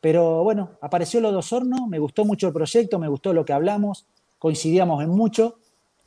pero 0.00 0.44
bueno, 0.44 0.72
apareció 0.80 1.20
lo 1.20 1.30
de 1.32 1.38
Osorno, 1.38 1.86
me 1.86 1.98
gustó 1.98 2.24
mucho 2.24 2.46
el 2.46 2.52
proyecto, 2.52 2.98
me 2.98 3.08
gustó 3.08 3.32
lo 3.32 3.44
que 3.44 3.52
hablamos, 3.52 4.06
coincidíamos 4.38 5.02
en 5.02 5.10
mucho 5.10 5.56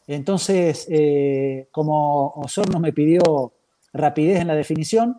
entonces, 0.08 0.88
eh, 0.90 1.68
como 1.72 2.30
Osorno 2.30 2.80
me 2.80 2.94
pidió 2.94 3.52
rapidez 3.94 4.40
en 4.40 4.48
la 4.48 4.56
definición, 4.56 5.18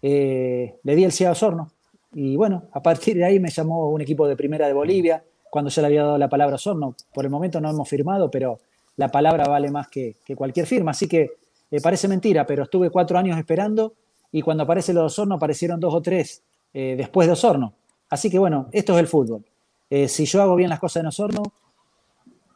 eh, 0.00 0.78
le 0.82 0.96
di 0.96 1.04
el 1.04 1.12
sí 1.12 1.24
a 1.24 1.32
Osorno. 1.32 1.70
Y 2.14 2.36
bueno, 2.36 2.64
a 2.72 2.82
partir 2.82 3.16
de 3.16 3.24
ahí 3.24 3.38
me 3.38 3.50
llamó 3.50 3.90
un 3.90 4.00
equipo 4.00 4.26
de 4.26 4.36
primera 4.36 4.66
de 4.66 4.72
Bolivia, 4.72 5.22
cuando 5.50 5.70
yo 5.70 5.82
le 5.82 5.86
había 5.86 6.02
dado 6.04 6.18
la 6.18 6.30
palabra 6.30 6.54
a 6.54 6.56
Osorno. 6.56 6.96
Por 7.12 7.26
el 7.26 7.30
momento 7.30 7.60
no 7.60 7.70
hemos 7.70 7.88
firmado, 7.88 8.30
pero 8.30 8.58
la 8.96 9.08
palabra 9.08 9.44
vale 9.44 9.70
más 9.70 9.88
que, 9.88 10.16
cualquier 10.34 10.66
firma. 10.66 10.90
Así 10.92 11.08
que 11.08 11.32
eh, 11.70 11.80
parece 11.80 12.08
mentira, 12.08 12.46
pero 12.46 12.64
estuve 12.64 12.90
cuatro 12.90 13.18
años 13.18 13.38
esperando 13.38 13.94
y 14.30 14.42
cuando 14.42 14.64
aparece 14.64 14.92
lo 14.92 15.00
de 15.00 15.06
Osorno 15.06 15.36
aparecieron 15.36 15.80
dos 15.80 15.94
o 15.94 16.00
tres 16.00 16.42
después 16.72 17.26
de 17.28 17.34
Osorno. 17.34 17.74
Así 18.08 18.30
que 18.30 18.38
bueno, 18.38 18.68
esto 18.72 18.94
es 18.94 19.00
el 19.00 19.06
fútbol. 19.06 19.44
si 19.90 20.24
yo 20.24 20.40
hago 20.40 20.56
bien 20.56 20.70
las 20.70 20.80
cosas 20.80 21.02
en 21.02 21.08
Osorno, 21.08 21.42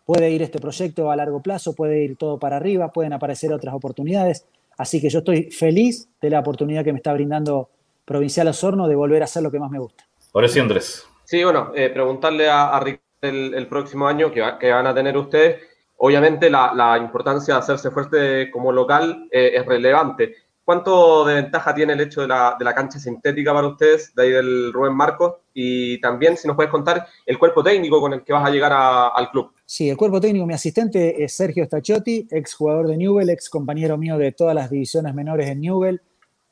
puede 0.07 0.31
ir 0.31 0.41
este 0.41 0.59
proyecto 0.59 1.11
a 1.11 1.17
largo 1.17 1.43
plazo, 1.43 1.75
puede 1.75 2.03
ir 2.03 2.17
todo 2.17 2.39
para 2.39 2.57
arriba, 2.57 2.93
pueden 2.93 3.13
aparecer 3.13 3.53
otras 3.53 3.75
oportunidades. 3.75 4.47
Así 4.79 5.01
que 5.03 5.11
yo 5.11 5.19
estoy 5.19 5.51
feliz 5.51 6.09
de 6.23 6.31
la 6.31 6.41
oportunidad 6.41 6.85
que 6.85 6.93
me 6.93 6.99
está 6.99 7.13
brindando 7.13 7.69
Provincial 8.05 8.47
Osorno 8.47 8.89
de 8.89 8.95
volver 8.95 9.23
a 9.23 9.25
hacer 9.25 9.43
lo 9.43 9.51
que 9.51 9.59
más 9.59 9.71
me 9.71 9.81
gusta. 9.81 10.07
Ahora 10.33 10.49
sí, 10.49 10.61
Andrés. 10.61 11.05
Sí, 11.25 11.43
bueno, 11.43 11.73
eh, 11.75 11.91
preguntarle 11.91 12.49
a, 12.49 12.79
Rick 12.79 13.01
el, 13.21 13.67
próximo 13.67 14.07
año 14.07 14.31
que, 14.31 14.41
van 14.41 14.87
a 14.87 14.95
tener 14.95 15.17
ustedes. 15.17 15.61
Obviamente 15.99 16.51
la, 16.51 16.99
importancia 17.01 17.55
de 17.55 17.61
hacerse 17.61 17.91
fuerte 17.91 18.51
como 18.51 18.73
local 18.73 19.29
eh, 19.31 19.53
es 19.55 19.67
relevante. 19.67 20.35
¿Cuánto 20.67 21.25
de 21.25 21.35
ventaja 21.35 21.73
tiene 21.73 21.93
el 21.93 22.01
hecho 22.01 22.23
de 22.23 22.27
la, 22.27 22.73
cancha 22.75 22.99
sintética 22.99 23.55
para 23.55 23.69
ustedes, 23.69 24.13
de 24.17 24.23
ahí 24.25 24.31
del 24.31 24.73
Rubén 24.73 24.95
Marcos? 24.95 25.35
Y 25.55 26.01
también, 26.01 26.37
si 26.37 26.49
nos 26.49 26.57
puedes 26.57 26.73
contar, 26.73 27.07
el 27.25 27.39
cuerpo 27.39 27.63
técnico 27.63 28.01
con 28.01 28.13
el 28.13 28.25
que 28.25 28.33
vas 28.33 28.45
a 28.45 28.51
llegar 28.51 28.73
al 28.75 29.31
club. 29.31 29.53
Sí, 29.65 29.89
el 29.89 29.97
cuerpo 29.97 30.21
técnico, 30.21 30.45
mi 30.45 30.55
asistente 30.55 31.23
es 31.23 31.35
Sergio 31.35 31.65
Stachiotti, 31.65 32.27
ex 32.29 32.55
jugador 32.55 32.89
de 32.89 32.97
Newell, 32.97 33.31
ex 33.31 33.49
compañero 33.49 33.97
mío 33.97 34.19
de 34.19 34.33
todas 34.33 34.57
las 34.57 34.69
divisiones 34.69 35.15
menores 35.15 35.49
en 35.49 35.61
Newell, 35.61 36.03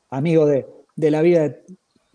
amigo 0.09 0.45
de, 0.45 0.65
la 0.95 1.21
vida. 1.21 1.53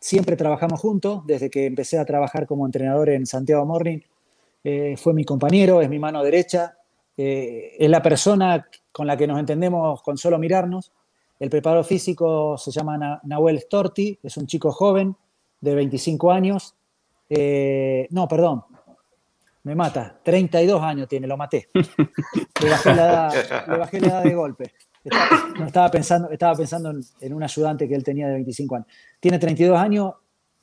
Siempre 0.01 0.37
trabajamos 0.37 0.81
juntos, 0.81 1.21
desde 1.27 1.51
que 1.51 1.67
empecé 1.67 1.99
a 1.99 2.07
trabajar 2.07 2.47
como 2.47 2.65
entrenador 2.65 3.11
en 3.11 3.27
Santiago 3.27 3.67
Morning. 3.67 3.99
Eh, 4.65 4.95
fue 4.97 5.13
mi 5.13 5.27
compañero, 5.27 5.83
es 5.83 5.91
mi 5.91 5.99
mano 5.99 6.25
derecha, 6.25 6.79
eh, 7.23 7.77
es 7.79 7.91
la 7.91 8.03
persona 8.03 8.67
con 8.93 9.07
la 9.07 9.17
que 9.17 9.27
nos 9.27 9.39
entendemos 9.39 10.03
con 10.03 10.17
solo 10.17 10.39
mirarnos 10.39 10.93
el 11.41 11.49
preparador 11.49 11.87
físico 11.87 12.59
se 12.59 12.71
llama 12.71 13.19
Nahuel 13.25 13.59
Storti, 13.61 14.19
es 14.23 14.37
un 14.37 14.47
chico 14.47 14.71
joven 14.73 15.17
de 15.63 15.75
25 15.75 16.31
años. 16.31 16.75
Eh, 17.31 18.07
no, 18.11 18.29
perdón, 18.29 18.63
me 19.63 19.75
mata. 19.75 20.21
32 20.23 20.83
años 20.83 21.09
tiene, 21.09 21.27
lo 21.27 21.39
maté. 21.39 21.71
Le 21.75 22.69
bajé 22.69 22.95
la 22.95 23.33
edad, 24.07 24.23
de 24.23 24.35
golpe. 24.35 24.75
Estaba, 25.65 25.91
pensando, 25.91 26.31
estaba 26.31 26.55
pensando 26.55 26.93
en, 27.21 27.33
un 27.33 27.43
ayudante 27.43 27.89
que 27.89 27.95
él 27.95 28.05
tenía 28.05 28.27
de 28.27 28.35
25 28.35 28.77
años. 28.77 28.89
Tiene 29.19 29.39
32 29.39 29.79
años 29.79 30.13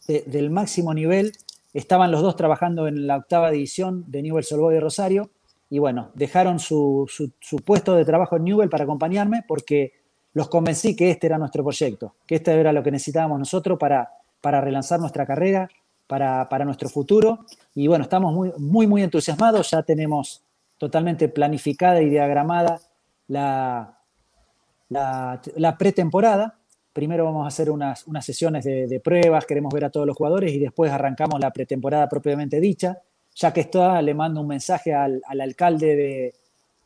del 0.08 0.52
máximo 0.52 0.93
nivel. 0.93 1.32
Estaban 1.74 2.12
los 2.12 2.22
dos 2.22 2.36
trabajando 2.36 2.88
en 2.88 3.08
la 3.08 3.17
octava 3.17 3.50
división 3.50 4.04
de 4.08 4.22
Newell 4.22 4.43
Solboy 4.43 4.76
de 4.76 4.80
Rosario. 4.80 5.32
Y 5.69 5.80
bueno, 5.80 6.12
dejaron 6.13 6.60
su, 6.60 7.10
su 7.10 7.58
puesto 7.58 7.95
de 7.95 8.06
trabajo 8.06 8.38
en 8.38 8.45
Newell 8.45 8.69
para 8.69 8.86
acompañarme 8.86 9.43
porque 9.47 9.93
los 10.38 10.49
convencí 10.49 10.95
que 10.95 11.10
este 11.10 11.25
era 11.25 11.39
nuestro 11.39 11.63
proyecto, 11.63 12.13
que 12.27 12.36
este 12.36 12.53
era 12.53 12.71
lo 12.71 12.84
que 12.84 12.91
necesitábamos 12.91 13.39
nosotros 13.39 13.80
para, 13.80 14.12
para 14.39 14.62
relanzar 14.62 14.99
nuestra 14.99 15.25
carrera, 15.25 15.67
para, 16.06 16.65
nuestro 16.65 16.89
futuro. 16.89 17.39
Y 17.73 17.88
bueno, 17.88 18.03
estamos 18.03 18.34
muy, 18.34 18.51
muy, 18.58 18.86
muy 18.86 19.01
entusiasmados, 19.01 19.71
ya 19.71 19.82
tenemos 19.82 20.43
totalmente 20.77 21.27
planificada 21.27 22.01
y 22.03 22.10
diagramada 22.10 22.80
la, 23.27 23.97
la, 24.89 25.77
pretemporada. 25.77 26.60
Primero 26.93 27.25
vamos 27.25 27.45
a 27.45 27.47
hacer 27.47 27.71
unas, 27.71 28.06
unas 28.06 28.23
sesiones 28.23 28.63
de, 28.63 29.01
pruebas, 29.03 29.45
queremos 29.45 29.73
ver 29.73 29.86
a 29.86 29.89
todos 29.89 30.06
los 30.06 30.15
jugadores 30.15 30.53
y 30.53 30.60
después 30.60 30.91
arrancamos 30.91 31.39
la 31.39 31.51
pretemporada 31.51 32.08
propiamente 32.08 32.60
dicha. 32.60 32.99
Ya 33.39 33.54
que 33.54 33.62
está, 33.62 34.02
le 34.02 34.15
mando 34.15 34.41
un 34.41 34.47
mensaje 34.47 34.95
al, 34.95 35.21
alcalde 35.39 35.95
de, 35.95 36.36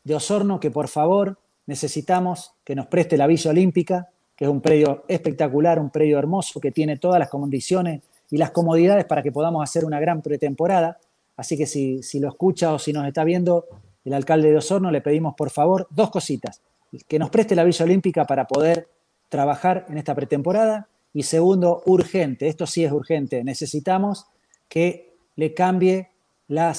de 0.04 0.16
Osorno 0.16 0.60
que 0.60 0.70
por 0.70 0.90
favor 0.90 1.38
necesitamos 1.66 2.54
que 2.66 2.76
nos 2.76 2.88
preste 2.88 3.16
la 3.16 3.26
Villa 3.26 3.52
Olímpica, 3.52 4.10
que 4.36 4.44
es 4.44 4.52
un 4.52 4.60
predio 4.60 5.06
espectacular, 5.08 5.80
un 5.80 5.92
predio 5.92 6.20
hermoso, 6.20 6.60
que 6.60 6.72
tiene 6.72 6.98
todas 6.98 7.20
las 7.20 7.30
condiciones 7.30 8.02
y 8.30 8.38
las 8.38 8.52
comodidades 8.52 9.06
para 9.06 9.24
que 9.24 9.32
podamos 9.32 9.64
hacer 9.64 9.86
una 9.86 10.02
gran 10.02 10.22
pretemporada. 10.22 11.00
Así 11.38 11.58
que 11.58 11.66
si, 11.66 12.04
si 12.04 12.20
lo 12.20 12.28
escucha 12.28 12.74
o 12.74 12.80
si 12.80 12.92
nos 12.92 13.08
está 13.08 13.24
viendo 13.24 13.68
el 14.04 14.14
alcalde 14.14 14.50
de 14.52 14.58
Osorno, 14.58 14.92
le 14.92 15.00
pedimos 15.00 15.36
por 15.36 15.52
favor 15.52 15.88
dos 15.90 16.10
cositas. 16.10 16.62
Que 17.08 17.18
nos 17.18 17.30
preste 17.30 17.56
la 17.56 17.64
Villa 17.64 17.86
Olímpica 17.86 18.26
para 18.26 18.46
poder 18.46 18.90
trabajar 19.30 19.86
en 19.88 19.98
esta 19.98 20.14
pretemporada. 20.16 20.90
Y 21.14 21.24
segundo, 21.24 21.82
urgente, 21.86 22.48
esto 22.48 22.68
sí 22.68 22.84
es 22.84 22.92
urgente, 22.92 23.44
necesitamos 23.44 24.26
que 24.68 25.14
le 25.36 25.54
cambie 25.54 26.11
la, 26.52 26.76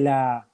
la 0.00 0.48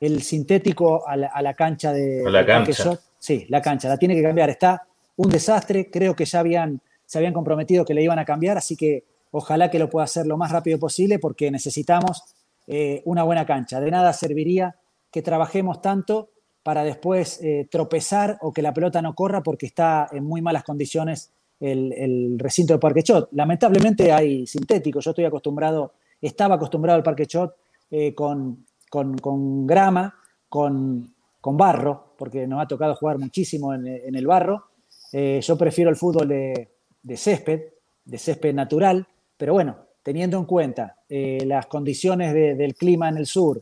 el 0.00 0.22
sintético 0.22 1.06
a 1.08 1.16
la, 1.16 1.54
cancha 1.54 1.92
de, 1.92 2.22
la 2.30 2.44
cancha. 2.44 2.98
Sí, 3.18 3.46
la 3.48 3.62
cancha, 3.62 3.88
la 3.88 3.96
tiene 3.96 4.14
que 4.14 4.22
cambiar. 4.22 4.50
Está 4.50 4.86
un 5.16 5.30
desastre, 5.30 5.90
creo 5.90 6.14
que 6.14 6.24
ya 6.24 6.40
habían, 6.40 6.80
se 7.04 7.18
habían 7.18 7.32
comprometido 7.32 7.84
que 7.84 7.94
le 7.94 8.02
iban 8.02 8.18
a 8.18 8.24
cambiar, 8.24 8.58
así 8.58 8.76
que 8.76 9.04
ojalá 9.30 9.70
que 9.70 9.78
lo 9.78 9.88
pueda 9.88 10.04
hacer 10.04 10.26
lo 10.26 10.36
más 10.36 10.50
rápido 10.50 10.78
posible 10.78 11.18
porque 11.18 11.50
necesitamos 11.50 12.22
eh, 12.66 13.02
una 13.04 13.22
buena 13.22 13.46
cancha. 13.46 13.80
De 13.80 13.90
nada 13.90 14.12
serviría 14.12 14.76
que 15.10 15.22
trabajemos 15.22 15.80
tanto 15.80 16.30
para 16.62 16.82
después 16.82 17.40
eh, 17.42 17.68
tropezar 17.70 18.38
o 18.42 18.52
que 18.52 18.62
la 18.62 18.74
pelota 18.74 19.00
no 19.00 19.14
corra 19.14 19.42
porque 19.42 19.66
está 19.66 20.08
en 20.10 20.24
muy 20.24 20.42
malas 20.42 20.64
condiciones 20.64 21.30
el, 21.60 22.36
recinto 22.38 22.74
de 22.74 22.80
Parque 22.80 23.02
Chot. 23.02 23.28
Lamentablemente 23.32 24.12
hay 24.12 24.46
sintéticos, 24.46 25.04
yo 25.04 25.12
estoy 25.12 25.24
acostumbrado, 25.24 25.92
estaba 26.20 26.56
acostumbrado 26.56 26.96
al 26.96 27.02
Parque 27.02 27.26
Chot 27.26 27.54
eh, 27.90 28.14
con, 28.14 28.66
con, 28.90 29.66
grama, 29.66 30.14
con, 30.48 31.14
con, 31.40 31.56
barro, 31.56 32.14
porque 32.16 32.46
nos 32.46 32.62
ha 32.62 32.68
tocado 32.68 32.94
jugar 32.94 33.18
muchísimo 33.18 33.74
en, 33.74 33.86
el 33.86 34.26
barro. 34.26 34.64
yo 35.12 35.58
prefiero 35.58 35.90
el 35.90 35.96
fútbol 35.96 36.28
de, 36.28 37.16
césped, 37.16 37.60
de 38.04 38.18
césped 38.18 38.54
natural, 38.54 39.06
pero 39.36 39.52
bueno, 39.52 39.76
teniendo 40.06 40.38
en 40.38 40.44
cuenta 40.44 40.98
eh, 41.08 41.42
las 41.46 41.66
condiciones 41.66 42.32
del 42.32 42.76
clima 42.76 43.08
en 43.08 43.16
el 43.16 43.26
sur, 43.26 43.60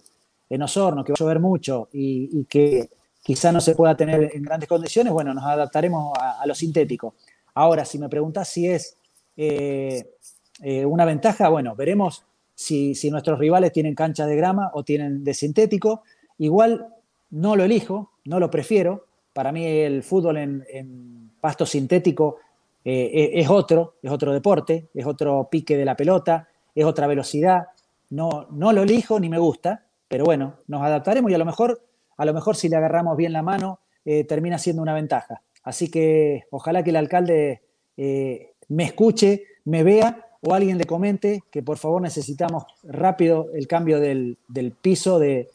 en 0.50 0.60
Osorno, 0.60 1.02
que 1.02 1.12
va 1.12 1.16
a 1.18 1.18
llover 1.18 1.40
mucho 1.40 1.88
y, 1.90 2.44
que 2.44 2.90
quizá 3.22 3.50
no 3.50 3.62
se 3.62 3.74
pueda 3.74 3.96
tener 3.96 4.30
en 4.34 4.42
grandes 4.42 4.68
condiciones, 4.68 5.10
bueno, 5.10 5.32
nos 5.32 5.42
adaptaremos 5.44 6.12
a, 6.20 6.46
lo 6.46 6.54
sintético. 6.54 7.14
Ahora, 7.54 7.87
si 7.87 7.98
me 7.98 8.10
preguntas 8.10 8.46
si 8.46 8.68
es 8.68 8.98
eh, 9.38 10.16
eh, 10.62 10.84
una 10.84 11.06
ventaja, 11.06 11.48
bueno, 11.48 11.74
veremos 11.74 12.24
si, 12.54 12.94
nuestros 13.10 13.38
rivales 13.38 13.72
tienen 13.72 13.94
cancha 13.94 14.26
de 14.26 14.36
grama 14.36 14.70
o 14.74 14.84
tienen 14.84 15.24
de 15.24 15.34
sintético. 15.34 16.02
Igual 16.38 16.88
no 17.30 17.56
lo 17.56 17.64
elijo, 17.64 18.12
no 18.24 18.38
lo 18.40 18.50
prefiero. 18.50 19.06
Para 19.32 19.52
mí 19.52 19.66
el 19.66 20.02
fútbol 20.02 20.36
en 20.38 21.30
pasto 21.40 21.66
sintético 21.66 22.38
eh, 22.84 23.30
es 23.34 23.48
otro, 23.48 23.96
es 24.02 24.10
otro 24.10 24.32
deporte, 24.32 24.88
es 24.94 25.06
otro 25.06 25.48
pique 25.50 25.76
de 25.76 25.84
la 25.84 25.96
pelota, 25.96 26.48
es 26.74 26.84
otra 26.84 27.06
velocidad. 27.06 27.68
No, 28.10 28.46
no 28.50 28.72
lo 28.72 28.82
elijo 28.82 29.18
ni 29.18 29.28
me 29.28 29.38
gusta, 29.38 29.84
pero 30.08 30.24
bueno, 30.24 30.56
nos 30.68 30.82
adaptaremos 30.82 31.30
y 31.30 31.34
a 31.34 31.38
lo 31.38 31.46
mejor, 31.46 31.82
a 32.16 32.24
lo 32.24 32.34
mejor 32.34 32.56
si 32.56 32.68
le 32.68 32.76
agarramos 32.76 33.16
bien 33.16 33.32
la 33.32 33.42
mano, 33.42 33.80
eh, 34.04 34.24
termina 34.24 34.58
siendo 34.58 34.82
una 34.82 34.92
ventaja. 34.94 35.42
Así 35.62 35.90
que 35.90 36.44
ojalá 36.50 36.82
que 36.84 36.90
el 36.90 36.96
alcalde 36.96 37.62
eh, 37.96 38.52
me 38.68 38.84
escuche, 38.84 39.44
me 39.64 39.82
vea 39.82 40.26
o 40.46 40.54
alguien 40.54 40.78
le 40.78 40.85
comente 40.85 41.42
que 41.50 41.62
por 41.62 41.78
favor 41.78 42.02
necesitamos 42.02 42.64
rápido 42.83 43.48
el 43.54 43.66
cambio 43.66 43.98
del, 43.98 44.37
piso 44.80 45.18
del 45.18 45.48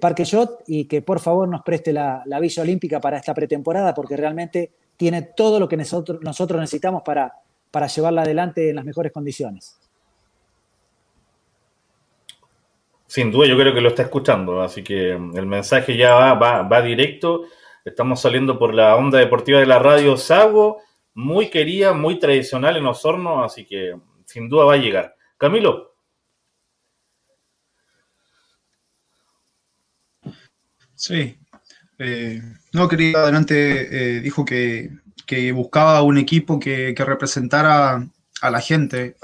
Parque 0.00 0.24
Shot 0.24 0.64
y 0.66 0.86
que 0.86 1.02
por 1.02 1.20
favor 1.20 1.48
nos 1.48 1.62
preste 1.62 1.92
la, 1.92 2.22
la 2.26 2.40
Villa 2.40 2.62
Olímpica 2.62 3.00
para 3.00 3.18
esta 3.18 3.34
pretemporada 3.34 3.92
porque 3.94 4.16
realmente 4.16 4.70
tiene 4.96 5.22
todo 5.22 5.60
lo 5.60 5.68
que 5.68 5.76
nosotros, 5.76 6.20
nosotros 6.22 6.60
necesitamos 6.60 7.02
para, 7.02 7.32
para 7.70 7.86
llevarla 7.86 8.22
adelante 8.22 8.70
en 8.70 8.76
las 8.76 8.84
mejores 8.84 9.12
condiciones. 9.12 9.76
Sin 13.06 13.30
duda, 13.30 13.46
yo 13.46 13.56
creo 13.56 13.74
que 13.74 13.80
lo 13.80 13.90
está 13.90 14.02
escuchando, 14.02 14.62
así 14.62 14.82
que 14.82 15.16
mm, 15.16 15.36
el 15.36 15.46
mensaje 15.46 15.96
ya 15.96 16.34
va, 16.34 16.62
va, 16.62 16.82
directo. 16.82 17.44
Estamos 17.84 18.20
saliendo 18.20 18.58
por 18.58 18.74
la 18.74 18.96
onda 18.96 19.18
deportiva 19.18 19.60
de 19.60 19.66
la 19.66 19.78
radio 19.78 20.16
Sago, 20.16 20.78
muy 21.14 21.48
querida, 21.48 21.92
muy 21.92 22.18
tradicional 22.18 22.76
en 22.76 22.86
Osorno, 22.86 23.44
así 23.44 23.66
que 23.66 23.94
mm, 23.94 24.00
sin 24.34 24.48
duda 24.48 24.64
va 24.64 24.74
a 24.74 24.78
llegar. 24.78 25.14
Camilo. 25.38 25.94
Sí, 30.96 31.38
eh, 31.98 32.42
no, 32.72 32.88
quería 32.88 33.18
adelante, 33.18 34.16
eh, 34.16 34.20
dijo 34.20 34.44
que, 34.44 34.90
buscaba 35.52 36.02
un 36.02 36.18
equipo 36.18 36.58
que, 36.58 36.94
representara 36.98 38.04
a 38.40 38.50
la 38.50 38.60
gente, 38.60 39.16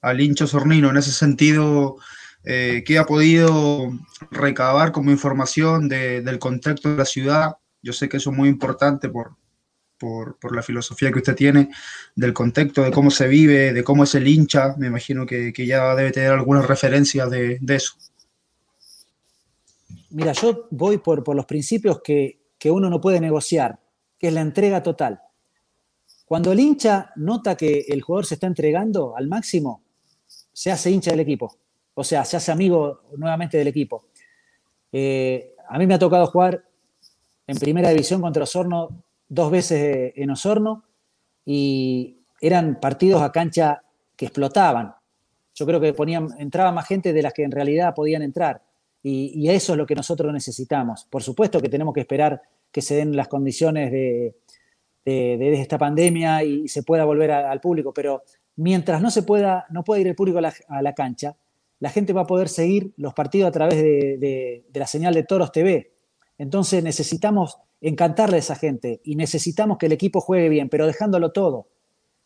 al 0.00 0.20
hincho 0.20 0.48
sornino. 0.48 0.90
En 0.90 0.96
ese 0.96 1.12
sentido, 1.12 1.96
eh, 2.44 2.82
¿qué 2.84 2.98
ha 2.98 3.04
podido 3.04 3.92
recabar 4.32 4.90
como 4.90 5.12
información 5.12 5.88
del 5.88 6.38
contexto 6.40 6.90
de 6.90 6.96
la 6.96 7.04
ciudad? 7.04 7.56
Yo 7.82 7.92
sé 7.92 8.08
que 8.08 8.16
eso 8.16 8.30
es 8.30 8.36
muy 8.36 8.48
importante 8.48 9.08
por, 9.08 9.36
por, 10.02 10.54
la 10.54 10.62
filosofía 10.62 11.12
que 11.12 11.18
usted 11.18 11.36
tiene, 11.36 11.70
del 12.16 12.32
contexto, 12.32 12.82
de 12.82 12.90
cómo 12.90 13.10
se 13.10 13.28
vive, 13.28 13.72
de 13.72 13.84
cómo 13.84 14.04
es 14.04 14.14
el 14.14 14.26
hincha. 14.26 14.74
Me 14.76 14.88
imagino 14.88 15.24
que, 15.24 15.52
ya 15.66 15.94
debe 15.94 16.10
tener 16.10 16.32
algunas 16.32 16.66
referencias 16.66 17.30
de 17.30 17.58
eso. 17.68 17.94
Mira, 20.12 20.32
yo 20.32 20.68
voy 20.70 20.98
por, 20.98 21.34
los 21.34 21.46
principios 21.46 22.02
que, 22.02 22.38
uno 22.66 22.90
no 22.90 23.00
puede 23.00 23.18
negociar, 23.18 23.80
que 24.18 24.28
es 24.28 24.34
la 24.34 24.42
entrega 24.42 24.82
total. 24.82 25.20
Cuando 26.26 26.52
el 26.52 26.60
hincha 26.60 27.12
nota 27.16 27.56
que 27.56 27.86
el 27.88 28.02
jugador 28.02 28.26
se 28.26 28.34
está 28.34 28.46
entregando 28.46 29.16
al 29.16 29.26
máximo, 29.26 29.82
se 30.52 30.70
hace 30.70 30.90
hincha 30.90 31.10
del 31.10 31.20
equipo. 31.20 31.56
O 31.94 32.04
sea, 32.04 32.24
se 32.24 32.36
hace 32.36 32.52
amigo 32.52 33.04
nuevamente 33.16 33.56
del 33.56 33.68
equipo. 33.68 34.08
Eh, 34.92 35.54
a 35.68 35.78
mí 35.78 35.86
me 35.86 35.94
ha 35.94 35.98
tocado 35.98 36.26
jugar 36.26 36.62
en 37.46 37.56
primera 37.56 37.88
división 37.88 38.20
contra 38.20 38.44
Osorno 38.44 39.02
dos 39.32 39.50
veces 39.50 40.12
en 40.14 40.30
Osorno 40.30 40.84
y 41.46 42.18
eran 42.38 42.78
partidos 42.78 43.22
a 43.22 43.32
cancha 43.32 43.82
que 44.14 44.26
explotaban. 44.26 44.94
Yo 45.54 45.64
creo 45.64 45.80
que 45.80 45.94
ponían, 45.94 46.28
entraba 46.38 46.70
más 46.70 46.86
gente 46.86 47.14
de 47.14 47.22
las 47.22 47.32
que 47.32 47.42
en 47.42 47.50
realidad 47.50 47.94
podían 47.94 48.20
entrar. 48.20 48.62
Y, 49.02 49.48
eso 49.48 49.72
es 49.72 49.78
lo 49.78 49.86
que 49.86 49.94
nosotros 49.94 50.32
necesitamos. 50.32 51.06
Por 51.10 51.22
supuesto 51.22 51.60
que 51.60 51.70
tenemos 51.70 51.94
que 51.94 52.00
esperar 52.00 52.42
que 52.70 52.82
se 52.82 52.96
den 52.96 53.16
las 53.16 53.28
condiciones 53.28 53.90
de, 53.90 54.36
esta 55.04 55.78
pandemia 55.78 56.44
y 56.44 56.68
se 56.68 56.82
pueda 56.82 57.04
volver 57.04 57.32
al 57.32 57.60
público, 57.60 57.92
pero 57.92 58.22
mientras 58.56 59.00
no 59.00 59.10
se 59.10 59.22
pueda, 59.22 59.66
no 59.70 59.82
pueda 59.82 60.02
ir 60.02 60.08
el 60.08 60.14
público 60.14 60.38
a 60.38 60.82
la, 60.82 60.92
cancha, 60.94 61.34
la 61.80 61.88
gente 61.88 62.12
va 62.12 62.20
a 62.20 62.26
poder 62.26 62.48
seguir 62.48 62.92
los 62.96 63.14
partidos 63.14 63.48
a 63.48 63.52
través 63.52 63.82
de, 63.82 64.64
la 64.74 64.86
señal 64.86 65.14
de 65.14 65.24
Toros 65.24 65.50
TV. 65.50 65.90
Entonces 66.38 66.84
necesitamos 66.84 67.58
encantarle 67.82 68.36
a 68.36 68.38
esa 68.38 68.54
gente 68.54 69.00
y 69.04 69.16
necesitamos 69.16 69.76
que 69.76 69.86
el 69.86 69.92
equipo 69.92 70.20
juegue 70.20 70.48
bien, 70.48 70.68
pero 70.68 70.86
dejándolo 70.86 71.32
todo. 71.32 71.68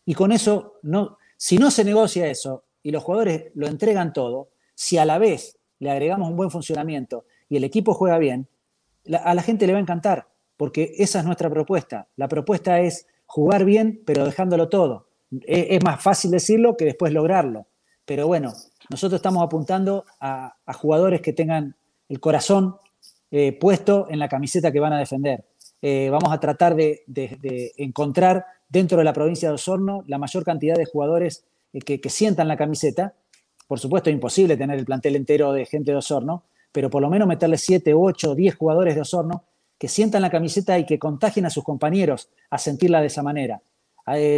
Y 0.05 0.15
con 0.15 0.31
eso, 0.31 0.75
no, 0.83 1.19
si 1.37 1.59
no 1.59 1.71
se 1.71 1.85
negocia 1.85 2.29
eso 2.29 2.65
y 2.83 2.93
los 2.93 3.03
jugadores 3.03 3.51
lo 3.55 3.67
entregan 3.67 4.13
todo, 4.13 4.51
si 4.75 4.99
a 4.99 5.05
la 5.05 5.19
vez 5.19 5.59
le 5.81 5.91
agregamos 5.91 6.31
un 6.31 6.37
buen 6.37 6.51
funcionamiento 6.51 7.25
y 7.49 7.57
el 7.57 7.65
equipo 7.65 7.95
juega 7.95 8.19
bien, 8.19 8.49
a 9.13 9.35
la 9.35 9.43
gente 9.43 9.67
le 9.67 9.73
va 9.73 9.79
a 9.79 9.83
encantar, 9.83 10.29
porque 10.57 10.95
esa 10.99 11.21
es 11.21 11.25
nuestra 11.25 11.51
propuesta. 11.51 12.09
La 12.17 12.29
propuesta 12.29 12.81
es 12.81 13.07
jugar 13.27 13.65
bien, 13.65 14.03
pero 14.05 14.25
dejándolo 14.25 14.69
todo. 14.69 15.09
E, 15.47 15.77
es, 15.77 15.85
más 15.85 16.03
fácil 16.03 16.31
decirlo 16.31 16.77
que 16.77 16.85
después 16.85 17.13
lograrlo. 17.13 17.67
Pero 18.05 18.27
bueno, 18.27 18.53
nosotros 18.91 19.19
estamos 19.19 19.45
apuntando 19.45 20.05
a, 20.21 20.57
jugadores 20.75 21.21
que 21.21 21.33
tengan 21.33 21.77
el 22.09 22.21
corazón 22.21 22.77
eh, 23.39 23.53
puesto 23.53 24.07
en 24.09 24.19
la 24.19 24.31
camiseta 24.31 24.73
que 24.73 24.81
van 24.81 24.95
a 24.95 24.99
defender. 24.99 25.45
Eh, 25.83 26.09
vamos 26.11 26.33
a 26.33 26.41
tratar 26.41 26.75
de, 26.75 27.05
encontrar 27.77 28.47
dentro 28.67 28.97
de 28.97 29.05
la 29.05 29.13
provincia 29.13 29.51
de 29.51 29.57
Osorno 29.57 30.05
la 30.07 30.17
mayor 30.17 30.43
cantidad 30.43 30.75
de 30.75 30.87
jugadores 30.87 31.45
eh, 31.75 31.81
que, 31.81 32.09
sientan 32.09 32.49
la 32.49 32.57
camiseta 32.57 33.13
por 33.69 33.79
supuesto, 33.79 34.09
es 34.09 34.15
imposible 34.15 34.57
tener 34.57 34.79
el 34.79 34.87
plantel 34.87 35.17
entero 35.17 35.53
de 35.53 35.67
gente 35.67 35.91
de 35.91 35.99
Osorno, 35.99 36.45
pero 36.73 36.89
por 36.89 37.03
lo 37.03 37.11
menos 37.11 37.29
meterle 37.29 37.59
7, 37.59 37.93
8, 37.93 38.35
10 38.35 38.55
jugadores 38.55 38.95
de 38.95 39.03
Osorno 39.03 39.45
que 39.77 39.89
sientan 39.89 40.23
la 40.23 40.31
camiseta 40.31 40.79
y 40.79 40.87
que 40.87 40.99
contagien 40.99 41.45
a 41.45 41.51
sus 41.51 41.63
compañeros 41.63 42.31
a 42.49 42.57
sentirla 42.57 43.03
de 43.03 43.09
esa 43.09 43.23
manera. 43.23 43.61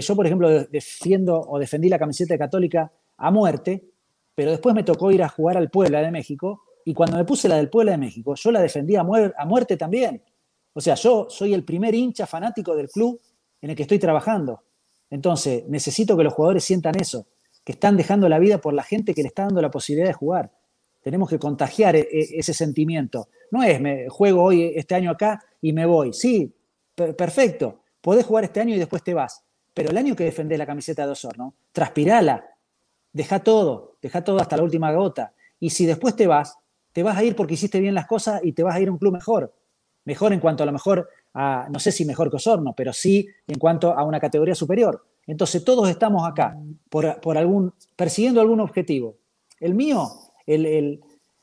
Yo, 0.01 0.17
por 0.17 0.27
ejemplo, 0.27 0.65
defiendo 0.65 1.41
o 1.41 1.59
defendí 1.61 1.89
la 1.89 2.01
camiseta 2.01 2.37
Católica 2.37 2.91
a 3.17 3.31
muerte, 3.31 3.85
pero 4.35 4.51
después 4.51 4.75
me 4.75 4.83
tocó 4.83 5.13
ir 5.13 5.23
a 5.23 5.29
jugar 5.29 5.57
al 5.57 5.71
Puebla 5.71 6.01
de 6.01 6.11
México 6.11 6.63
y 6.89 6.95
cuando 6.95 7.19
me 7.19 7.25
puse 7.27 7.51
la 7.51 7.57
del 7.57 7.69
Puebla 7.69 7.93
de 7.93 7.99
México, 7.99 8.35
yo 8.35 8.51
la 8.51 8.63
defendí 8.63 8.97
a, 8.97 9.05
muerte 9.05 9.77
también. 9.77 10.23
O 10.73 10.81
sea, 10.81 10.95
yo 10.95 11.27
soy 11.29 11.53
el 11.53 11.63
primer 11.63 11.95
hincha 11.95 12.27
fanático 12.27 12.75
del 12.75 12.89
club 12.89 13.21
en 13.61 13.69
el 13.69 13.77
que 13.77 13.83
estoy 13.83 13.99
trabajando. 13.99 14.63
Entonces, 15.11 15.65
necesito 15.69 16.17
que 16.17 16.25
los 16.25 16.33
jugadores 16.33 16.65
sientan 16.65 16.99
eso, 16.99 17.27
que 17.63 17.73
están 17.73 17.99
dejando 17.99 18.27
la 18.31 18.39
vida 18.39 18.57
por 18.57 18.73
la 18.73 18.83
gente 18.83 19.13
que 19.13 19.21
le 19.21 19.29
está 19.29 19.43
dando 19.43 19.61
la 19.61 19.71
posibilidad 19.71 20.09
de 20.09 20.15
jugar. 20.15 20.51
Tenemos 21.03 21.29
que 21.29 21.39
contagiar 21.39 21.95
e, 21.95 22.09
e, 22.11 22.39
ese 22.39 22.55
sentimiento. 22.55 23.29
No 23.51 23.63
es, 23.63 23.79
me 23.83 24.09
juego 24.09 24.45
hoy 24.45 24.73
este 24.75 24.95
año 24.95 25.11
acá 25.11 25.45
y 25.61 25.75
me 25.75 25.85
voy. 25.85 26.15
Sí, 26.15 26.57
perfecto. 26.95 27.83
Podés 28.01 28.25
jugar 28.25 28.45
este 28.45 28.61
año 28.61 28.75
y 28.75 28.79
después 28.79 29.03
te 29.03 29.13
vas. 29.13 29.45
Pero 29.75 29.91
el 29.91 29.99
año 29.99 30.17
que 30.17 30.25
defendés 30.25 30.59
la 30.59 30.65
camiseta 30.65 31.05
de 31.05 31.13
Osorno, 31.13 31.55
transpirala, 31.71 32.47
deja 33.13 33.41
todo, 33.41 33.99
deja 34.01 34.25
todo 34.25 34.41
hasta 34.41 34.57
la 34.57 34.63
última 34.63 34.91
gota. 34.91 35.35
Y 35.61 35.69
si 35.69 35.85
después 35.85 36.17
te 36.17 36.27
vas, 36.27 36.57
te 36.99 37.05
vas 37.05 37.17
a 37.17 37.23
ir 37.23 37.37
porque 37.37 37.55
hiciste 37.55 37.79
bien 37.79 37.95
las 37.95 38.09
cosas 38.09 38.41
y 38.43 38.51
te 38.51 38.65
vas 38.65 38.75
a 38.75 38.81
ir 38.81 38.89
a 38.89 38.91
un 38.91 38.99
club 38.99 39.13
mejor. 39.13 39.55
Mejor 40.05 40.33
en 40.33 40.41
cuanto 40.41 40.65
a 40.65 40.67
lo 40.67 40.73
mejor 40.73 41.09
a, 41.33 41.69
no 41.71 41.79
sé 41.79 41.93
si 41.93 42.05
mejor 42.05 42.29
que 42.29 42.35
Osorno, 42.35 42.75
pero 42.77 42.93
sí 42.93 43.25
en 43.47 43.57
cuanto 43.57 43.97
a 43.97 44.03
una 44.03 44.19
categoría 44.19 44.57
superior. 44.57 45.07
Entonces 45.25 45.63
todos 45.63 45.89
estamos 45.89 46.29
acá 46.29 46.59
por, 46.91 47.39
algún, 47.39 47.73
persiguiendo 47.95 48.41
algún 48.41 48.59
objetivo. 48.59 49.15
El 49.61 49.75
mío, 49.75 50.11
el, 50.45 51.01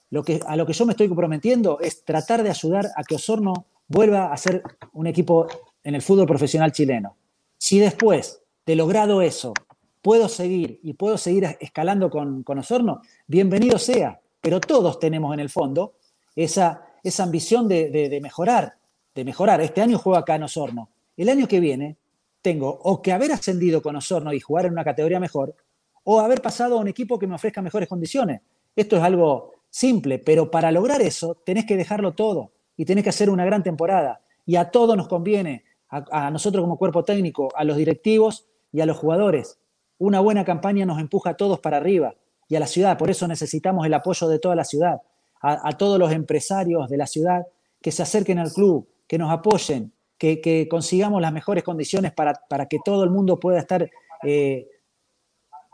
lo 0.10 0.24
que, 0.26 0.41
a 0.45 0.58
lo 0.58 0.66
que 0.66 0.74
yo 0.74 0.86
me 0.86 0.91
estoy 0.91 1.08
comprometiendo 1.08 1.80
es 1.80 2.03
tratar 2.03 2.43
de 2.43 2.49
ayudar 2.49 2.88
a 2.93 3.06
que 3.06 3.16
Osorno 3.16 3.53
vuelva 3.88 4.34
a 4.34 4.36
ser 4.36 4.62
un 4.91 5.08
equipo 5.08 5.47
en 5.86 5.95
el 5.95 6.01
fútbol 6.01 6.28
profesional 6.28 6.74
chileno. 6.74 7.16
Si 7.58 7.80
después 7.80 8.41
de 8.66 8.76
logrado 8.76 9.22
eso 9.22 9.53
puedo 10.01 10.28
seguir 10.28 10.82
y 10.84 10.95
puedo 10.95 11.18
seguir 11.18 11.56
escalando 11.62 12.10
con, 12.10 12.43
con 12.43 12.60
Osorno, 12.60 12.99
bienvenido 13.26 13.80
sea, 13.80 14.20
pero 14.46 14.62
todos 14.62 15.00
tenemos 15.00 15.34
en 15.34 15.39
el 15.39 15.50
fondo 15.50 15.96
esa, 16.36 16.86
ambición 17.18 17.68
de, 17.68 18.20
mejorar, 18.22 18.76
de 19.16 19.26
mejorar. 19.26 19.60
Este 19.60 19.82
año 19.82 19.98
juego 19.98 20.20
acá 20.20 20.36
en 20.36 20.43
Osorno. 20.43 20.91
El 21.18 21.30
año 21.30 21.48
que 21.48 21.60
viene 21.60 21.98
tengo 22.43 22.70
o 22.70 23.02
que 23.02 23.12
haber 23.12 23.32
ascendido 23.32 23.82
con 23.82 23.96
Osorno 23.96 24.32
y 24.34 24.39
jugar 24.39 24.68
en 24.68 24.74
una 24.74 24.84
categoría 24.84 25.20
mejor, 25.20 25.56
o 26.04 26.20
haber 26.20 26.43
pasado 26.43 26.78
a 26.78 26.82
un 26.82 26.88
equipo 26.88 27.18
que 27.18 27.26
me 27.26 27.34
ofrezca 27.34 27.64
mejores 27.64 27.89
condiciones. 27.89 28.41
Esto 28.76 28.98
es 28.98 29.02
algo 29.02 29.54
simple, 29.72 30.20
pero 30.20 30.52
para 30.52 30.72
lograr 30.72 31.02
eso 31.02 31.41
tenés 31.43 31.66
que 31.66 31.76
dejarlo 31.76 32.14
todo 32.14 32.52
y 32.78 32.86
tenés 32.86 33.04
que 33.04 33.10
hacer 33.10 33.32
una 33.32 33.46
gran 33.46 33.64
temporada. 33.64 34.22
Y 34.46 34.58
a 34.58 34.70
todos 34.70 34.96
nos 34.96 35.08
conviene, 35.08 35.64
a, 35.89 36.30
nosotros 36.30 36.62
como 36.62 36.78
cuerpo 36.78 37.04
técnico, 37.04 37.50
a 37.56 37.64
los 37.64 37.78
directivos 37.78 38.46
y 38.72 38.82
a 38.82 38.86
los 38.86 38.96
jugadores. 38.96 39.58
Una 39.98 40.20
buena 40.20 40.46
campaña 40.46 40.86
nos 40.86 41.00
empuja 41.00 41.32
a 41.32 41.36
todos 41.36 41.60
para 41.62 41.78
arriba 41.78 42.14
y 42.48 42.56
a 42.56 42.60
la 42.60 42.68
ciudad. 42.68 42.98
Por 42.98 43.10
eso 43.10 43.28
necesitamos 43.28 43.86
el 43.86 43.93
apoyo 43.93 44.28
de 44.28 44.39
toda 44.39 44.56
la 44.56 44.64
ciudad, 44.64 45.02
a, 45.41 45.72
todos 45.78 46.00
los 46.00 46.12
empresarios 46.12 46.89
de 46.89 46.98
la 46.98 47.06
ciudad 47.06 47.46
que 47.82 47.91
se 47.91 48.02
acerquen 48.02 48.39
al 48.39 48.52
club, 48.52 48.88
que 49.08 49.18
nos 49.18 49.32
apoyen, 49.32 49.91
que, 50.18 50.68
consigamos 50.70 51.22
las 51.22 51.32
mejores 51.32 51.64
condiciones 51.64 52.14
para, 52.14 52.34
que 52.68 52.80
todo 52.84 53.04
el 53.04 53.12
mundo 53.12 53.39
pueda 53.39 53.60
estar 53.60 53.89
eh, 54.24 54.68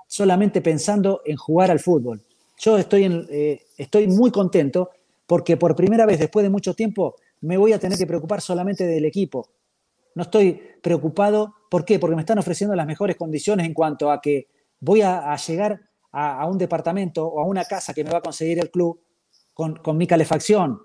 solamente 0.07 0.61
pensando 0.61 1.21
en 1.25 1.37
jugar 1.37 1.71
al 1.71 1.79
fútbol. 1.79 2.21
Yo 2.57 2.77
estoy, 2.77 3.27
eh, 3.29 3.61
estoy 3.77 4.07
muy 4.07 4.29
contento 4.29 4.89
porque 5.25 5.55
por 5.55 5.75
primera 5.75 6.05
vez 6.05 6.19
después 6.19 6.43
de 6.43 6.49
mucho 6.49 6.73
tiempo 6.73 7.15
me 7.41 7.57
voy 7.57 7.73
a 7.73 7.79
tener 7.79 7.97
que 7.97 8.05
preocupar 8.05 8.41
solamente 8.41 8.85
del 8.85 9.05
equipo. 9.05 9.49
No 10.15 10.23
estoy 10.23 10.61
preocupado, 10.81 11.55
¿por 11.69 11.85
qué? 11.85 11.99
Porque 11.99 12.15
me 12.15 12.21
están 12.21 12.37
ofreciendo 12.37 12.75
las 12.75 12.85
mejores 12.85 13.15
condiciones 13.15 13.65
en 13.65 13.73
cuanto 13.73 14.11
a 14.11 14.21
que 14.21 14.47
voy 14.79 15.01
a, 15.01 15.35
llegar 15.37 15.79
a, 16.11 16.45
un 16.47 16.57
departamento 16.57 17.25
o 17.25 17.41
a 17.41 17.45
una 17.45 17.65
casa 17.65 17.93
que 17.93 18.03
me 18.03 18.11
va 18.11 18.17
a 18.19 18.21
conseguir 18.21 18.59
el 18.59 18.69
club 18.69 18.99
con, 19.53 19.97
mi 19.97 20.07
calefacción, 20.07 20.79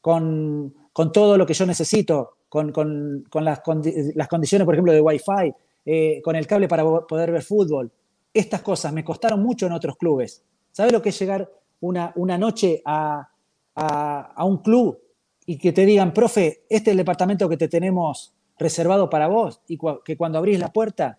con, 0.00 0.74
todo 1.12 1.36
lo 1.36 1.46
que 1.46 1.54
yo 1.54 1.66
necesito, 1.66 2.38
con, 2.48 2.72
las, 3.32 3.60
condiciones, 3.60 4.64
por 4.64 4.74
ejemplo, 4.74 4.92
de 4.92 5.00
Wi-Fi, 5.00 5.54
eh, 5.84 6.22
con 6.22 6.36
el 6.36 6.46
cable 6.46 6.68
para 6.68 6.84
poder 7.06 7.32
ver 7.32 7.42
fútbol. 7.42 7.92
Estas 8.32 8.62
cosas 8.62 8.92
me 8.92 9.04
costaron 9.04 9.42
mucho 9.42 9.66
en 9.66 9.72
otros 9.72 9.96
clubes. 9.96 10.44
¿Sabes 10.72 10.92
lo 10.92 11.02
que 11.02 11.10
es 11.10 11.18
llegar 11.18 11.50
una, 11.80 12.12
una 12.16 12.38
noche 12.38 12.82
a, 12.84 13.28
a, 13.74 14.44
un 14.44 14.58
club 14.58 14.98
y 15.46 15.58
que 15.58 15.72
te 15.72 15.84
digan, 15.84 16.12
profe, 16.12 16.64
este 16.68 16.90
es 16.90 16.92
el 16.92 16.98
departamento 16.98 17.48
que 17.48 17.56
te 17.56 17.68
tenemos 17.68 18.34
reservado 18.58 19.10
para 19.10 19.26
vos, 19.26 19.60
y 19.66 19.78
que 20.04 20.16
cuando 20.16 20.38
abrís 20.38 20.58
la 20.58 20.72
puerta, 20.72 21.18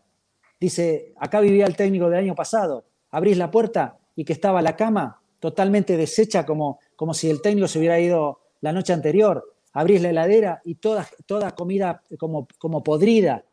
dice, 0.60 1.14
acá 1.18 1.42
vivía 1.42 1.66
el 1.66 1.76
técnico 1.76 2.10
del 2.10 2.20
año 2.20 2.34
pasado, 2.36 2.86
abrís 3.16 3.38
la 3.38 3.52
puerta 3.52 3.98
y 4.16 4.26
que 4.26 4.34
estaba 4.34 4.62
la 4.62 4.76
cama 4.76 5.22
totalmente 5.40 5.96
deshecha 5.98 6.46
como, 6.46 6.80
como 6.96 7.14
si 7.14 7.30
el 7.30 7.42
técnico 7.42 7.68
se 7.68 7.80
hubiera 7.80 8.00
ido 8.00 8.40
la 8.62 8.74
noche 8.74 8.94
anterior, 8.94 9.54
abrís 9.74 10.02
la 10.02 10.10
heladera 10.10 10.62
y 10.66 10.76
toda, 10.76 11.08
toda 11.26 11.52
comida 11.52 12.02
como, 12.18 12.48
como 12.58 12.84
podrida, 12.84 13.44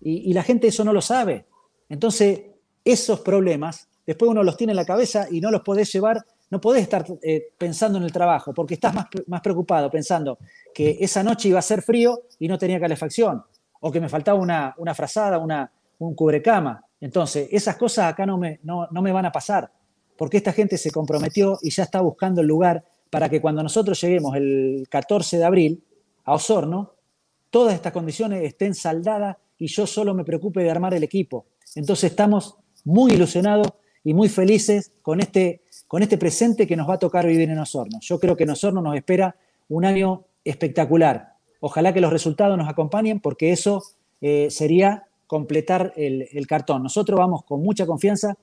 y, 0.00 0.30
y 0.30 0.32
la 0.32 0.42
gente 0.42 0.68
eso 0.68 0.84
no 0.84 0.92
lo 0.92 1.00
sabe. 1.00 1.46
Entonces, 1.88 2.40
esos 2.84 3.20
problemas, 3.20 3.88
después 4.06 4.30
uno 4.30 4.42
los 4.42 4.56
tiene 4.56 4.72
en 4.72 4.76
la 4.76 4.84
cabeza 4.84 5.26
y 5.30 5.40
no 5.40 5.50
los 5.50 5.62
podés 5.62 5.92
llevar 5.92 6.24
no 6.52 6.60
podés 6.60 6.82
estar 6.82 7.06
eh, 7.22 7.48
pensando 7.56 7.96
en 7.96 8.04
el 8.04 8.12
trabajo, 8.12 8.52
porque 8.52 8.74
estás 8.74 8.92
más, 8.92 9.06
más, 9.26 9.40
preocupado 9.40 9.90
pensando 9.90 10.38
que 10.74 10.98
esa 11.00 11.22
noche 11.22 11.48
iba 11.48 11.58
a 11.58 11.62
ser 11.62 11.80
frío 11.80 12.24
y 12.38 12.46
no 12.46 12.58
tenía 12.58 12.78
calefacción, 12.78 13.42
o 13.80 13.90
que 13.90 14.02
me 14.02 14.10
faltaba 14.10 14.38
una, 14.38 14.74
una 14.76 14.94
frazada, 14.94 15.38
una, 15.38 15.72
un 15.98 16.14
cubrecama. 16.14 16.84
Entonces, 17.02 17.48
esas 17.50 17.76
cosas 17.76 18.06
acá 18.06 18.24
no 18.24 18.38
me, 18.38 18.60
no, 18.62 18.88
me 18.92 19.10
van 19.10 19.26
a 19.26 19.32
pasar, 19.32 19.72
porque 20.16 20.36
esta 20.36 20.52
gente 20.52 20.78
se 20.78 20.92
comprometió 20.92 21.58
y 21.60 21.70
ya 21.70 21.82
está 21.82 22.00
buscando 22.00 22.40
el 22.40 22.46
lugar 22.46 22.84
para 23.10 23.28
que 23.28 23.40
cuando 23.40 23.60
nosotros 23.60 24.00
lleguemos 24.00 24.36
el 24.36 24.86
14 24.88 25.36
de 25.36 25.44
abril 25.44 25.84
a 26.24 26.34
Osorno, 26.34 26.92
todas 27.50 27.74
estas 27.74 27.92
condiciones 27.92 28.44
estén 28.44 28.72
saldadas 28.76 29.36
y 29.58 29.66
yo 29.66 29.84
solo 29.84 30.14
me 30.14 30.24
preocupe 30.24 30.62
de 30.62 30.70
armar 30.70 30.94
el 30.94 31.02
equipo. 31.02 31.46
Entonces 31.74 32.12
estamos 32.12 32.56
muy 32.84 33.12
ilusionados 33.14 33.66
y 34.04 34.14
muy 34.14 34.28
felices 34.28 34.92
con 35.02 35.20
este 35.20 35.62
con 35.88 36.02
este 36.02 36.16
presente 36.16 36.66
que 36.66 36.76
nos 36.76 36.88
va 36.88 36.94
a 36.94 36.98
tocar 36.98 37.26
vivir 37.26 37.50
en 37.50 37.58
Osorno. 37.58 37.98
Yo 38.00 38.18
creo 38.18 38.34
que 38.36 38.44
en 38.44 38.50
Osorno 38.50 38.80
nos 38.80 38.94
espera 38.94 39.36
un 39.68 39.84
año 39.84 40.24
espectacular. 40.44 41.34
Ojalá 41.60 41.92
que 41.92 42.00
los 42.00 42.12
resultados 42.12 42.56
nos 42.56 42.68
acompañen 42.68 43.20
porque 43.20 43.52
eso 43.52 43.82
eh, 44.20 44.48
sería 44.50 45.08
completar 45.26 45.92
el, 45.96 46.46
cartón. 46.46 46.82
Nosotros 46.82 47.18
vamos 47.18 47.44
con 47.44 47.62
mucha 47.62 47.86
confianza 47.86 48.36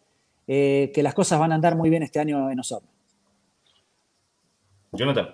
eh, 0.48 0.92
que 0.94 1.04
las 1.04 1.14
cosas 1.14 1.40
van 1.40 1.52
a 1.52 1.56
andar 1.56 1.76
muy 1.76 1.90
bien 1.90 2.04
este 2.04 2.20
año 2.20 2.50
en 2.50 2.60
Osorno. 2.60 2.90
Jonathan. 4.92 5.30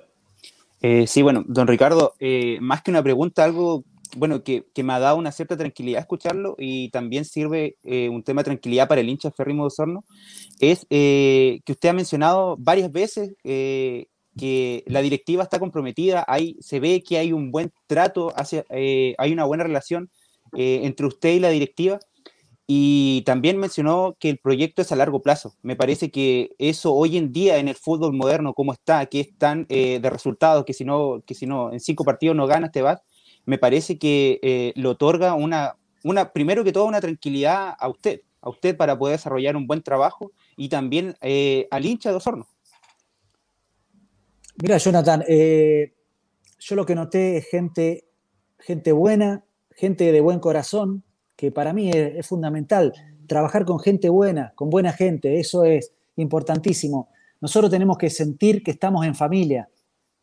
Eh, 0.82 1.08
sí, 1.08 1.22
bueno, 1.22 1.44
don 1.48 1.68
Ricardo, 1.68 2.14
más 2.60 2.82
que 2.82 2.92
una 2.92 3.02
pregunta, 3.02 3.44
algo 3.44 3.86
bueno, 4.16 4.44
que, 4.44 4.66
me 4.84 4.94
ha 4.94 5.00
dado 5.00 5.18
una 5.18 5.32
cierta 5.32 5.58
tranquilidad 5.58 6.02
escucharlo 6.02 6.56
y 6.58 6.90
también 6.90 7.26
sirve 7.26 7.78
eh, 7.84 8.10
un 8.10 8.24
tema 8.24 8.42
de 8.42 8.46
tranquilidad 8.46 8.88
para 8.88 9.02
el 9.02 9.10
hincha 9.10 9.32
férrimo 9.32 9.64
de 9.64 9.68
Osorno, 9.68 10.06
es 10.60 10.86
eh, 10.90 11.60
que 11.66 11.74
usted 11.74 11.90
ha 11.90 11.94
mencionado 11.94 12.56
varias 12.58 12.92
veces 12.92 13.36
eh, 13.44 14.08
que 14.38 14.84
la 14.88 15.02
directiva 15.02 15.44
está 15.44 15.60
comprometida, 15.60 16.26
hay, 16.28 16.58
se 16.60 16.80
ve 16.80 17.04
que 17.04 17.18
hay 17.18 17.34
un 17.34 17.52
buen 17.52 17.72
trato, 17.88 18.34
hacia, 18.36 18.66
hay 18.70 19.32
una 19.32 19.46
buena 19.46 19.64
relación 19.64 20.10
entre 20.56 21.06
usted 21.06 21.34
y 21.34 21.40
la 21.40 21.50
directiva. 21.50 22.00
Y 22.68 23.22
también 23.28 23.58
mencionó 23.58 24.18
que 24.20 24.32
el 24.32 24.40
proyecto 24.40 24.82
es 24.82 24.92
a 24.92 24.96
largo 24.96 25.22
plazo. 25.22 25.54
Me 25.62 25.76
parece 25.76 26.10
que 26.10 26.56
eso 26.58 26.94
hoy 26.94 27.16
en 27.18 27.32
día 27.32 27.58
en 27.58 27.68
el 27.68 27.76
fútbol 27.76 28.14
moderno, 28.14 28.54
como 28.54 28.74
está, 28.74 29.06
que 29.06 29.20
es 29.20 29.38
tan 29.38 29.68
de 29.68 30.10
resultados, 30.10 30.66
que 30.66 30.74
si 30.74 30.84
no, 30.84 31.22
que 31.26 31.36
si 31.36 31.46
no 31.46 31.72
en 31.72 31.80
cinco 31.80 32.04
partidos 32.04 32.36
no 32.36 32.48
ganas, 32.48 32.72
te 32.72 32.82
vas, 32.82 33.02
me 33.46 33.58
parece 33.58 33.98
que 33.98 34.40
eh, 34.42 34.74
le 34.76 34.88
otorga 34.88 35.36
una, 35.36 35.78
una, 36.04 36.34
primero 36.34 36.64
que 36.64 36.72
todo, 36.72 36.86
una 36.86 37.02
tranquilidad 37.02 37.76
a 37.78 37.88
usted, 37.88 38.22
a 38.42 38.50
usted 38.50 38.76
para 38.76 38.98
poder 38.98 39.18
desarrollar 39.18 39.56
un 39.56 39.68
buen 39.68 39.82
trabajo 39.82 40.32
y 40.58 40.70
también 40.70 41.16
eh, 41.22 41.68
al 41.72 41.86
hincha 41.86 42.10
de 42.10 42.16
Osorno. 42.16 42.48
Mira, 44.62 44.78
Jonathan, 44.78 45.24
eh, 45.28 45.94
yo 46.60 46.76
lo 46.76 46.86
que 46.86 46.96
noté 46.96 47.38
es 47.38 47.50
gente, 47.50 48.08
gente 48.60 48.92
buena, 48.92 49.44
gente 49.76 50.12
de 50.12 50.22
buen 50.22 50.40
corazón, 50.40 51.04
que 51.36 51.52
para 51.52 51.74
mí 51.74 51.92
es, 51.92 52.26
fundamental. 52.26 52.94
Trabajar 53.28 53.66
con 53.66 53.80
gente 53.80 54.10
buena, 54.10 54.54
con 54.56 54.70
buena 54.70 54.94
gente, 54.94 55.40
eso 55.40 55.64
es 55.66 55.92
importantísimo. 56.16 57.10
Nosotros 57.42 57.70
tenemos 57.70 57.98
que 57.98 58.10
sentir 58.10 58.64
que 58.64 58.72
estamos 58.72 59.06
en 59.06 59.16
familia, 59.16 59.70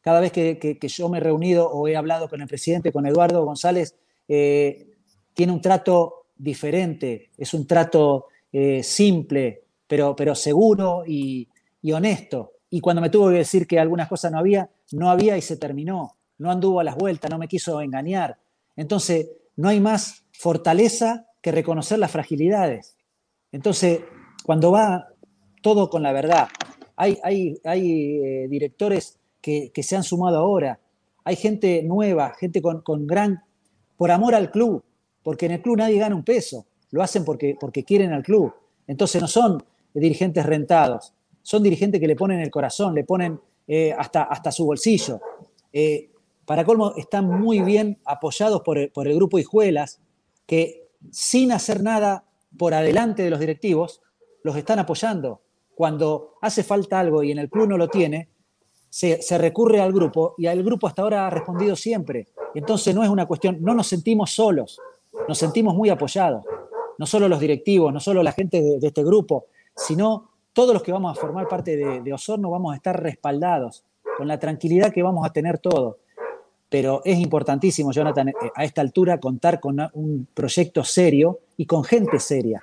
cada 0.03 0.19
vez 0.21 0.33
que, 0.33 0.79
yo 0.83 1.09
me 1.09 1.19
he 1.19 1.21
reunido 1.21 1.71
o 1.71 1.87
he 1.87 1.97
hablado 1.97 2.29
con 2.29 2.41
el 2.41 2.49
presidente, 2.49 2.93
con 2.93 3.07
Eduardo 3.07 3.45
González, 3.45 3.95
eh, 4.27 4.97
tiene 5.33 5.53
un 5.53 5.61
trato 5.61 6.27
diferente, 6.37 7.31
es 7.39 7.55
un 7.55 7.69
trato 7.69 8.27
eh, 8.53 8.83
simple, 8.83 9.63
pero, 9.87 10.17
pero 10.17 10.35
seguro 10.35 11.05
y, 11.07 11.49
honesto. 11.93 12.55
Y 12.71 12.81
cuando 12.81 13.01
me 13.01 13.11
tuvo 13.11 13.29
que 13.29 13.37
decir 13.37 13.67
que 13.67 13.79
algunas 13.79 14.09
cosas 14.09 14.33
no 14.33 14.39
había, 14.39 14.69
no 14.93 15.09
había 15.09 15.37
y 15.37 15.43
se 15.43 15.57
terminó. 15.57 16.17
No 16.39 16.51
anduvo 16.51 16.81
a 16.81 16.85
las 16.85 16.97
vueltas, 16.97 17.31
no 17.31 17.39
me 17.39 17.47
quiso 17.47 17.81
engañar. 17.81 18.39
Entonces, 18.75 19.29
no 19.57 19.69
hay 19.69 19.81
más 19.81 20.25
fortaleza 20.33 21.27
que 21.41 21.53
reconocer 21.53 21.99
las 21.99 22.11
fragilidades. 22.11 22.97
Entonces, 23.51 24.01
cuando 24.45 24.71
va 24.71 25.09
todo 25.63 25.91
con 25.91 26.03
la 26.03 26.13
verdad, 26.13 26.49
hay, 26.97 27.19
hay, 27.23 27.61
hay 27.65 28.17
eh, 28.17 28.49
directores 28.49 29.19
que, 29.41 29.71
se 29.83 29.97
han 29.97 30.05
sumado 30.05 30.39
ahora. 30.39 30.79
hay 31.25 31.37
gente 31.37 31.83
nueva, 31.83 32.35
gente 32.39 32.63
con, 32.63 33.07
gran, 33.07 33.43
por 33.97 34.11
amor 34.11 34.35
al 34.35 34.51
club, 34.51 34.83
porque 35.23 35.47
en 35.47 35.53
el 35.53 35.63
club 35.63 35.79
nadie 35.79 35.99
gana 35.99 36.15
un 36.15 36.25
peso, 36.25 36.67
lo 36.91 37.03
hacen 37.03 37.25
porque, 37.25 37.57
porque 37.59 37.85
quieren 37.85 38.13
al 38.13 38.23
club. 38.23 38.55
Entonces 38.87 39.21
no 39.21 39.29
son 39.29 39.63
dirigentes 39.95 40.47
rentados, 40.47 41.13
son 41.43 41.63
dirigentes 41.63 42.01
que 42.01 42.07
le 42.07 42.17
ponen 42.17 42.41
el 42.41 42.51
corazón, 42.51 42.95
le 42.95 43.05
ponen 43.05 43.41
eh, 43.67 43.93
hasta, 43.97 44.25
hasta 44.25 44.53
su 44.53 44.65
bolsillo. 44.65 45.21
Eh, 45.73 46.12
para 46.53 46.67
colmo, 46.67 46.93
están 46.99 47.25
muy 47.25 47.63
bien 47.63 47.99
apoyados 48.05 48.61
por 48.61 48.77
el, 48.77 48.91
por 48.91 49.09
el 49.09 49.15
grupo 49.15 49.39
Hijuelas, 49.39 50.03
que 50.45 50.91
sin 51.11 51.51
hacer 51.51 51.83
nada 51.83 52.27
por 52.59 52.75
adelante 52.75 53.23
de 53.23 53.31
los 53.31 53.41
directivos, 53.41 54.03
los 54.43 54.55
están 54.57 54.79
apoyando. 54.79 55.41
Cuando 55.75 56.35
hace 56.43 56.63
falta 56.63 57.01
algo 57.01 57.23
y 57.23 57.33
en 57.33 57.39
el 57.39 57.49
club 57.49 57.69
no 57.69 57.79
lo 57.79 57.89
tiene, 57.89 58.29
se, 58.91 59.39
recurre 59.39 59.81
al 59.81 59.95
grupo 59.95 60.35
y 60.37 60.45
el 60.45 60.63
grupo 60.63 60.87
hasta 60.87 61.01
ahora 61.01 61.27
ha 61.27 61.31
respondido 61.31 61.75
siempre. 61.75 62.29
Entonces 62.55 62.95
no 62.95 63.03
es 63.03 63.09
una 63.09 63.25
cuestión, 63.25 63.57
no 63.63 63.73
nos 63.73 63.87
sentimos 63.87 64.33
solos, 64.33 64.79
nos 65.27 65.39
sentimos 65.39 65.75
muy 65.75 65.89
apoyados. 65.89 66.45
No 66.99 67.07
solo 67.07 67.31
los 67.31 67.41
directivos, 67.41 67.95
no 67.95 67.99
solo 67.99 68.23
la 68.23 68.33
gente 68.33 68.61
de, 68.61 68.87
este 68.87 69.03
grupo, 69.03 69.47
sino 69.75 70.29
todos 70.53 70.75
los 70.75 70.83
que 70.83 70.93
vamos 70.93 71.17
a 71.17 71.19
formar 71.19 71.49
parte 71.49 71.79
de, 71.79 72.13
Osorno 72.13 72.51
vamos 72.51 72.75
a 72.75 72.77
estar 72.77 73.03
respaldados, 73.03 73.87
con 74.19 74.29
la 74.29 74.39
tranquilidad 74.39 74.93
que 74.93 75.03
vamos 75.03 75.27
a 75.27 75.33
tener 75.33 75.59
todos. 75.59 75.97
Pero 76.73 77.03
es 77.05 77.19
importantísimo, 77.19 77.93
Jonathan, 77.93 78.31
eh, 78.31 78.35
a 78.57 78.65
esta 78.65 78.81
altura 78.81 79.21
contar 79.21 79.61
con 79.61 79.79
un 79.93 80.27
proyecto 80.35 80.83
serio 80.83 81.39
y 81.57 81.67
con 81.67 81.85
gente 81.85 82.19
seria. 82.19 82.61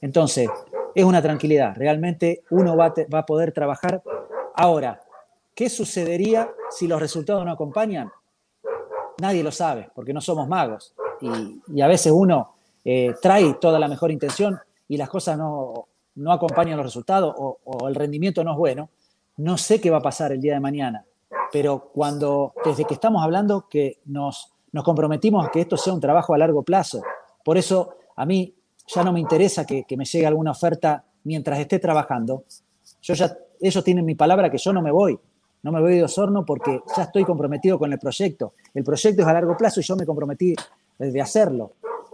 Entonces, 0.00 0.48
es 0.94 1.04
una 1.04 1.20
tranquilidad. 1.20 1.74
Realmente 1.76 2.44
uno 2.50 2.74
va 2.76 2.94
a 3.12 3.26
poder 3.26 3.52
trabajar. 3.52 4.02
Ahora, 4.54 5.00
¿Qué 5.58 5.68
sucedería 5.68 6.48
si 6.70 6.86
los 6.86 7.00
resultados 7.00 7.44
no 7.44 7.50
acompañan? 7.50 8.12
Nadie 9.20 9.42
lo 9.42 9.50
sabe, 9.50 9.90
porque 9.92 10.12
no 10.12 10.20
somos 10.20 10.46
magos. 10.46 10.94
Y, 11.20 11.80
a 11.80 11.88
veces 11.88 12.12
uno 12.14 12.54
eh, 12.84 13.12
trae 13.20 13.54
toda 13.54 13.80
la 13.80 13.88
mejor 13.88 14.12
intención 14.12 14.56
y 14.86 14.96
las 14.96 15.08
cosas 15.08 15.36
no, 15.36 15.88
acompañan 16.28 16.76
los 16.76 16.86
resultados 16.86 17.34
o, 17.36 17.88
el 17.88 17.96
rendimiento 17.96 18.44
no 18.44 18.52
es 18.52 18.56
bueno. 18.56 18.90
No 19.38 19.58
sé 19.58 19.80
qué 19.80 19.90
va 19.90 19.96
a 19.96 20.00
pasar 20.00 20.30
el 20.30 20.40
día 20.40 20.54
de 20.54 20.60
mañana, 20.60 21.04
pero 21.52 21.90
cuando, 21.92 22.52
desde 22.64 22.84
que 22.84 22.94
estamos 22.94 23.22
hablando, 23.22 23.68
que 23.68 24.00
nos, 24.06 24.52
nos 24.72 24.84
comprometimos 24.84 25.46
a 25.46 25.50
que 25.50 25.60
esto 25.60 25.76
sea 25.76 25.92
un 25.92 26.00
trabajo 26.00 26.34
a 26.34 26.38
largo 26.38 26.62
plazo. 26.62 27.02
Por 27.44 27.56
eso 27.58 27.94
a 28.16 28.26
mí 28.26 28.54
ya 28.86 29.04
no 29.04 29.12
me 29.12 29.20
interesa 29.20 29.64
que, 29.64 29.84
que 29.84 29.96
me 29.96 30.04
llegue 30.04 30.26
alguna 30.26 30.50
oferta 30.50 31.04
mientras 31.24 31.58
esté 31.58 31.78
trabajando. 31.78 32.44
Yo 33.02 33.14
ya, 33.14 33.36
ellos 33.60 33.84
tienen 33.84 34.04
mi 34.04 34.14
palabra 34.14 34.50
que 34.50 34.58
yo 34.58 34.72
no 34.72 34.82
me 34.82 34.90
voy 34.90 35.18
no 35.62 35.72
me 35.72 35.80
voy 35.80 35.96
de 35.96 36.04
Osorno 36.04 36.44
porque 36.44 36.82
ya 36.96 37.04
estoy 37.04 37.24
comprometido 37.24 37.78
con 37.78 37.92
el 37.92 37.98
proyecto. 37.98 38.54
El 38.74 38.84
proyecto 38.84 39.22
es 39.22 39.28
a 39.28 39.32
largo 39.32 39.56
plazo 39.56 39.80
y 39.80 39.82
yo 39.82 39.96
me 39.96 40.06
comprometí 40.06 40.54
de 40.98 41.20
hacerlo. 41.20 41.72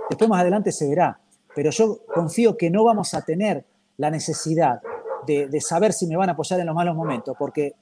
Después 0.09 0.29
más 0.29 0.41
adelante 0.41 0.73
se 0.73 0.89
verá. 0.89 1.19
Pero 1.55 1.71
yo 1.71 2.01
confío 2.13 2.57
que 2.57 2.71
no 2.71 2.85
vamos 2.85 3.15
a 3.15 3.23
tener 3.23 3.65
la 3.99 4.11
necesidad 4.11 4.81
de, 5.27 5.61
saber 5.61 5.93
si 5.93 6.07
me 6.07 6.17
van 6.17 6.31
a 6.31 6.33
apoyar 6.33 6.61
en 6.61 6.67
los 6.67 6.75
malos 6.75 6.97
momentos, 6.97 7.37
porque 7.39 7.75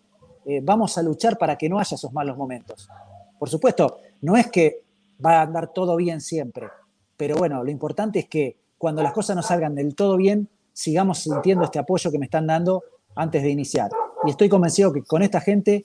eh, 0.45 0.61
vamos 0.63 0.99
a 0.99 1.03
luchar 1.03 1.39
para 1.39 1.57
que 1.57 1.69
no 1.69 1.79
haya 1.79 1.95
esos 1.95 2.13
malos 2.13 2.37
momentos. 2.37 2.89
Por 3.39 3.49
supuesto, 3.49 3.99
no 4.23 4.37
es 4.37 4.51
que 4.51 4.83
va 5.25 5.39
a 5.39 5.43
andar 5.43 5.73
todo 5.73 5.97
bien 5.97 6.21
siempre, 6.21 6.69
pero 7.17 7.37
bueno, 7.37 7.63
lo 7.63 7.71
importante 7.71 8.21
es 8.21 8.29
que 8.29 8.57
cuando 8.79 9.03
las 9.03 9.13
cosas 9.13 9.37
no 9.37 9.43
salgan 9.43 9.75
del 9.75 9.95
todo 9.95 10.17
bien, 10.17 10.49
sigamos 10.73 11.19
sintiendo 11.19 11.65
este 11.65 11.79
apoyo 11.79 12.11
que 12.11 12.19
me 12.19 12.25
están 12.25 12.47
dando 12.47 12.83
antes 13.15 13.43
de 13.43 13.51
iniciar 13.51 13.91
y 14.25 14.31
estoy 14.31 14.49
convencido 14.49 14.93
que 14.93 15.03
con 15.03 15.23
esta 15.23 15.41
gente 15.41 15.85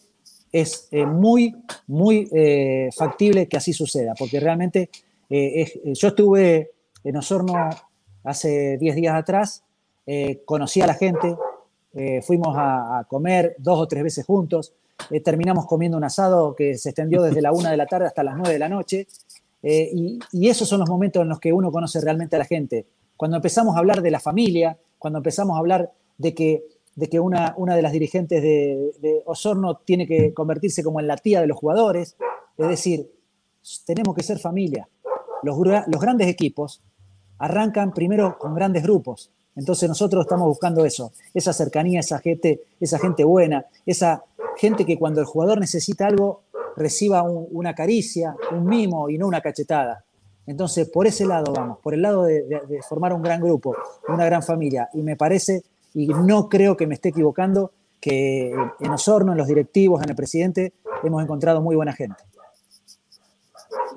es 0.52 0.88
eh, 0.92 1.06
muy, 1.06 1.56
muy 1.88 2.30
eh, 2.32 2.90
factible 2.96 3.48
que 3.48 3.58
así 3.58 3.74
suceda, 3.74 4.14
porque 4.18 4.40
realmente 4.40 4.90
yo 5.30 6.08
estuve 6.08 6.72
en 7.04 7.18
Osorno 7.18 7.70
hace 8.24 8.78
10 8.78 8.96
días 8.96 9.14
atrás, 9.14 9.62
conocí 10.46 10.80
a 10.82 10.88
la 10.88 10.94
gente, 10.94 11.36
fuimos 12.26 12.56
a, 12.58 13.06
comer 13.10 13.56
dos 13.58 13.80
o 13.80 13.88
tres 13.88 14.04
veces 14.04 14.26
juntos, 14.26 14.74
terminamos 15.24 15.66
comiendo 15.66 15.98
un 15.98 16.04
asado 16.04 16.56
que 16.56 16.78
se 16.78 16.90
extendió 16.90 17.22
desde 17.22 17.42
la 17.42 17.52
una 17.52 17.72
de 17.72 17.78
la 17.78 17.86
tarde 17.86 18.08
hasta 18.08 18.24
las 18.24 18.36
9 18.36 18.54
de 18.54 18.60
la 18.60 18.70
noche, 18.70 19.08
y, 19.64 20.20
y 20.32 20.50
esos 20.50 20.68
son 20.68 20.80
los 20.80 20.90
momentos 20.90 21.22
en 21.22 21.30
los 21.30 21.40
que 21.40 21.52
uno 21.52 21.72
conoce 21.72 22.00
realmente 22.02 22.36
a 22.36 22.40
la 22.40 22.46
gente. 22.46 22.86
Cuando 23.16 23.38
empezamos 23.38 23.76
a 23.76 23.80
hablar 23.80 24.02
de 24.02 24.12
la 24.12 24.20
familia, 24.20 24.78
cuando 25.00 25.18
empezamos 25.18 25.56
a 25.56 25.60
hablar 25.60 25.92
de 26.18 26.34
que 26.36 26.64
de 26.98 27.08
que 27.10 27.20
una, 27.20 27.54
una 27.58 27.76
de 27.76 27.84
las 27.84 27.92
dirigentes 27.92 28.42
de, 28.42 29.22
Osorno 29.26 29.76
tiene 29.78 30.08
que 30.08 30.34
convertirse 30.34 30.84
como 30.84 31.00
en 31.00 31.06
la 31.06 31.16
tía 31.16 31.40
de 31.40 31.48
los 31.48 31.56
jugadores. 31.56 32.18
Es 32.58 32.68
decir, 32.68 33.12
tenemos 33.86 34.16
que 34.16 34.24
ser 34.24 34.40
familia. 34.40 34.90
Los 35.44 36.02
grandes 36.02 36.28
equipos 36.28 36.82
arrancan 37.38 37.94
primero 37.94 38.40
con 38.40 38.56
grandes 38.56 38.82
grupos. 38.82 39.32
Entonces 39.58 39.90
nosotros 39.90 40.26
estamos 40.26 40.48
buscando 40.48 40.86
eso, 40.86 41.12
esa 41.34 41.52
cercanía, 41.52 42.00
esa 42.00 42.20
gente, 42.20 42.62
esa 42.80 43.00
gente 43.00 43.24
buena, 43.24 43.66
esa 43.86 44.24
gente 44.56 44.86
que 44.86 44.98
cuando 44.98 45.20
el 45.20 45.26
jugador 45.26 45.60
necesita 45.60 46.08
algo 46.08 46.44
reciba 46.78 47.24
una 47.24 47.74
caricia, 47.74 48.36
un 48.52 48.66
mimo 48.66 49.10
y 49.10 49.18
no 49.18 49.28
una 49.28 49.42
cachetada. 49.42 50.06
Entonces, 50.46 50.88
por 50.88 51.08
ese 51.08 51.26
lado 51.26 51.52
vamos, 51.52 51.80
por 51.80 51.94
el 51.94 52.04
lado 52.04 52.24
de, 52.24 52.44
de 52.44 52.82
formar 52.88 53.12
un 53.14 53.22
gran 53.22 53.42
grupo, 53.42 53.76
una 54.08 54.26
gran 54.26 54.44
familia. 54.44 54.90
Y 54.94 55.02
me 55.02 55.18
parece 55.18 55.64
y 55.94 56.08
no 56.08 56.48
creo 56.48 56.78
que 56.78 56.86
me 56.86 56.94
esté 56.94 57.10
equivocando, 57.10 57.72
que 58.00 58.54
en 58.80 58.92
Osorno, 58.92 59.32
en 59.32 59.38
los 59.40 59.48
directivos, 59.48 60.04
en 60.04 60.10
el 60.10 60.16
presidente, 60.16 60.74
hemos 61.04 61.24
encontrado 61.24 61.62
muy 61.62 61.76
buena 61.76 61.94
gente. 61.94 62.24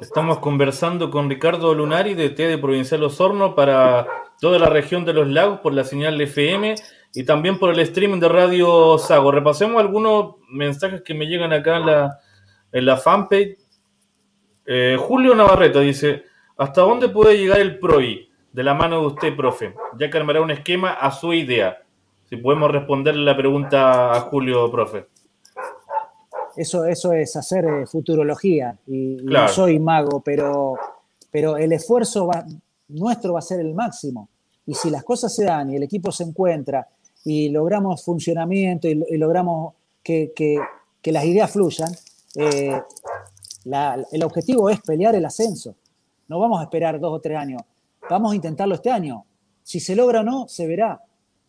Estamos 0.01 0.39
conversando 0.39 1.11
con 1.11 1.29
Ricardo 1.29 1.75
Lunari 1.75 2.15
de 2.15 2.31
TED 2.31 2.49
de 2.49 2.59
Provincial 2.59 3.03
Osorno 3.03 3.55
para 3.55 4.07
toda 4.41 4.59
la 4.59 4.69
región 4.69 5.05
de 5.05 5.13
los 5.13 5.29
lagos 5.29 5.61
por 5.61 5.75
la 5.75 5.85
señal 5.85 6.21
FM 6.21 6.75
y 7.15 7.25
también 7.25 7.59
por 7.59 7.71
el 7.71 7.81
streaming 7.81 8.19
de 8.19 8.29
Radio 8.29 8.99
Sago. 8.99 9.31
Repasemos 9.33 9.81
algunos 9.81 10.37
mensajes 10.49 11.03
que 11.03 11.15
me 11.15 11.27
llegan 11.27 11.53
acá 11.53 11.77
en 11.77 11.87
la, 11.87 12.19
en 12.73 12.87
la 12.87 12.97
fanpage. 12.97 13.59
Eh, 14.67 14.97
Julio 14.99 15.35
Navarrete 15.35 15.81
dice, 15.81 16.25
¿hasta 16.57 16.81
dónde 16.83 17.09
puede 17.09 17.37
llegar 17.37 17.61
el 17.61 17.79
PROI 17.79 18.31
de 18.53 18.63
la 18.63 18.75
mano 18.75 19.01
de 19.01 19.07
usted, 19.09 19.37
profe? 19.37 19.75
Ya 19.99 20.09
que 20.09 20.17
armará 20.17 20.41
un 20.41 20.51
esquema 20.51 20.93
a 20.93 21.11
su 21.11 21.33
idea. 21.33 21.83
Si 22.25 22.37
podemos 22.37 22.71
responderle 22.71 23.25
la 23.25 23.37
pregunta 23.37 24.13
a 24.13 24.21
Julio, 24.21 24.71
profe. 24.71 25.09
Eso, 26.57 26.85
eso 26.85 27.13
es 27.13 27.37
hacer 27.37 27.65
eh, 27.65 27.87
futurología. 27.87 28.79
Y, 28.87 29.17
no 29.23 29.49
soy 29.49 29.79
mago, 29.79 30.21
pero, 30.21 30.75
pero 31.31 31.57
el 31.57 31.73
esfuerzo 31.73 32.31
nuestro 32.89 33.35
va 33.35 33.39
a 33.39 33.43
ser 33.43 33.61
el 33.61 33.75
máximo. 33.75 34.29
Y 34.67 34.75
si 34.75 34.91
las 34.91 35.05
cosas 35.05 35.35
se 35.35 35.45
dan 35.45 35.71
y 35.71 35.77
el 35.77 35.83
equipo 35.83 36.13
se 36.13 36.25
encuentra 36.25 36.87
y 37.25 37.49
logramos 37.51 38.05
funcionamiento 38.05 38.89
y, 38.89 38.95
logramos 39.17 39.75
que, 40.03 40.33
las 41.05 41.25
ideas 41.25 41.51
fluyan, 41.51 41.93
eh, 42.37 42.81
el 44.13 44.25
objetivo 44.25 44.71
es 44.71 44.81
pelear 44.81 45.15
el 45.15 45.25
ascenso. 45.25 45.75
No 46.29 46.39
vamos 46.39 46.61
a 46.61 46.65
esperar 46.65 47.01
dos 47.01 47.13
o 47.13 47.21
tres 47.21 47.37
años. 47.37 47.63
Vamos 48.09 48.33
a 48.33 48.37
intentarlo 48.37 48.75
este 48.75 48.91
año. 48.91 49.25
Si 49.63 49.81
se 49.81 49.95
logra 49.95 50.21
o 50.21 50.25
no, 50.25 50.49
se 50.49 50.67
verá 50.67 51.01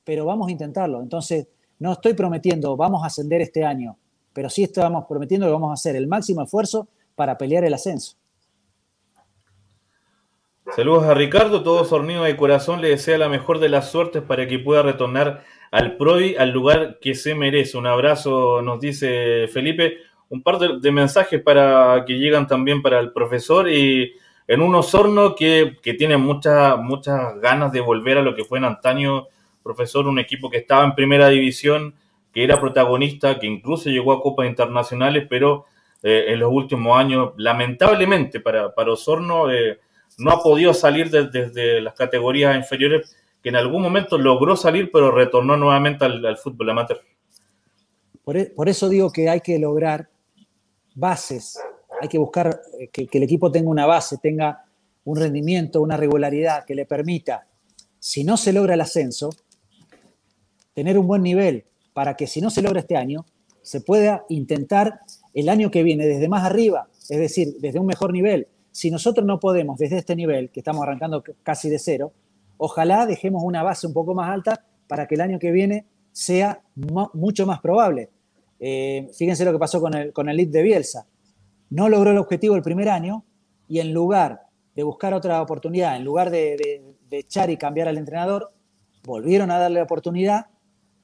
pero 0.04 0.26
vamos 0.26 0.48
a 0.48 0.52
intentarlo. 0.52 1.02
Entonces, 1.02 1.48
no 1.80 1.94
estoy 1.94 2.14
prometiendo, 2.14 2.76
vamos 2.76 3.04
a 3.04 3.08
ascender 3.08 3.42
este 3.42 3.64
año, 3.64 3.98
pero 4.34 4.50
sí 4.50 4.64
estamos 4.64 5.06
prometiendo 5.08 5.46
que 5.48 5.54
vamos 5.54 5.72
a 5.72 5.74
hacer 5.74 5.96
el 5.96 6.08
máximo 6.08 6.44
esfuerzo 6.44 6.88
para 7.16 7.38
pelear 7.38 7.64
el 7.64 7.74
ascenso. 7.74 8.16
Saludos 10.76 11.04
a 11.04 11.14
Ricardo, 11.14 11.64
todo 11.64 11.84
sornido 11.84 12.24
de 12.24 12.38
corazón 12.38 12.82
le 12.82 12.90
desea 12.90 13.18
la 13.18 13.28
mejor 13.28 13.60
de 13.60 13.68
las 13.68 13.92
suertes 13.92 14.22
para 14.22 14.48
que 14.48 14.58
pueda 14.58 14.82
retornar 14.82 15.44
al 15.70 15.98
PROI, 15.98 16.36
al 16.38 16.52
lugar 16.52 17.00
que 17.02 17.14
se 17.14 17.36
merece. 17.36 17.78
Un 17.78 17.88
abrazo, 17.88 18.62
nos 18.62 18.80
dice 18.80 19.48
Felipe. 19.50 19.98
Un 20.30 20.44
par 20.44 20.60
de, 20.60 20.92
mensajes 20.92 21.42
para 21.42 22.06
que 22.06 22.18
llegan 22.18 22.48
también 22.48 22.82
para 22.82 23.00
el 23.02 23.12
profesor 23.12 23.70
y 23.70 24.14
en 24.48 24.62
un 24.62 24.74
Osorno 24.76 25.36
que, 25.36 25.78
que 25.82 25.94
tiene 25.94 26.16
muchas, 26.16 26.78
muchas 26.78 27.38
ganas 27.42 27.74
de 27.74 27.82
volver 27.82 28.18
a 28.18 28.22
lo 28.22 28.34
que 28.34 28.46
fue 28.46 28.60
en 28.60 28.66
antaño 28.66 29.28
profesor, 29.62 30.08
un 30.08 30.20
equipo 30.20 30.50
que 30.50 30.58
estaba 30.58 30.86
en 30.86 30.96
primera 30.96 31.28
división, 31.28 31.96
que 32.34 32.44
era 32.44 32.60
protagonista, 32.60 33.40
que 33.40 33.48
incluso 33.48 33.90
llegó 33.90 34.14
a 34.14 34.22
Copas 34.22 34.48
Internacionales, 34.48 35.28
pero 35.30 35.66
eh, 36.04 36.26
en 36.30 36.40
los 36.40 36.52
últimos 36.52 36.98
años, 36.98 37.34
lamentablemente 37.38 38.40
para, 38.40 38.74
para 38.74 38.94
Osorno, 38.94 39.52
eh, 39.52 39.80
no 40.18 40.32
ha 40.32 40.42
podido 40.42 40.74
salir 40.74 41.10
desde 41.10 41.82
las 41.82 41.94
categorías 41.94 42.56
inferiores, 42.56 43.16
que 43.42 43.50
en 43.50 43.56
algún 43.56 43.82
momento 43.82 44.18
logró 44.18 44.56
salir, 44.56 44.92
pero 44.92 45.12
retornó 45.12 45.58
nuevamente 45.58 46.06
al, 46.06 46.38
fútbol 46.38 46.70
amateur. 46.70 47.02
E, 48.34 48.46
por, 48.46 48.70
eso 48.70 48.88
digo 48.88 49.12
que 49.12 49.30
hay 49.30 49.42
que 49.42 49.58
lograr 49.60 50.10
bases, 50.96 51.60
hay 52.00 52.08
que 52.08 52.18
buscar 52.18 52.62
eh, 52.80 52.88
que, 52.90 53.08
que 53.08 53.18
el 53.18 53.24
equipo 53.24 53.52
tenga 53.52 53.70
una 53.70 53.86
base, 53.86 54.18
tenga 54.18 54.66
un 55.04 55.18
rendimiento, 55.18 55.82
una 55.82 55.98
regularidad 55.98 56.66
que 56.66 56.76
le 56.76 56.86
permita, 56.86 57.48
si 58.00 58.24
no 58.24 58.38
se 58.38 58.54
logra 58.54 58.76
el 58.76 58.82
ascenso, 58.82 59.30
tener 60.74 60.98
un 60.98 61.08
buen 61.08 61.24
nivel 61.24 61.66
para 61.94 62.16
que 62.16 62.28
si 62.28 62.42
no 62.42 62.50
se 62.50 62.62
logra 62.62 62.80
este 62.80 62.98
año, 62.98 63.26
se 63.62 63.82
pueda 63.82 64.26
intentar 64.30 65.00
el 65.34 65.50
año 65.50 65.72
que 65.72 65.84
viene 65.84 66.06
desde 66.06 66.28
más 66.28 66.44
arriba, 66.44 66.88
es 67.10 67.20
decir, 67.20 67.56
desde 67.60 67.80
un 67.80 67.86
mejor 67.86 68.12
nivel, 68.12 68.48
si 68.72 68.90
nosotros 68.90 69.26
no 69.26 69.40
podemos 69.40 69.78
desde 69.78 69.98
este 69.98 70.16
nivel, 70.16 70.50
que 70.50 70.62
estamos 70.62 70.84
arrancando 70.84 71.24
casi 71.44 71.70
de 71.70 71.80
cero, 71.80 72.14
ojalá 72.58 73.06
dejemos 73.06 73.44
una 73.44 73.64
base 73.64 73.86
un 73.86 73.94
poco 73.94 74.14
más 74.14 74.30
alta 74.30 74.66
para 74.88 75.08
que 75.08 75.16
el 75.16 75.22
año 75.22 75.40
que 75.40 75.52
viene 75.52 75.86
sea 76.12 76.62
mucho 76.76 77.46
más 77.46 77.60
probable. 77.60 78.10
Eh, 78.60 79.10
fíjense 79.18 79.44
lo 79.46 79.52
que 79.52 79.60
pasó 79.60 79.82
con 79.82 79.94
el, 79.96 80.14
con 80.14 80.30
el 80.30 80.52
de 80.52 80.62
Bielsa. 80.62 81.06
No 81.70 81.90
logró 81.90 82.12
el 82.12 82.18
objetivo 82.18 82.56
el 82.56 82.62
primer 82.62 82.90
año 82.90 83.26
y 83.68 83.80
en 83.80 83.94
lugar 83.94 84.42
de 84.76 84.84
buscar 84.84 85.14
otra 85.14 85.42
oportunidad, 85.42 85.96
en 85.96 86.04
lugar 86.04 86.30
de, 86.30 86.84
echar 87.10 87.50
y 87.50 87.58
cambiar 87.58 87.88
al 87.88 87.98
entrenador, 87.98 88.54
volvieron 89.04 89.52
a 89.52 89.58
darle 89.58 89.80
la 89.80 89.84
oportunidad 89.84 90.48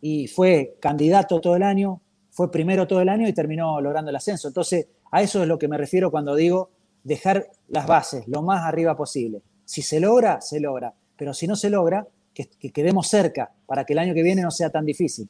y 0.02 0.28
fue 0.28 0.78
candidato 0.80 1.40
todo 1.40 1.56
el 1.56 1.64
año, 1.64 2.02
fue 2.32 2.52
primero 2.52 2.88
todo 2.88 3.02
el 3.02 3.10
año 3.10 3.28
y 3.28 3.34
terminó 3.34 3.82
logrando 3.82 4.10
el 4.10 4.16
ascenso. 4.16 4.48
Entonces, 4.48 4.88
a 5.12 5.22
eso 5.22 5.42
es 5.42 5.48
lo 5.48 5.58
que 5.58 5.68
me 5.68 5.78
refiero 5.78 6.12
cuando 6.12 6.36
digo 6.36 6.70
dejar 7.04 7.48
las 7.68 7.88
bases 7.88 8.28
lo 8.28 8.42
más 8.42 8.64
arriba 8.64 8.96
posible. 8.96 9.42
Si 9.66 9.82
se 9.82 10.00
logra, 10.00 10.42
se 10.42 10.60
logra, 10.60 10.94
pero 11.18 11.34
si 11.34 11.48
no 11.48 11.56
se 11.56 11.70
logra, 11.70 12.08
que, 12.34 12.50
que 12.60 12.72
quedemos 12.72 13.08
cerca 13.08 13.52
para 13.66 13.84
que 13.84 13.94
el 13.94 14.00
año 14.00 14.14
que 14.14 14.24
viene 14.24 14.42
no 14.42 14.52
sea 14.52 14.70
tan 14.70 14.86
difícil. 14.86 15.28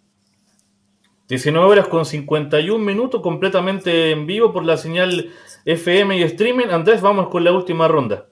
19 1.27 1.67
horas 1.67 1.87
con 1.87 2.05
51 2.05 2.83
minutos, 2.83 3.21
completamente 3.21 4.11
en 4.11 4.25
vivo 4.25 4.53
por 4.53 4.63
la 4.63 4.77
señal 4.77 5.31
FM 5.65 6.17
y 6.17 6.23
streaming. 6.23 6.67
Andrés, 6.67 7.01
vamos 7.01 7.27
con 7.27 7.43
la 7.43 7.51
última 7.51 7.87
ronda. 7.87 8.27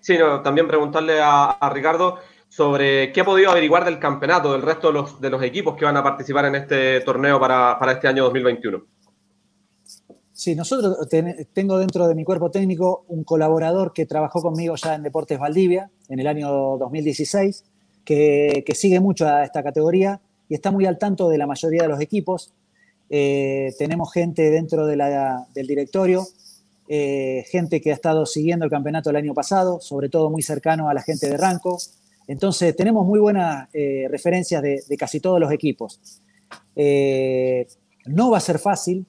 Sí, 0.00 0.16
también 0.42 0.66
preguntarle 0.66 1.20
a, 1.20 1.58
Ricardo 1.72 2.18
sobre 2.56 3.12
qué 3.12 3.20
ha 3.20 3.24
podido 3.26 3.50
averiguar 3.50 3.84
del 3.84 3.98
campeonato, 3.98 4.52
del 4.52 4.62
resto 4.62 4.86
de 4.86 4.94
los, 4.94 5.20
de 5.20 5.28
los 5.28 5.42
equipos 5.42 5.76
que 5.76 5.84
van 5.84 5.98
a 5.98 6.02
participar 6.02 6.46
en 6.46 6.54
este 6.54 7.02
torneo 7.02 7.38
para, 7.38 7.78
este 7.92 8.08
año 8.08 8.24
2021. 8.24 8.82
Sí, 10.32 10.54
nosotros 10.54 11.06
tengo 11.52 11.78
dentro 11.78 12.08
de 12.08 12.14
mi 12.14 12.24
cuerpo 12.24 12.50
técnico 12.50 13.04
un 13.08 13.24
colaborador 13.24 13.92
que 13.92 14.06
trabajó 14.06 14.40
conmigo 14.40 14.74
ya 14.76 14.94
en 14.94 15.02
Deportes 15.02 15.38
Valdivia 15.38 15.90
en 16.08 16.18
el 16.18 16.26
año 16.26 16.48
2016, 16.78 17.62
que, 18.06 18.64
que 18.66 18.74
sigue 18.74 19.00
mucho 19.00 19.28
a 19.28 19.44
esta 19.44 19.62
categoría 19.62 20.22
y 20.48 20.54
está 20.54 20.70
muy 20.70 20.86
al 20.86 20.96
tanto 20.96 21.28
de 21.28 21.36
la 21.36 21.46
mayoría 21.46 21.82
de 21.82 21.88
los 21.88 22.00
equipos. 22.00 22.54
Eh, 23.10 23.74
tenemos 23.78 24.10
gente 24.14 24.50
dentro 24.50 24.86
del 24.86 25.66
directorio, 25.66 26.26
eh, 26.88 27.44
gente 27.50 27.82
que 27.82 27.90
ha 27.90 27.94
estado 27.94 28.24
siguiendo 28.24 28.64
el 28.64 28.70
campeonato 28.70 29.10
el 29.10 29.16
año 29.16 29.34
pasado, 29.34 29.78
sobre 29.82 30.08
todo 30.08 30.30
muy 30.30 30.40
cercano 30.40 30.88
a 30.88 30.94
la 30.94 31.02
gente 31.02 31.28
de 31.28 31.36
Ranco. 31.36 31.78
Entonces, 32.28 32.74
tenemos 32.74 33.06
muy 33.06 33.20
buenas 33.20 33.68
eh, 33.72 34.06
referencias 34.10 34.62
de, 34.62 34.96
casi 34.98 35.20
todos 35.20 35.40
los 35.40 35.52
equipos. 35.52 36.22
no 38.06 38.30
va 38.30 38.38
a 38.38 38.40
ser 38.40 38.58
fácil, 38.58 39.06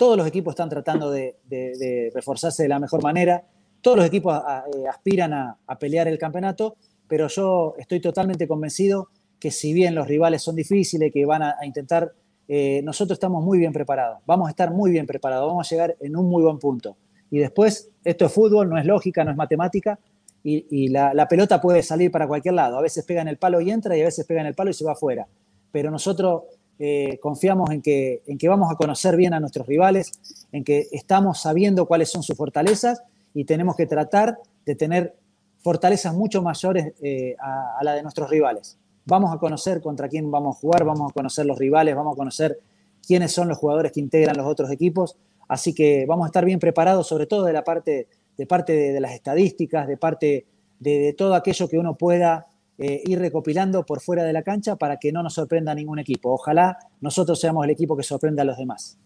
todos 0.00 0.16
los 0.16 0.26
equipos 0.26 0.52
están 0.52 0.70
tratando 0.70 1.10
de, 1.10 2.10
reforzarse 2.14 2.62
de 2.62 2.70
la 2.70 2.78
mejor 2.78 3.02
manera, 3.02 3.44
todos 3.82 3.98
los 3.98 4.06
equipos 4.06 4.40
aspiran 4.88 5.34
a, 5.34 5.78
pelear 5.78 6.08
el 6.08 6.18
campeonato, 6.18 6.76
pero 7.06 7.28
yo 7.28 7.74
estoy 7.78 8.00
totalmente 8.00 8.48
convencido 8.48 9.08
que 9.38 9.50
si 9.50 9.72
bien 9.72 9.94
los 9.94 10.06
rivales 10.06 10.42
son 10.42 10.56
difíciles, 10.56 11.12
que 11.12 11.26
van 11.26 11.42
a, 11.42 11.56
intentar, 11.64 12.12
eh, 12.48 12.80
nosotros 12.82 13.16
estamos 13.16 13.44
muy 13.44 13.58
bien 13.58 13.72
preparados, 13.72 14.20
vamos 14.24 14.48
a 14.48 14.50
estar 14.50 14.70
muy 14.70 14.90
bien 14.90 15.06
preparados, 15.06 15.48
vamos 15.48 15.66
a 15.66 15.74
llegar 15.74 15.96
en 16.00 16.16
un 16.16 16.30
muy 16.30 16.42
buen 16.42 16.58
punto. 16.58 16.96
Y 17.30 17.38
después, 17.38 17.90
esto 18.02 18.24
es 18.24 18.32
fútbol, 18.32 18.70
no 18.70 18.78
es 18.78 18.86
lógica, 18.86 19.22
no 19.22 19.30
es 19.30 19.36
matemática, 19.36 19.98
y, 20.42 20.88
la, 20.88 21.26
pelota 21.28 21.60
puede 21.60 21.82
salir 21.82 22.10
para 22.10 22.26
cualquier 22.26 22.54
lado, 22.54 22.78
a 22.78 22.80
veces 22.80 23.04
pega 23.04 23.20
en 23.20 23.28
el 23.28 23.36
palo 23.36 23.60
y 23.60 23.70
entra, 23.70 23.96
y 23.96 24.00
a 24.00 24.04
veces 24.04 24.24
pega 24.26 24.40
en 24.40 24.46
el 24.46 24.54
palo 24.54 24.70
y 24.70 24.74
se 24.74 24.84
va 24.84 24.92
afuera. 24.92 25.26
Pero 25.70 25.90
nosotros 25.90 26.44
eh, 26.78 27.18
confiamos 27.20 27.70
en 27.70 27.82
que, 27.82 28.22
en 28.26 28.38
que 28.38 28.48
vamos 28.48 28.72
a 28.72 28.74
conocer 28.74 29.16
bien 29.16 29.34
a 29.34 29.40
nuestros 29.40 29.66
rivales, 29.66 30.12
en 30.52 30.64
que 30.64 30.88
estamos 30.92 31.42
sabiendo 31.42 31.86
cuáles 31.86 32.10
son 32.10 32.22
sus 32.22 32.36
fortalezas 32.36 33.02
y 33.34 33.44
tenemos 33.44 33.76
que 33.76 33.86
tratar 33.86 34.38
de 34.64 34.74
tener 34.74 35.14
fortalezas 35.62 36.14
mucho 36.14 36.42
mayores 36.42 36.94
eh, 37.02 37.36
a, 37.38 37.78
a 37.78 37.84
la 37.84 37.94
de 37.94 38.02
nuestros 38.02 38.30
rivales 38.30 38.78
vamos 39.10 39.34
a 39.34 39.38
conocer 39.38 39.80
contra 39.80 40.08
quién 40.08 40.30
vamos 40.30 40.56
a 40.56 40.60
jugar, 40.60 40.84
vamos 40.84 41.10
a 41.10 41.12
conocer 41.12 41.46
los 41.46 41.58
rivales, 41.58 41.94
vamos 41.94 42.14
a 42.14 42.16
conocer 42.16 42.58
quiénes 43.06 43.32
son 43.32 43.48
los 43.48 43.58
jugadores 43.58 43.92
que 43.92 44.00
integran 44.00 44.36
los 44.36 44.46
otros 44.46 44.70
equipos. 44.70 45.16
Así 45.48 45.74
que 45.74 46.06
vamos 46.06 46.24
a 46.24 46.28
estar 46.28 46.44
bien 46.44 46.60
preparados, 46.60 47.08
sobre 47.08 47.26
todo 47.26 47.44
de 47.44 47.52
la 47.52 47.64
parte 47.64 48.06
de, 48.40 48.46
parte 48.46 48.72
de, 48.72 49.00
las 49.00 49.12
estadísticas, 49.12 49.86
de 49.86 49.96
parte 49.96 50.46
de, 50.78 51.14
todo 51.16 51.34
aquello 51.34 51.68
que 51.68 51.78
uno 51.78 51.96
pueda 51.96 52.46
eh, 52.78 53.02
ir 53.04 53.18
recopilando 53.18 53.84
por 53.84 54.00
fuera 54.00 54.24
de 54.24 54.32
la 54.32 54.42
cancha 54.42 54.76
para 54.76 54.96
que 54.96 55.12
no 55.12 55.22
nos 55.22 55.34
sorprenda 55.34 55.74
ningún 55.74 55.98
equipo. 55.98 56.32
Ojalá 56.32 56.78
nosotros 57.00 57.38
seamos 57.38 57.64
el 57.64 57.70
equipo 57.70 57.96
que 57.96 58.02
sorprenda 58.02 58.42
a 58.42 58.46
los 58.46 58.56
demás. 58.56 58.98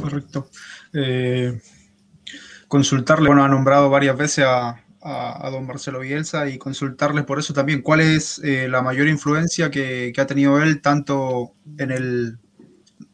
Correcto. 0.00 0.48
Eh, 0.92 1.60
consultarle, 2.66 3.28
bueno, 3.28 3.44
ha 3.44 3.48
nombrado 3.48 3.88
varias 3.88 4.16
veces 4.16 4.44
a, 4.44 4.84
a, 5.00 5.50
don 5.50 5.66
Marcelo 5.66 6.00
Bielsa 6.00 6.48
y 6.48 6.58
consultarle 6.58 7.22
por 7.22 7.38
eso 7.38 7.54
también 7.54 7.82
cuál 7.82 8.00
es 8.00 8.40
eh, 8.44 8.68
la 8.68 8.82
mayor 8.82 9.08
influencia 9.08 9.70
que, 9.70 10.12
ha 10.16 10.26
tenido 10.26 10.60
él 10.60 10.80
tanto 10.80 11.52
en 11.78 11.90
el 11.90 12.38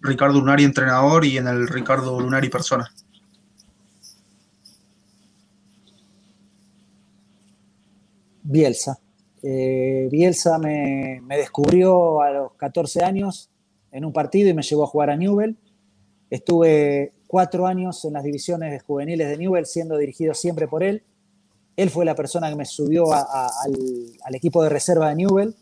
Ricardo 0.05 0.39
Lunari 0.39 0.65
entrenador 0.65 1.25
y 1.25 1.39
en 1.39 1.49
el 1.49 1.67
Ricardo 1.67 2.21
Lunari 2.21 2.49
persona. 2.49 2.89
Bielsa. 8.43 8.99
Eh, 9.43 10.09
Bielsa 10.13 10.59
me, 10.59 11.21
me, 11.25 11.37
descubrió 11.37 12.23
a 12.23 12.31
los 12.31 12.53
14 12.55 13.03
años 13.03 13.51
en 13.91 14.05
un 14.05 14.13
partido 14.13 14.49
y 14.49 14.55
me 14.55 14.63
llevó 14.63 14.85
a 14.85 14.87
jugar 14.87 15.11
a 15.11 15.17
Newell. 15.17 15.57
Estuve 16.31 17.15
cuatro 17.27 17.67
años 17.67 18.05
en 18.05 18.13
las 18.13 18.23
divisiones 18.23 18.83
juveniles 18.83 19.29
de 19.29 19.39
Newell 19.39 19.67
siendo 19.67 19.99
dirigido 19.99 20.35
siempre 20.35 20.69
por 20.69 20.83
él 20.83 21.03
él 21.77 21.91
fue 21.91 22.05
la 22.05 22.15
persona 22.15 22.49
que 22.49 22.57
me 22.57 22.65
subió 22.65 23.13
al, 23.13 24.35
equipo 24.35 24.63
de 24.63 24.69
reserva 24.69 25.09
de 25.09 25.17
Newell. 25.17 25.55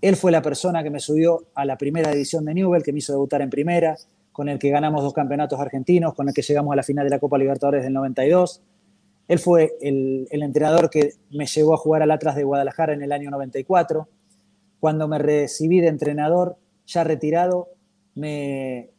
Él 0.00 0.16
fue 0.16 0.32
la 0.32 0.40
persona 0.40 0.82
que 0.82 0.90
me 0.90 1.00
subió 1.00 1.46
a 1.54 1.64
la 1.64 1.76
primera 1.76 2.10
división 2.10 2.44
de 2.44 2.54
Newell, 2.54 2.82
que 2.82 2.92
me 2.92 3.00
hizo 3.00 3.12
debutar 3.12 3.42
en 3.42 3.50
primera, 3.50 3.96
con 4.32 4.48
el 4.48 4.58
que 4.58 4.70
ganamos 4.70 5.02
dos 5.02 5.12
campeonatos 5.12 5.60
argentinos, 5.60 6.14
con 6.14 6.28
el 6.28 6.34
que 6.34 6.42
llegamos 6.42 6.72
a 6.72 6.76
la 6.76 6.82
final 6.82 7.04
de 7.04 7.10
la 7.10 7.18
Copa 7.18 7.36
Libertadores 7.36 7.82
del 7.82 7.92
92. 7.92 8.62
Él 9.28 9.38
fue 9.38 9.76
el, 9.80 10.26
entrenador 10.30 10.90
que 10.90 11.12
me 11.30 11.46
llevó 11.46 11.74
a 11.74 11.76
jugar 11.76 12.02
al 12.02 12.10
Atlas 12.10 12.34
de 12.34 12.42
Guadalajara 12.44 12.94
en 12.94 13.02
el 13.02 13.12
año 13.12 13.30
94. 13.30 14.08
Cuando 14.80 15.06
me 15.06 15.18
recibí 15.18 15.80
de 15.80 15.88
entrenador, 15.88 16.56
ya 16.86 17.04
retirado, 17.04 17.68
me, 18.14 18.90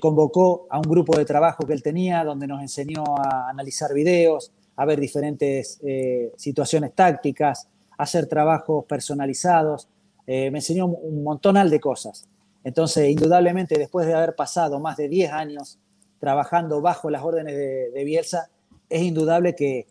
convocó 0.00 0.66
a 0.70 0.78
un 0.78 0.84
grupo 0.84 1.18
de 1.18 1.24
trabajo 1.24 1.66
que 1.66 1.74
él 1.74 1.82
tenía, 1.82 2.24
donde 2.24 2.46
nos 2.46 2.62
enseñó 2.62 3.04
a 3.18 3.50
analizar 3.50 3.92
videos, 3.92 4.52
a 4.76 4.86
ver 4.86 4.98
diferentes 5.00 5.80
eh, 5.84 6.32
situaciones 6.36 6.94
tácticas, 6.94 7.68
hacer 7.98 8.26
trabajos 8.26 8.86
personalizados. 8.86 9.86
Eh, 10.26 10.50
me 10.50 10.58
enseñó 10.58 10.86
un 10.86 11.22
montonal 11.22 11.70
de 11.70 11.80
cosas. 11.80 12.28
Entonces, 12.64 13.10
indudablemente, 13.10 13.78
después 13.78 14.06
de 14.06 14.14
haber 14.14 14.34
pasado 14.34 14.78
más 14.80 14.96
de 14.96 15.08
10 15.08 15.32
años 15.32 15.78
trabajando 16.18 16.80
bajo 16.80 17.10
las 17.10 17.22
órdenes 17.22 17.56
de, 17.56 18.04
Bielsa, 18.04 18.48
es 18.88 19.02
indudable 19.02 19.54
que, 19.54 19.86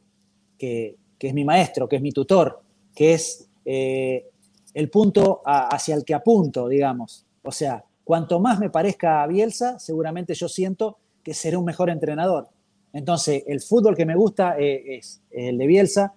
es 0.57 1.33
mi 1.33 1.43
maestro, 1.43 1.89
que 1.89 1.97
es 1.97 2.01
mi 2.01 2.11
tutor, 2.11 2.61
que 2.95 3.13
es 3.13 3.49
eh, 3.65 4.29
el 4.73 4.89
punto 4.89 5.41
hacia 5.45 5.95
el 5.95 6.05
que 6.05 6.13
apunto, 6.13 6.69
digamos. 6.69 7.25
O 7.43 7.51
sea, 7.51 7.83
cuanto 8.03 8.39
más 8.39 8.59
me 8.59 8.69
parezca 8.69 9.21
a 9.21 9.27
Bielsa, 9.27 9.77
seguramente 9.79 10.33
yo 10.33 10.47
siento 10.47 10.97
que 11.23 11.33
seré 11.33 11.57
un 11.57 11.65
mejor 11.65 11.89
entrenador. 11.89 12.47
Entonces, 12.93 13.43
el 13.47 13.61
fútbol 13.61 13.95
que 13.95 14.05
me 14.05 14.15
gusta 14.15 14.57
eh, 14.59 14.97
es, 14.97 15.21
el 15.31 15.57
de 15.57 15.67
Bielsa. 15.67 16.13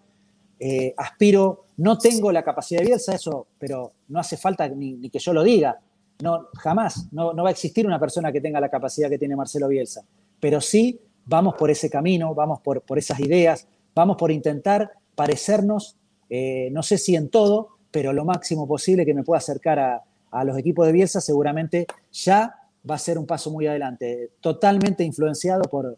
Eh, 0.59 0.95
aspiro, 0.97 1.67
no 1.79 1.99
tengo 1.99 2.31
la 2.31 2.43
capacidad 2.43 2.81
de 2.81 2.87
Bielsa, 2.87 3.15
eso, 3.15 3.49
pero 3.59 3.93
no 4.09 4.21
hace 4.21 4.37
falta 4.37 4.69
ni, 4.69 5.09
que 5.11 5.19
yo 5.19 5.33
lo 5.33 5.43
diga. 5.43 5.79
No, 6.23 6.49
jamás, 6.57 7.09
no, 7.13 7.35
va 7.35 7.49
a 7.49 7.53
existir 7.53 7.87
una 7.87 7.99
persona 7.99 8.31
que 8.31 8.41
tenga 8.41 8.61
la 8.61 8.69
capacidad 8.69 9.09
que 9.09 9.19
tiene 9.19 9.35
Marcelo 9.35 9.69
Bielsa. 9.69 10.03
Pero 10.39 10.61
sí 10.61 11.01
vamos 11.27 11.55
por 11.55 11.71
ese 11.71 11.91
camino, 11.91 12.35
vamos 12.35 12.61
por, 12.61 12.83
esas 12.97 13.19
ideas, 13.21 13.67
vamos 13.95 14.17
por 14.17 14.31
intentar 14.31 14.93
parecernos, 15.15 15.97
eh, 16.31 16.69
no 16.71 16.83
sé 16.83 16.99
si 16.99 17.17
en 17.17 17.31
todo, 17.31 17.71
pero 17.91 18.13
lo 18.13 18.25
máximo 18.25 18.67
posible 18.69 19.05
que 19.05 19.15
me 19.15 19.23
pueda 19.23 19.39
acercar 19.39 19.79
a, 19.79 20.03
los 20.45 20.59
equipos 20.59 20.85
de 20.85 20.93
Bielsa, 20.93 21.21
seguramente 21.21 21.87
ya 22.11 22.57
va 22.91 22.97
a 22.97 22.99
ser 22.99 23.19
un 23.19 23.27
paso 23.27 23.53
muy 23.53 23.69
adelante, 23.69 24.33
totalmente 24.41 25.05
influenciado 25.05 25.63
por, 25.63 25.97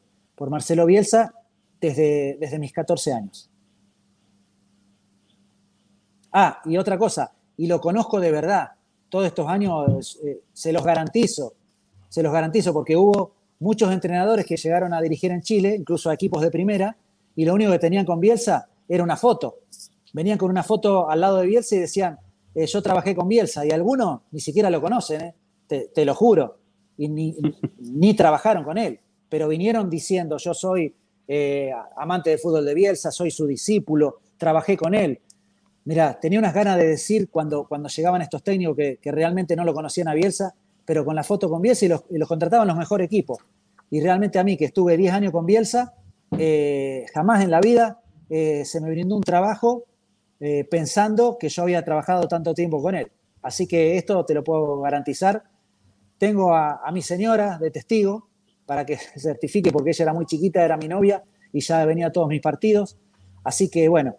Marcelo 0.50 0.84
Bielsa 0.84 1.32
desde, 1.80 2.36
desde 2.38 2.58
mis 2.58 2.70
14 2.70 3.14
años. 3.14 3.50
Ah, 6.38 6.60
y 6.66 6.76
otra 6.76 6.98
cosa, 6.98 7.32
y 7.56 7.66
lo 7.66 7.80
conozco 7.80 8.20
de 8.20 8.30
verdad, 8.30 8.72
todos 9.08 9.24
estos 9.24 9.48
años 9.48 10.20
eh, 10.22 10.42
se 10.52 10.70
los 10.70 10.84
garantizo, 10.84 11.54
se 12.10 12.22
los 12.22 12.30
garantizo 12.30 12.74
porque 12.74 12.94
hubo 12.94 13.32
muchos 13.60 13.90
entrenadores 13.90 14.44
que 14.44 14.58
llegaron 14.58 14.92
a 14.92 15.00
dirigir 15.00 15.30
en 15.30 15.40
Chile, 15.40 15.74
incluso 15.74 16.10
a 16.10 16.12
equipos 16.12 16.42
de 16.42 16.50
primera, 16.50 16.94
y 17.36 17.46
lo 17.46 17.54
único 17.54 17.72
que 17.72 17.78
tenían 17.78 18.04
con 18.04 18.20
Bielsa 18.20 18.68
era 18.86 19.02
una 19.02 19.16
foto. 19.16 19.60
Venían 20.12 20.36
con 20.36 20.50
una 20.50 20.62
foto 20.62 21.08
al 21.08 21.22
lado 21.22 21.38
de 21.38 21.46
Bielsa 21.46 21.74
y 21.76 21.78
decían, 21.78 22.18
eh, 22.54 22.66
yo 22.66 22.82
trabajé 22.82 23.16
con 23.16 23.28
Bielsa, 23.28 23.64
y 23.64 23.70
algunos 23.70 24.20
ni 24.30 24.40
siquiera 24.40 24.68
lo 24.68 24.82
conocen, 24.82 25.22
¿eh? 25.22 25.34
te, 25.66 26.04
lo 26.04 26.14
juro, 26.14 26.58
y 26.98 27.08
ni, 27.78 28.12
trabajaron 28.14 28.62
con 28.62 28.76
él, 28.76 29.00
pero 29.30 29.48
vinieron 29.48 29.88
diciendo, 29.88 30.36
yo 30.36 30.52
soy 30.52 30.94
eh, 31.26 31.72
amante 31.96 32.28
de 32.28 32.36
fútbol 32.36 32.66
de 32.66 32.74
Bielsa, 32.74 33.10
soy 33.10 33.30
su 33.30 33.46
discípulo, 33.46 34.18
trabajé 34.36 34.76
con 34.76 34.94
él. 34.94 35.18
Mira, 35.86 36.18
tenía 36.20 36.38
unas 36.38 36.52
ganas 36.52 36.76
de 36.76 36.86
decir 36.88 37.30
cuando, 37.30 37.66
cuando 37.66 37.88
llegaban 37.88 38.20
estos 38.20 38.42
técnicos 38.42 38.76
que, 38.76 38.98
realmente 39.04 39.56
no 39.56 39.64
lo 39.64 39.72
conocían 39.72 40.08
a 40.08 40.14
Bielsa, 40.14 40.54
pero 40.84 41.04
con 41.04 41.14
la 41.14 41.22
foto 41.22 41.48
con 41.48 41.62
Bielsa 41.62 41.86
y 41.86 41.88
los, 41.88 42.28
contrataban 42.28 42.66
los 42.66 42.76
mejores 42.76 43.06
equipos. 43.06 43.38
Y 43.90 44.00
realmente 44.00 44.38
a 44.38 44.44
mí, 44.44 44.56
que 44.56 44.66
estuve 44.66 44.96
10 44.96 45.12
años 45.14 45.32
con 45.32 45.46
Bielsa, 45.46 45.94
eh, 46.36 47.06
jamás 47.14 47.42
en 47.44 47.50
la 47.50 47.60
vida 47.60 48.00
eh, 48.28 48.64
se 48.64 48.80
me 48.80 48.90
brindó 48.90 49.16
un 49.16 49.22
trabajo 49.22 49.84
pensando 50.70 51.38
que 51.40 51.48
yo 51.48 51.62
había 51.62 51.82
trabajado 51.82 52.28
tanto 52.28 52.52
tiempo 52.52 52.82
con 52.82 52.94
él. 52.94 53.10
Así 53.46 53.68
que 53.68 53.96
esto 53.96 54.24
te 54.24 54.34
lo 54.34 54.42
puedo 54.42 54.80
garantizar. 54.80 55.44
Tengo 56.18 56.52
a, 56.52 56.90
mi 56.92 57.00
señora 57.00 57.58
de 57.58 57.70
testigo 57.70 58.28
para 58.66 58.84
que 58.84 58.96
certifique, 59.16 59.70
porque 59.70 59.90
ella 59.90 60.02
era 60.02 60.12
muy 60.12 60.26
chiquita, 60.26 60.64
era 60.64 60.76
mi 60.76 60.88
novia 60.88 61.22
y 61.52 61.60
ya 61.60 61.84
venía 61.84 62.08
a 62.08 62.12
todos 62.12 62.26
mis 62.26 62.40
partidos. 62.40 62.98
Así 63.44 63.70
que 63.70 63.88
bueno, 63.88 64.16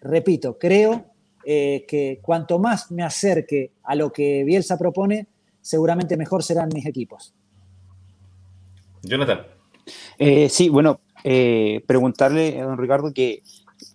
repito, 0.00 0.58
creo 0.58 1.06
eh, 1.44 1.84
que 1.88 2.20
cuanto 2.22 2.58
más 2.58 2.90
me 2.90 3.02
acerque 3.02 3.72
a 3.82 3.94
lo 3.94 4.12
que 4.12 4.44
Bielsa 4.44 4.78
propone, 4.78 5.26
seguramente 5.60 6.16
mejor 6.16 6.42
serán 6.42 6.68
mis 6.72 6.86
equipos. 6.86 7.34
Jonathan. 9.02 9.46
Eh, 10.18 10.48
sí, 10.48 10.68
bueno, 10.68 11.00
eh, 11.24 11.82
preguntarle 11.86 12.60
a 12.60 12.64
don 12.64 12.78
Ricardo 12.78 13.12
que 13.12 13.42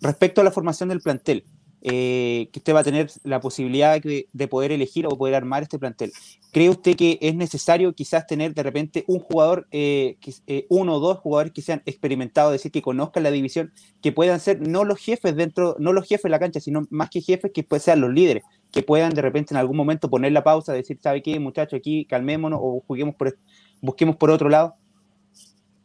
respecto 0.01 0.41
a 0.41 0.43
la 0.43 0.51
formación 0.51 0.89
del 0.89 1.01
plantel, 1.01 1.43
eh, 1.88 2.49
que 2.51 2.57
usted 2.57 2.73
va 2.73 2.79
a 2.79 2.83
tener 2.83 3.11
la 3.23 3.39
posibilidad 3.39 4.01
de, 4.01 4.47
poder 4.47 4.71
elegir 4.71 5.05
o 5.05 5.15
poder 5.15 5.36
armar 5.36 5.61
este 5.61 5.77
plantel. 5.77 6.11
¿Cree 6.51 6.67
usted 6.67 6.95
que 6.95 7.19
es 7.21 7.36
necesario 7.36 7.93
quizás 7.93 8.25
tener 8.25 8.55
de 8.55 8.63
repente 8.63 9.03
un 9.05 9.19
jugador, 9.19 9.67
eh, 9.69 10.17
eh, 10.47 10.65
uno 10.69 10.95
o 10.95 10.99
dos 10.99 11.19
jugadores 11.19 11.53
que 11.53 11.61
sean 11.61 11.83
experimentados, 11.86 12.55
es 12.55 12.61
decir, 12.61 12.71
que 12.71 12.81
conozcan 12.81 13.21
la 13.21 13.29
división, 13.29 13.71
que 14.01 14.11
puedan 14.11 14.39
ser 14.39 14.67
no 14.67 14.83
los 14.83 14.97
jefes 14.97 15.36
dentro, 15.36 15.75
no 15.77 15.93
los 15.93 16.07
jefes 16.07 16.23
de 16.23 16.29
la 16.29 16.39
cancha, 16.39 16.59
sino 16.59 16.88
más 16.89 17.11
que 17.11 17.21
jefes 17.21 17.51
que 17.53 17.61
pues, 17.61 17.83
sean 17.83 18.01
los 18.01 18.11
líderes, 18.11 18.41
que 18.71 18.81
puedan 18.81 19.11
de 19.11 19.21
repente 19.21 19.53
en 19.53 19.57
algún 19.57 19.77
momento 19.77 20.09
poner 20.09 20.31
la 20.31 20.43
pausa, 20.43 20.73
decir, 20.73 20.97
¿sabe 21.03 21.21
qué, 21.21 21.39
muchacho, 21.39 21.75
aquí 21.75 22.05
calmémonos 22.05 22.59
o 22.63 22.83
juguemos 22.88 23.13
por, 23.13 23.38
busquemos 23.79 24.15
por 24.15 24.31
otro 24.31 24.49
lado? 24.49 24.73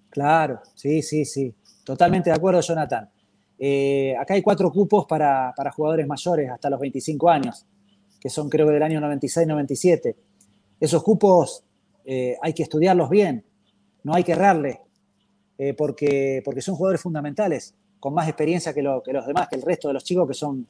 Claro, 0.09 0.61
sí, 0.75 1.03
sí, 1.03 1.27
sí. 1.27 1.55
Totalmente 1.85 2.31
de 2.31 2.37
acuerdo, 2.37 2.63
Jonathan. 2.63 3.11
Eh, 3.63 4.17
acá 4.19 4.33
hay 4.33 4.41
cuatro 4.41 4.73
cupos 4.73 5.05
para, 5.05 5.53
jugadores 5.77 6.07
mayores 6.07 6.51
hasta 6.51 6.71
los 6.71 6.81
25 6.81 7.29
años, 7.29 7.67
que 8.19 8.31
son 8.31 8.49
creo 8.49 8.67
que 8.67 8.73
del 8.73 8.83
año 8.83 9.01
96-97. 9.03 10.17
Esos 10.81 11.03
cupos 11.03 11.63
eh, 12.07 12.39
hay 12.41 12.55
que 12.55 12.63
estudiarlos 12.63 13.11
bien, 13.11 13.45
no 14.03 14.15
hay 14.15 14.25
que 14.25 14.33
errarle, 14.33 14.81
eh, 15.59 15.75
porque, 15.75 16.41
porque 16.43 16.63
son 16.63 16.75
jugadores 16.75 17.03
fundamentales, 17.03 17.75
con 18.01 18.15
más 18.15 18.27
experiencia 18.29 18.73
que, 18.73 18.81
que, 19.05 19.13
los 19.13 19.27
demás, 19.27 19.49
que 19.49 19.57
el 19.57 19.63
resto 19.63 19.89
de 19.89 19.95
los 19.95 20.05
chicos 20.05 20.27
que 20.27 20.35
son 20.35 20.67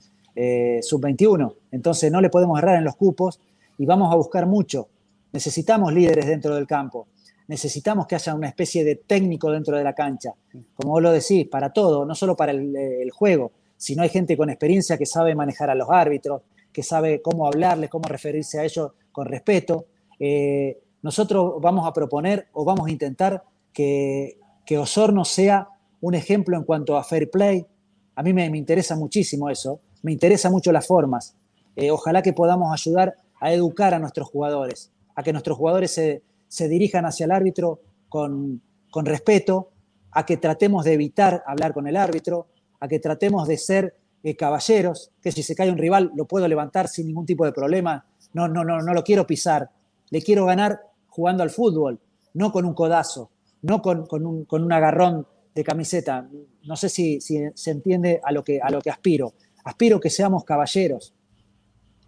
sub-21. 0.82 1.54
Entonces 1.70 2.10
no 2.10 2.20
le 2.20 2.30
podemos 2.30 2.58
errar 2.58 2.76
en 2.76 2.84
los 2.84 2.96
cupos 2.96 3.40
y 3.78 3.86
vamos 3.86 4.12
a 4.12 4.16
buscar 4.16 4.46
mucho. 4.46 4.88
Necesitamos 5.32 5.92
líderes 5.92 6.26
dentro 6.26 6.56
del 6.56 6.66
campo 6.66 7.06
necesitamos 7.50 8.06
que 8.06 8.14
haya 8.14 8.32
una 8.32 8.46
especie 8.46 8.84
de 8.84 8.94
técnico 8.94 9.50
dentro 9.50 9.76
de 9.76 9.82
la 9.82 9.92
cancha, 9.92 10.32
como 10.76 10.92
vos 10.92 11.02
lo 11.02 11.10
decís, 11.10 11.48
para 11.48 11.72
todo, 11.72 12.04
no 12.04 12.14
solo 12.14 12.36
para 12.36 12.52
el, 12.52 13.10
juego, 13.10 13.50
sino 13.76 14.04
hay 14.04 14.08
gente 14.08 14.36
con 14.36 14.50
experiencia 14.50 14.96
que 14.96 15.04
sabe 15.04 15.34
manejar 15.34 15.68
a 15.68 15.74
los 15.74 15.90
árbitros, 15.90 16.42
que 16.72 16.84
sabe 16.84 17.20
cómo 17.20 17.48
hablarles, 17.48 17.90
cómo 17.90 18.06
referirse 18.06 18.60
a 18.60 18.64
ellos 18.64 18.92
con 19.10 19.26
respeto. 19.26 19.86
Eh, 20.20 20.78
nosotros 21.02 21.54
vamos 21.60 21.88
a 21.88 21.92
proponer 21.92 22.46
o 22.52 22.64
vamos 22.64 22.86
a 22.86 22.92
intentar 22.92 23.42
que, 23.72 24.38
que, 24.64 24.78
Osorno 24.78 25.24
sea 25.24 25.70
un 26.00 26.14
ejemplo 26.14 26.56
en 26.56 26.62
cuanto 26.62 26.96
a 26.96 27.02
fair 27.02 27.32
play. 27.32 27.66
A 28.14 28.22
mí 28.22 28.32
me, 28.32 28.46
interesa 28.46 28.94
muchísimo 28.94 29.50
eso, 29.50 29.80
me 30.02 30.12
interesa 30.12 30.50
mucho 30.50 30.70
las 30.70 30.86
formas. 30.86 31.34
Eh, 31.74 31.90
ojalá 31.90 32.22
que 32.22 32.32
podamos 32.32 32.72
ayudar 32.72 33.16
a 33.40 33.52
educar 33.52 33.92
a 33.92 33.98
nuestros 33.98 34.28
jugadores, 34.28 34.92
a 35.16 35.24
que 35.24 35.32
nuestros 35.32 35.58
jugadores 35.58 35.90
se, 35.90 36.22
se 36.50 36.68
dirijan 36.68 37.06
hacia 37.06 37.26
el 37.26 37.30
árbitro 37.30 37.80
con, 38.08 38.60
respeto, 39.04 39.70
a 40.10 40.26
que 40.26 40.36
tratemos 40.36 40.84
de 40.84 40.94
evitar 40.94 41.44
hablar 41.46 41.72
con 41.72 41.86
el 41.86 41.96
árbitro, 41.96 42.48
a 42.80 42.88
que 42.88 42.98
tratemos 42.98 43.46
de 43.46 43.56
ser 43.56 43.94
eh, 44.24 44.34
caballeros, 44.34 45.12
que 45.22 45.30
si 45.30 45.44
se 45.44 45.54
cae 45.54 45.70
un 45.70 45.78
rival 45.78 46.10
lo 46.16 46.26
puedo 46.26 46.48
levantar 46.48 46.88
sin 46.88 47.06
ningún 47.06 47.24
tipo 47.24 47.44
de 47.44 47.52
problema, 47.52 48.04
no, 48.32 48.48
no, 48.48 48.64
no, 48.64 48.80
no 48.80 48.92
lo 48.92 49.04
quiero 49.04 49.28
pisar, 49.28 49.70
le 50.10 50.22
quiero 50.22 50.44
ganar 50.44 50.80
jugando 51.06 51.44
al 51.44 51.50
fútbol, 51.50 52.00
no 52.34 52.50
con 52.50 52.64
un 52.64 52.74
codazo, 52.74 53.30
no 53.62 53.80
con, 53.80 54.08
un, 54.10 54.72
agarrón 54.72 55.28
de 55.54 55.62
camiseta. 55.62 56.28
No 56.64 56.74
sé 56.74 56.88
si, 56.88 57.20
se 57.20 57.70
entiende 57.70 58.20
a 58.24 58.32
lo, 58.32 58.42
que, 58.42 58.60
a 58.60 58.70
lo 58.70 58.80
que 58.80 58.90
aspiro. 58.90 59.34
Aspiro 59.62 60.00
que 60.00 60.10
seamos 60.10 60.42
caballeros, 60.42 61.14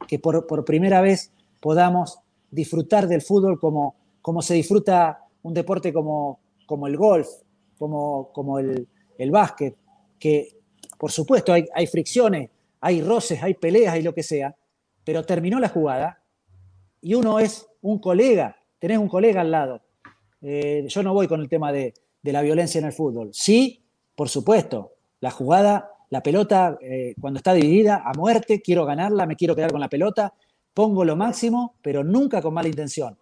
que 0.08 0.18
por, 0.18 0.48
por 0.48 0.64
primera 0.64 1.00
vez 1.00 1.30
podamos 1.60 2.18
disfrutar 2.50 3.06
del 3.06 3.22
fútbol 3.22 3.60
como, 3.60 4.01
como 4.22 4.40
se 4.40 4.54
disfruta 4.54 5.24
un 5.42 5.52
deporte 5.52 5.92
como, 5.92 6.40
como 6.66 6.86
el 6.86 6.96
golf, 6.96 7.28
como, 7.76 8.32
como 8.32 8.58
el, 8.58 8.88
el, 9.18 9.30
básquet, 9.30 9.76
que 10.18 10.56
por 10.98 11.10
supuesto 11.10 11.52
hay, 11.52 11.66
hay 11.74 11.86
fricciones, 11.86 12.50
hay 12.80 13.02
roces, 13.02 13.42
hay 13.42 13.54
peleas 13.54 13.98
y 13.98 14.02
lo 14.02 14.14
que 14.14 14.22
sea, 14.22 14.56
pero 15.04 15.24
terminó 15.24 15.58
la 15.58 15.68
jugada 15.68 16.22
y 17.00 17.14
uno 17.14 17.40
es 17.40 17.66
un 17.80 17.98
colega, 17.98 18.56
tenés 18.78 18.98
un 18.98 19.08
colega 19.08 19.40
al 19.40 19.50
lado. 19.50 19.82
Eh, 20.40 20.84
yo 20.88 21.02
no 21.02 21.12
voy 21.12 21.26
con 21.26 21.40
el 21.40 21.48
tema 21.48 21.72
de, 21.72 21.94
de, 22.22 22.32
la 22.32 22.42
violencia 22.42 22.78
en 22.78 22.84
el 22.84 22.92
fútbol. 22.92 23.30
Sí, 23.32 23.82
por 24.14 24.28
supuesto, 24.28 24.92
la 25.20 25.30
jugada, 25.30 25.90
la 26.10 26.22
pelota, 26.22 26.78
eh, 26.80 27.14
cuando 27.20 27.38
está 27.38 27.54
dividida 27.54 28.02
a 28.04 28.12
muerte, 28.14 28.60
quiero 28.60 28.84
ganarla, 28.84 29.26
me 29.26 29.36
quiero 29.36 29.56
quedar 29.56 29.72
con 29.72 29.80
la 29.80 29.88
pelota, 29.88 30.34
pongo 30.74 31.04
lo 31.04 31.16
máximo, 31.16 31.76
pero 31.82 32.04
nunca 32.04 32.40
con 32.42 32.54
mala 32.54 32.68
intención. 32.68 33.18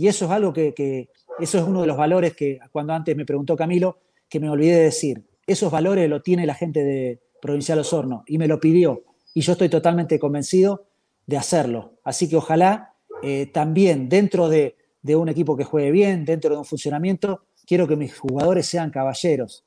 Y 0.00 0.08
eso 0.08 0.24
es 0.24 0.30
algo 0.30 0.50
que, 0.50 1.10
eso 1.40 1.58
es 1.58 1.64
uno 1.64 1.82
de 1.82 1.86
los 1.86 1.94
valores 1.94 2.34
que 2.34 2.58
cuando 2.72 2.94
antes 2.94 3.14
me 3.14 3.26
preguntó 3.26 3.54
Camilo, 3.54 3.98
que 4.30 4.40
me 4.40 4.48
olvidé 4.48 4.76
de 4.76 4.84
decir. 4.84 5.22
Esos 5.46 5.70
valores 5.70 6.08
lo 6.08 6.22
tiene 6.22 6.46
la 6.46 6.54
gente 6.54 6.82
de 6.82 7.20
Provincial 7.42 7.80
Osorno 7.80 8.24
y 8.26 8.38
me 8.38 8.48
lo 8.48 8.58
pidió. 8.58 9.04
Y 9.34 9.42
yo 9.42 9.52
estoy 9.52 9.68
totalmente 9.68 10.18
convencido 10.18 10.86
de 11.26 11.36
hacerlo. 11.36 11.98
Así 12.02 12.30
que 12.30 12.36
ojalá 12.36 12.94
eh, 13.22 13.50
también 13.52 14.08
dentro 14.08 14.48
de, 14.48 14.74
un 15.04 15.28
equipo 15.28 15.54
que 15.54 15.64
juegue 15.64 15.90
bien, 15.90 16.24
dentro 16.24 16.52
de 16.54 16.56
un 16.56 16.64
funcionamiento, 16.64 17.44
quiero 17.66 17.86
que 17.86 17.96
mis 17.96 18.18
jugadores 18.18 18.64
sean 18.64 18.90
caballeros, 18.90 19.66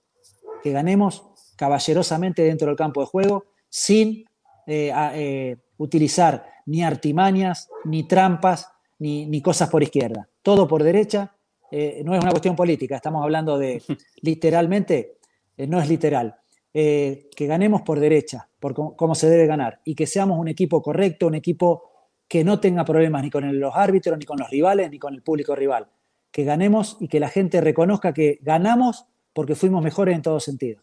que 0.63 0.71
ganemos 0.71 1.27
caballerosamente 1.55 2.41
dentro 2.41 2.69
del 2.69 2.75
campo 2.75 3.01
de 3.01 3.05
juego 3.05 3.45
sin 3.69 4.25
eh, 4.65 4.91
eh, 5.13 5.57
utilizar 5.77 6.47
ni 6.65 6.83
artimañas, 6.83 7.69
ni 7.85 8.07
trampas, 8.07 8.72
ni, 9.03 9.41
cosas 9.41 9.69
por 9.69 9.83
izquierda. 9.83 10.27
Todo 10.41 10.67
por 10.67 10.83
derecha. 10.83 11.35
Eh, 11.69 12.01
no 12.05 12.13
es 12.13 12.21
una 12.21 12.31
cuestión 12.31 12.55
política, 12.55 12.95
estamos 12.95 13.23
hablando 13.23 13.57
de 13.57 13.81
literalmente, 14.21 15.17
eh, 15.57 15.67
no 15.67 15.79
es 15.79 15.89
literal. 15.89 16.35
Eh, 16.73 17.29
que 17.35 17.45
ganemos 17.45 17.81
por 17.81 17.99
derecha, 17.99 18.49
por 18.59 18.73
cómo, 18.73 19.13
se 19.13 19.29
debe 19.29 19.45
ganar, 19.45 19.79
y 19.85 19.93
que 19.93 20.07
seamos 20.07 20.39
un 20.39 20.47
equipo 20.47 20.81
correcto, 20.81 21.27
un 21.27 21.35
equipo 21.35 21.83
que 22.27 22.43
no 22.43 22.59
tenga 22.59 22.83
problemas 22.83 23.21
ni 23.23 23.29
con 23.29 23.59
los 23.59 23.75
árbitros, 23.75 24.17
ni 24.17 24.25
con 24.25 24.39
los 24.39 24.49
rivales, 24.49 24.89
ni 24.89 24.97
con 24.97 25.13
el 25.13 25.21
público 25.21 25.55
rival. 25.55 25.87
Que 26.31 26.43
ganemos 26.43 26.97
y 26.99 27.07
que 27.07 27.19
la 27.19 27.29
gente 27.29 27.61
reconozca 27.61 28.11
que 28.11 28.39
ganamos 28.41 29.05
porque 29.33 29.53
fuimos 29.53 29.83
mejores 29.83 30.15
en 30.15 30.23
todo 30.23 30.39
sentido. 30.39 30.81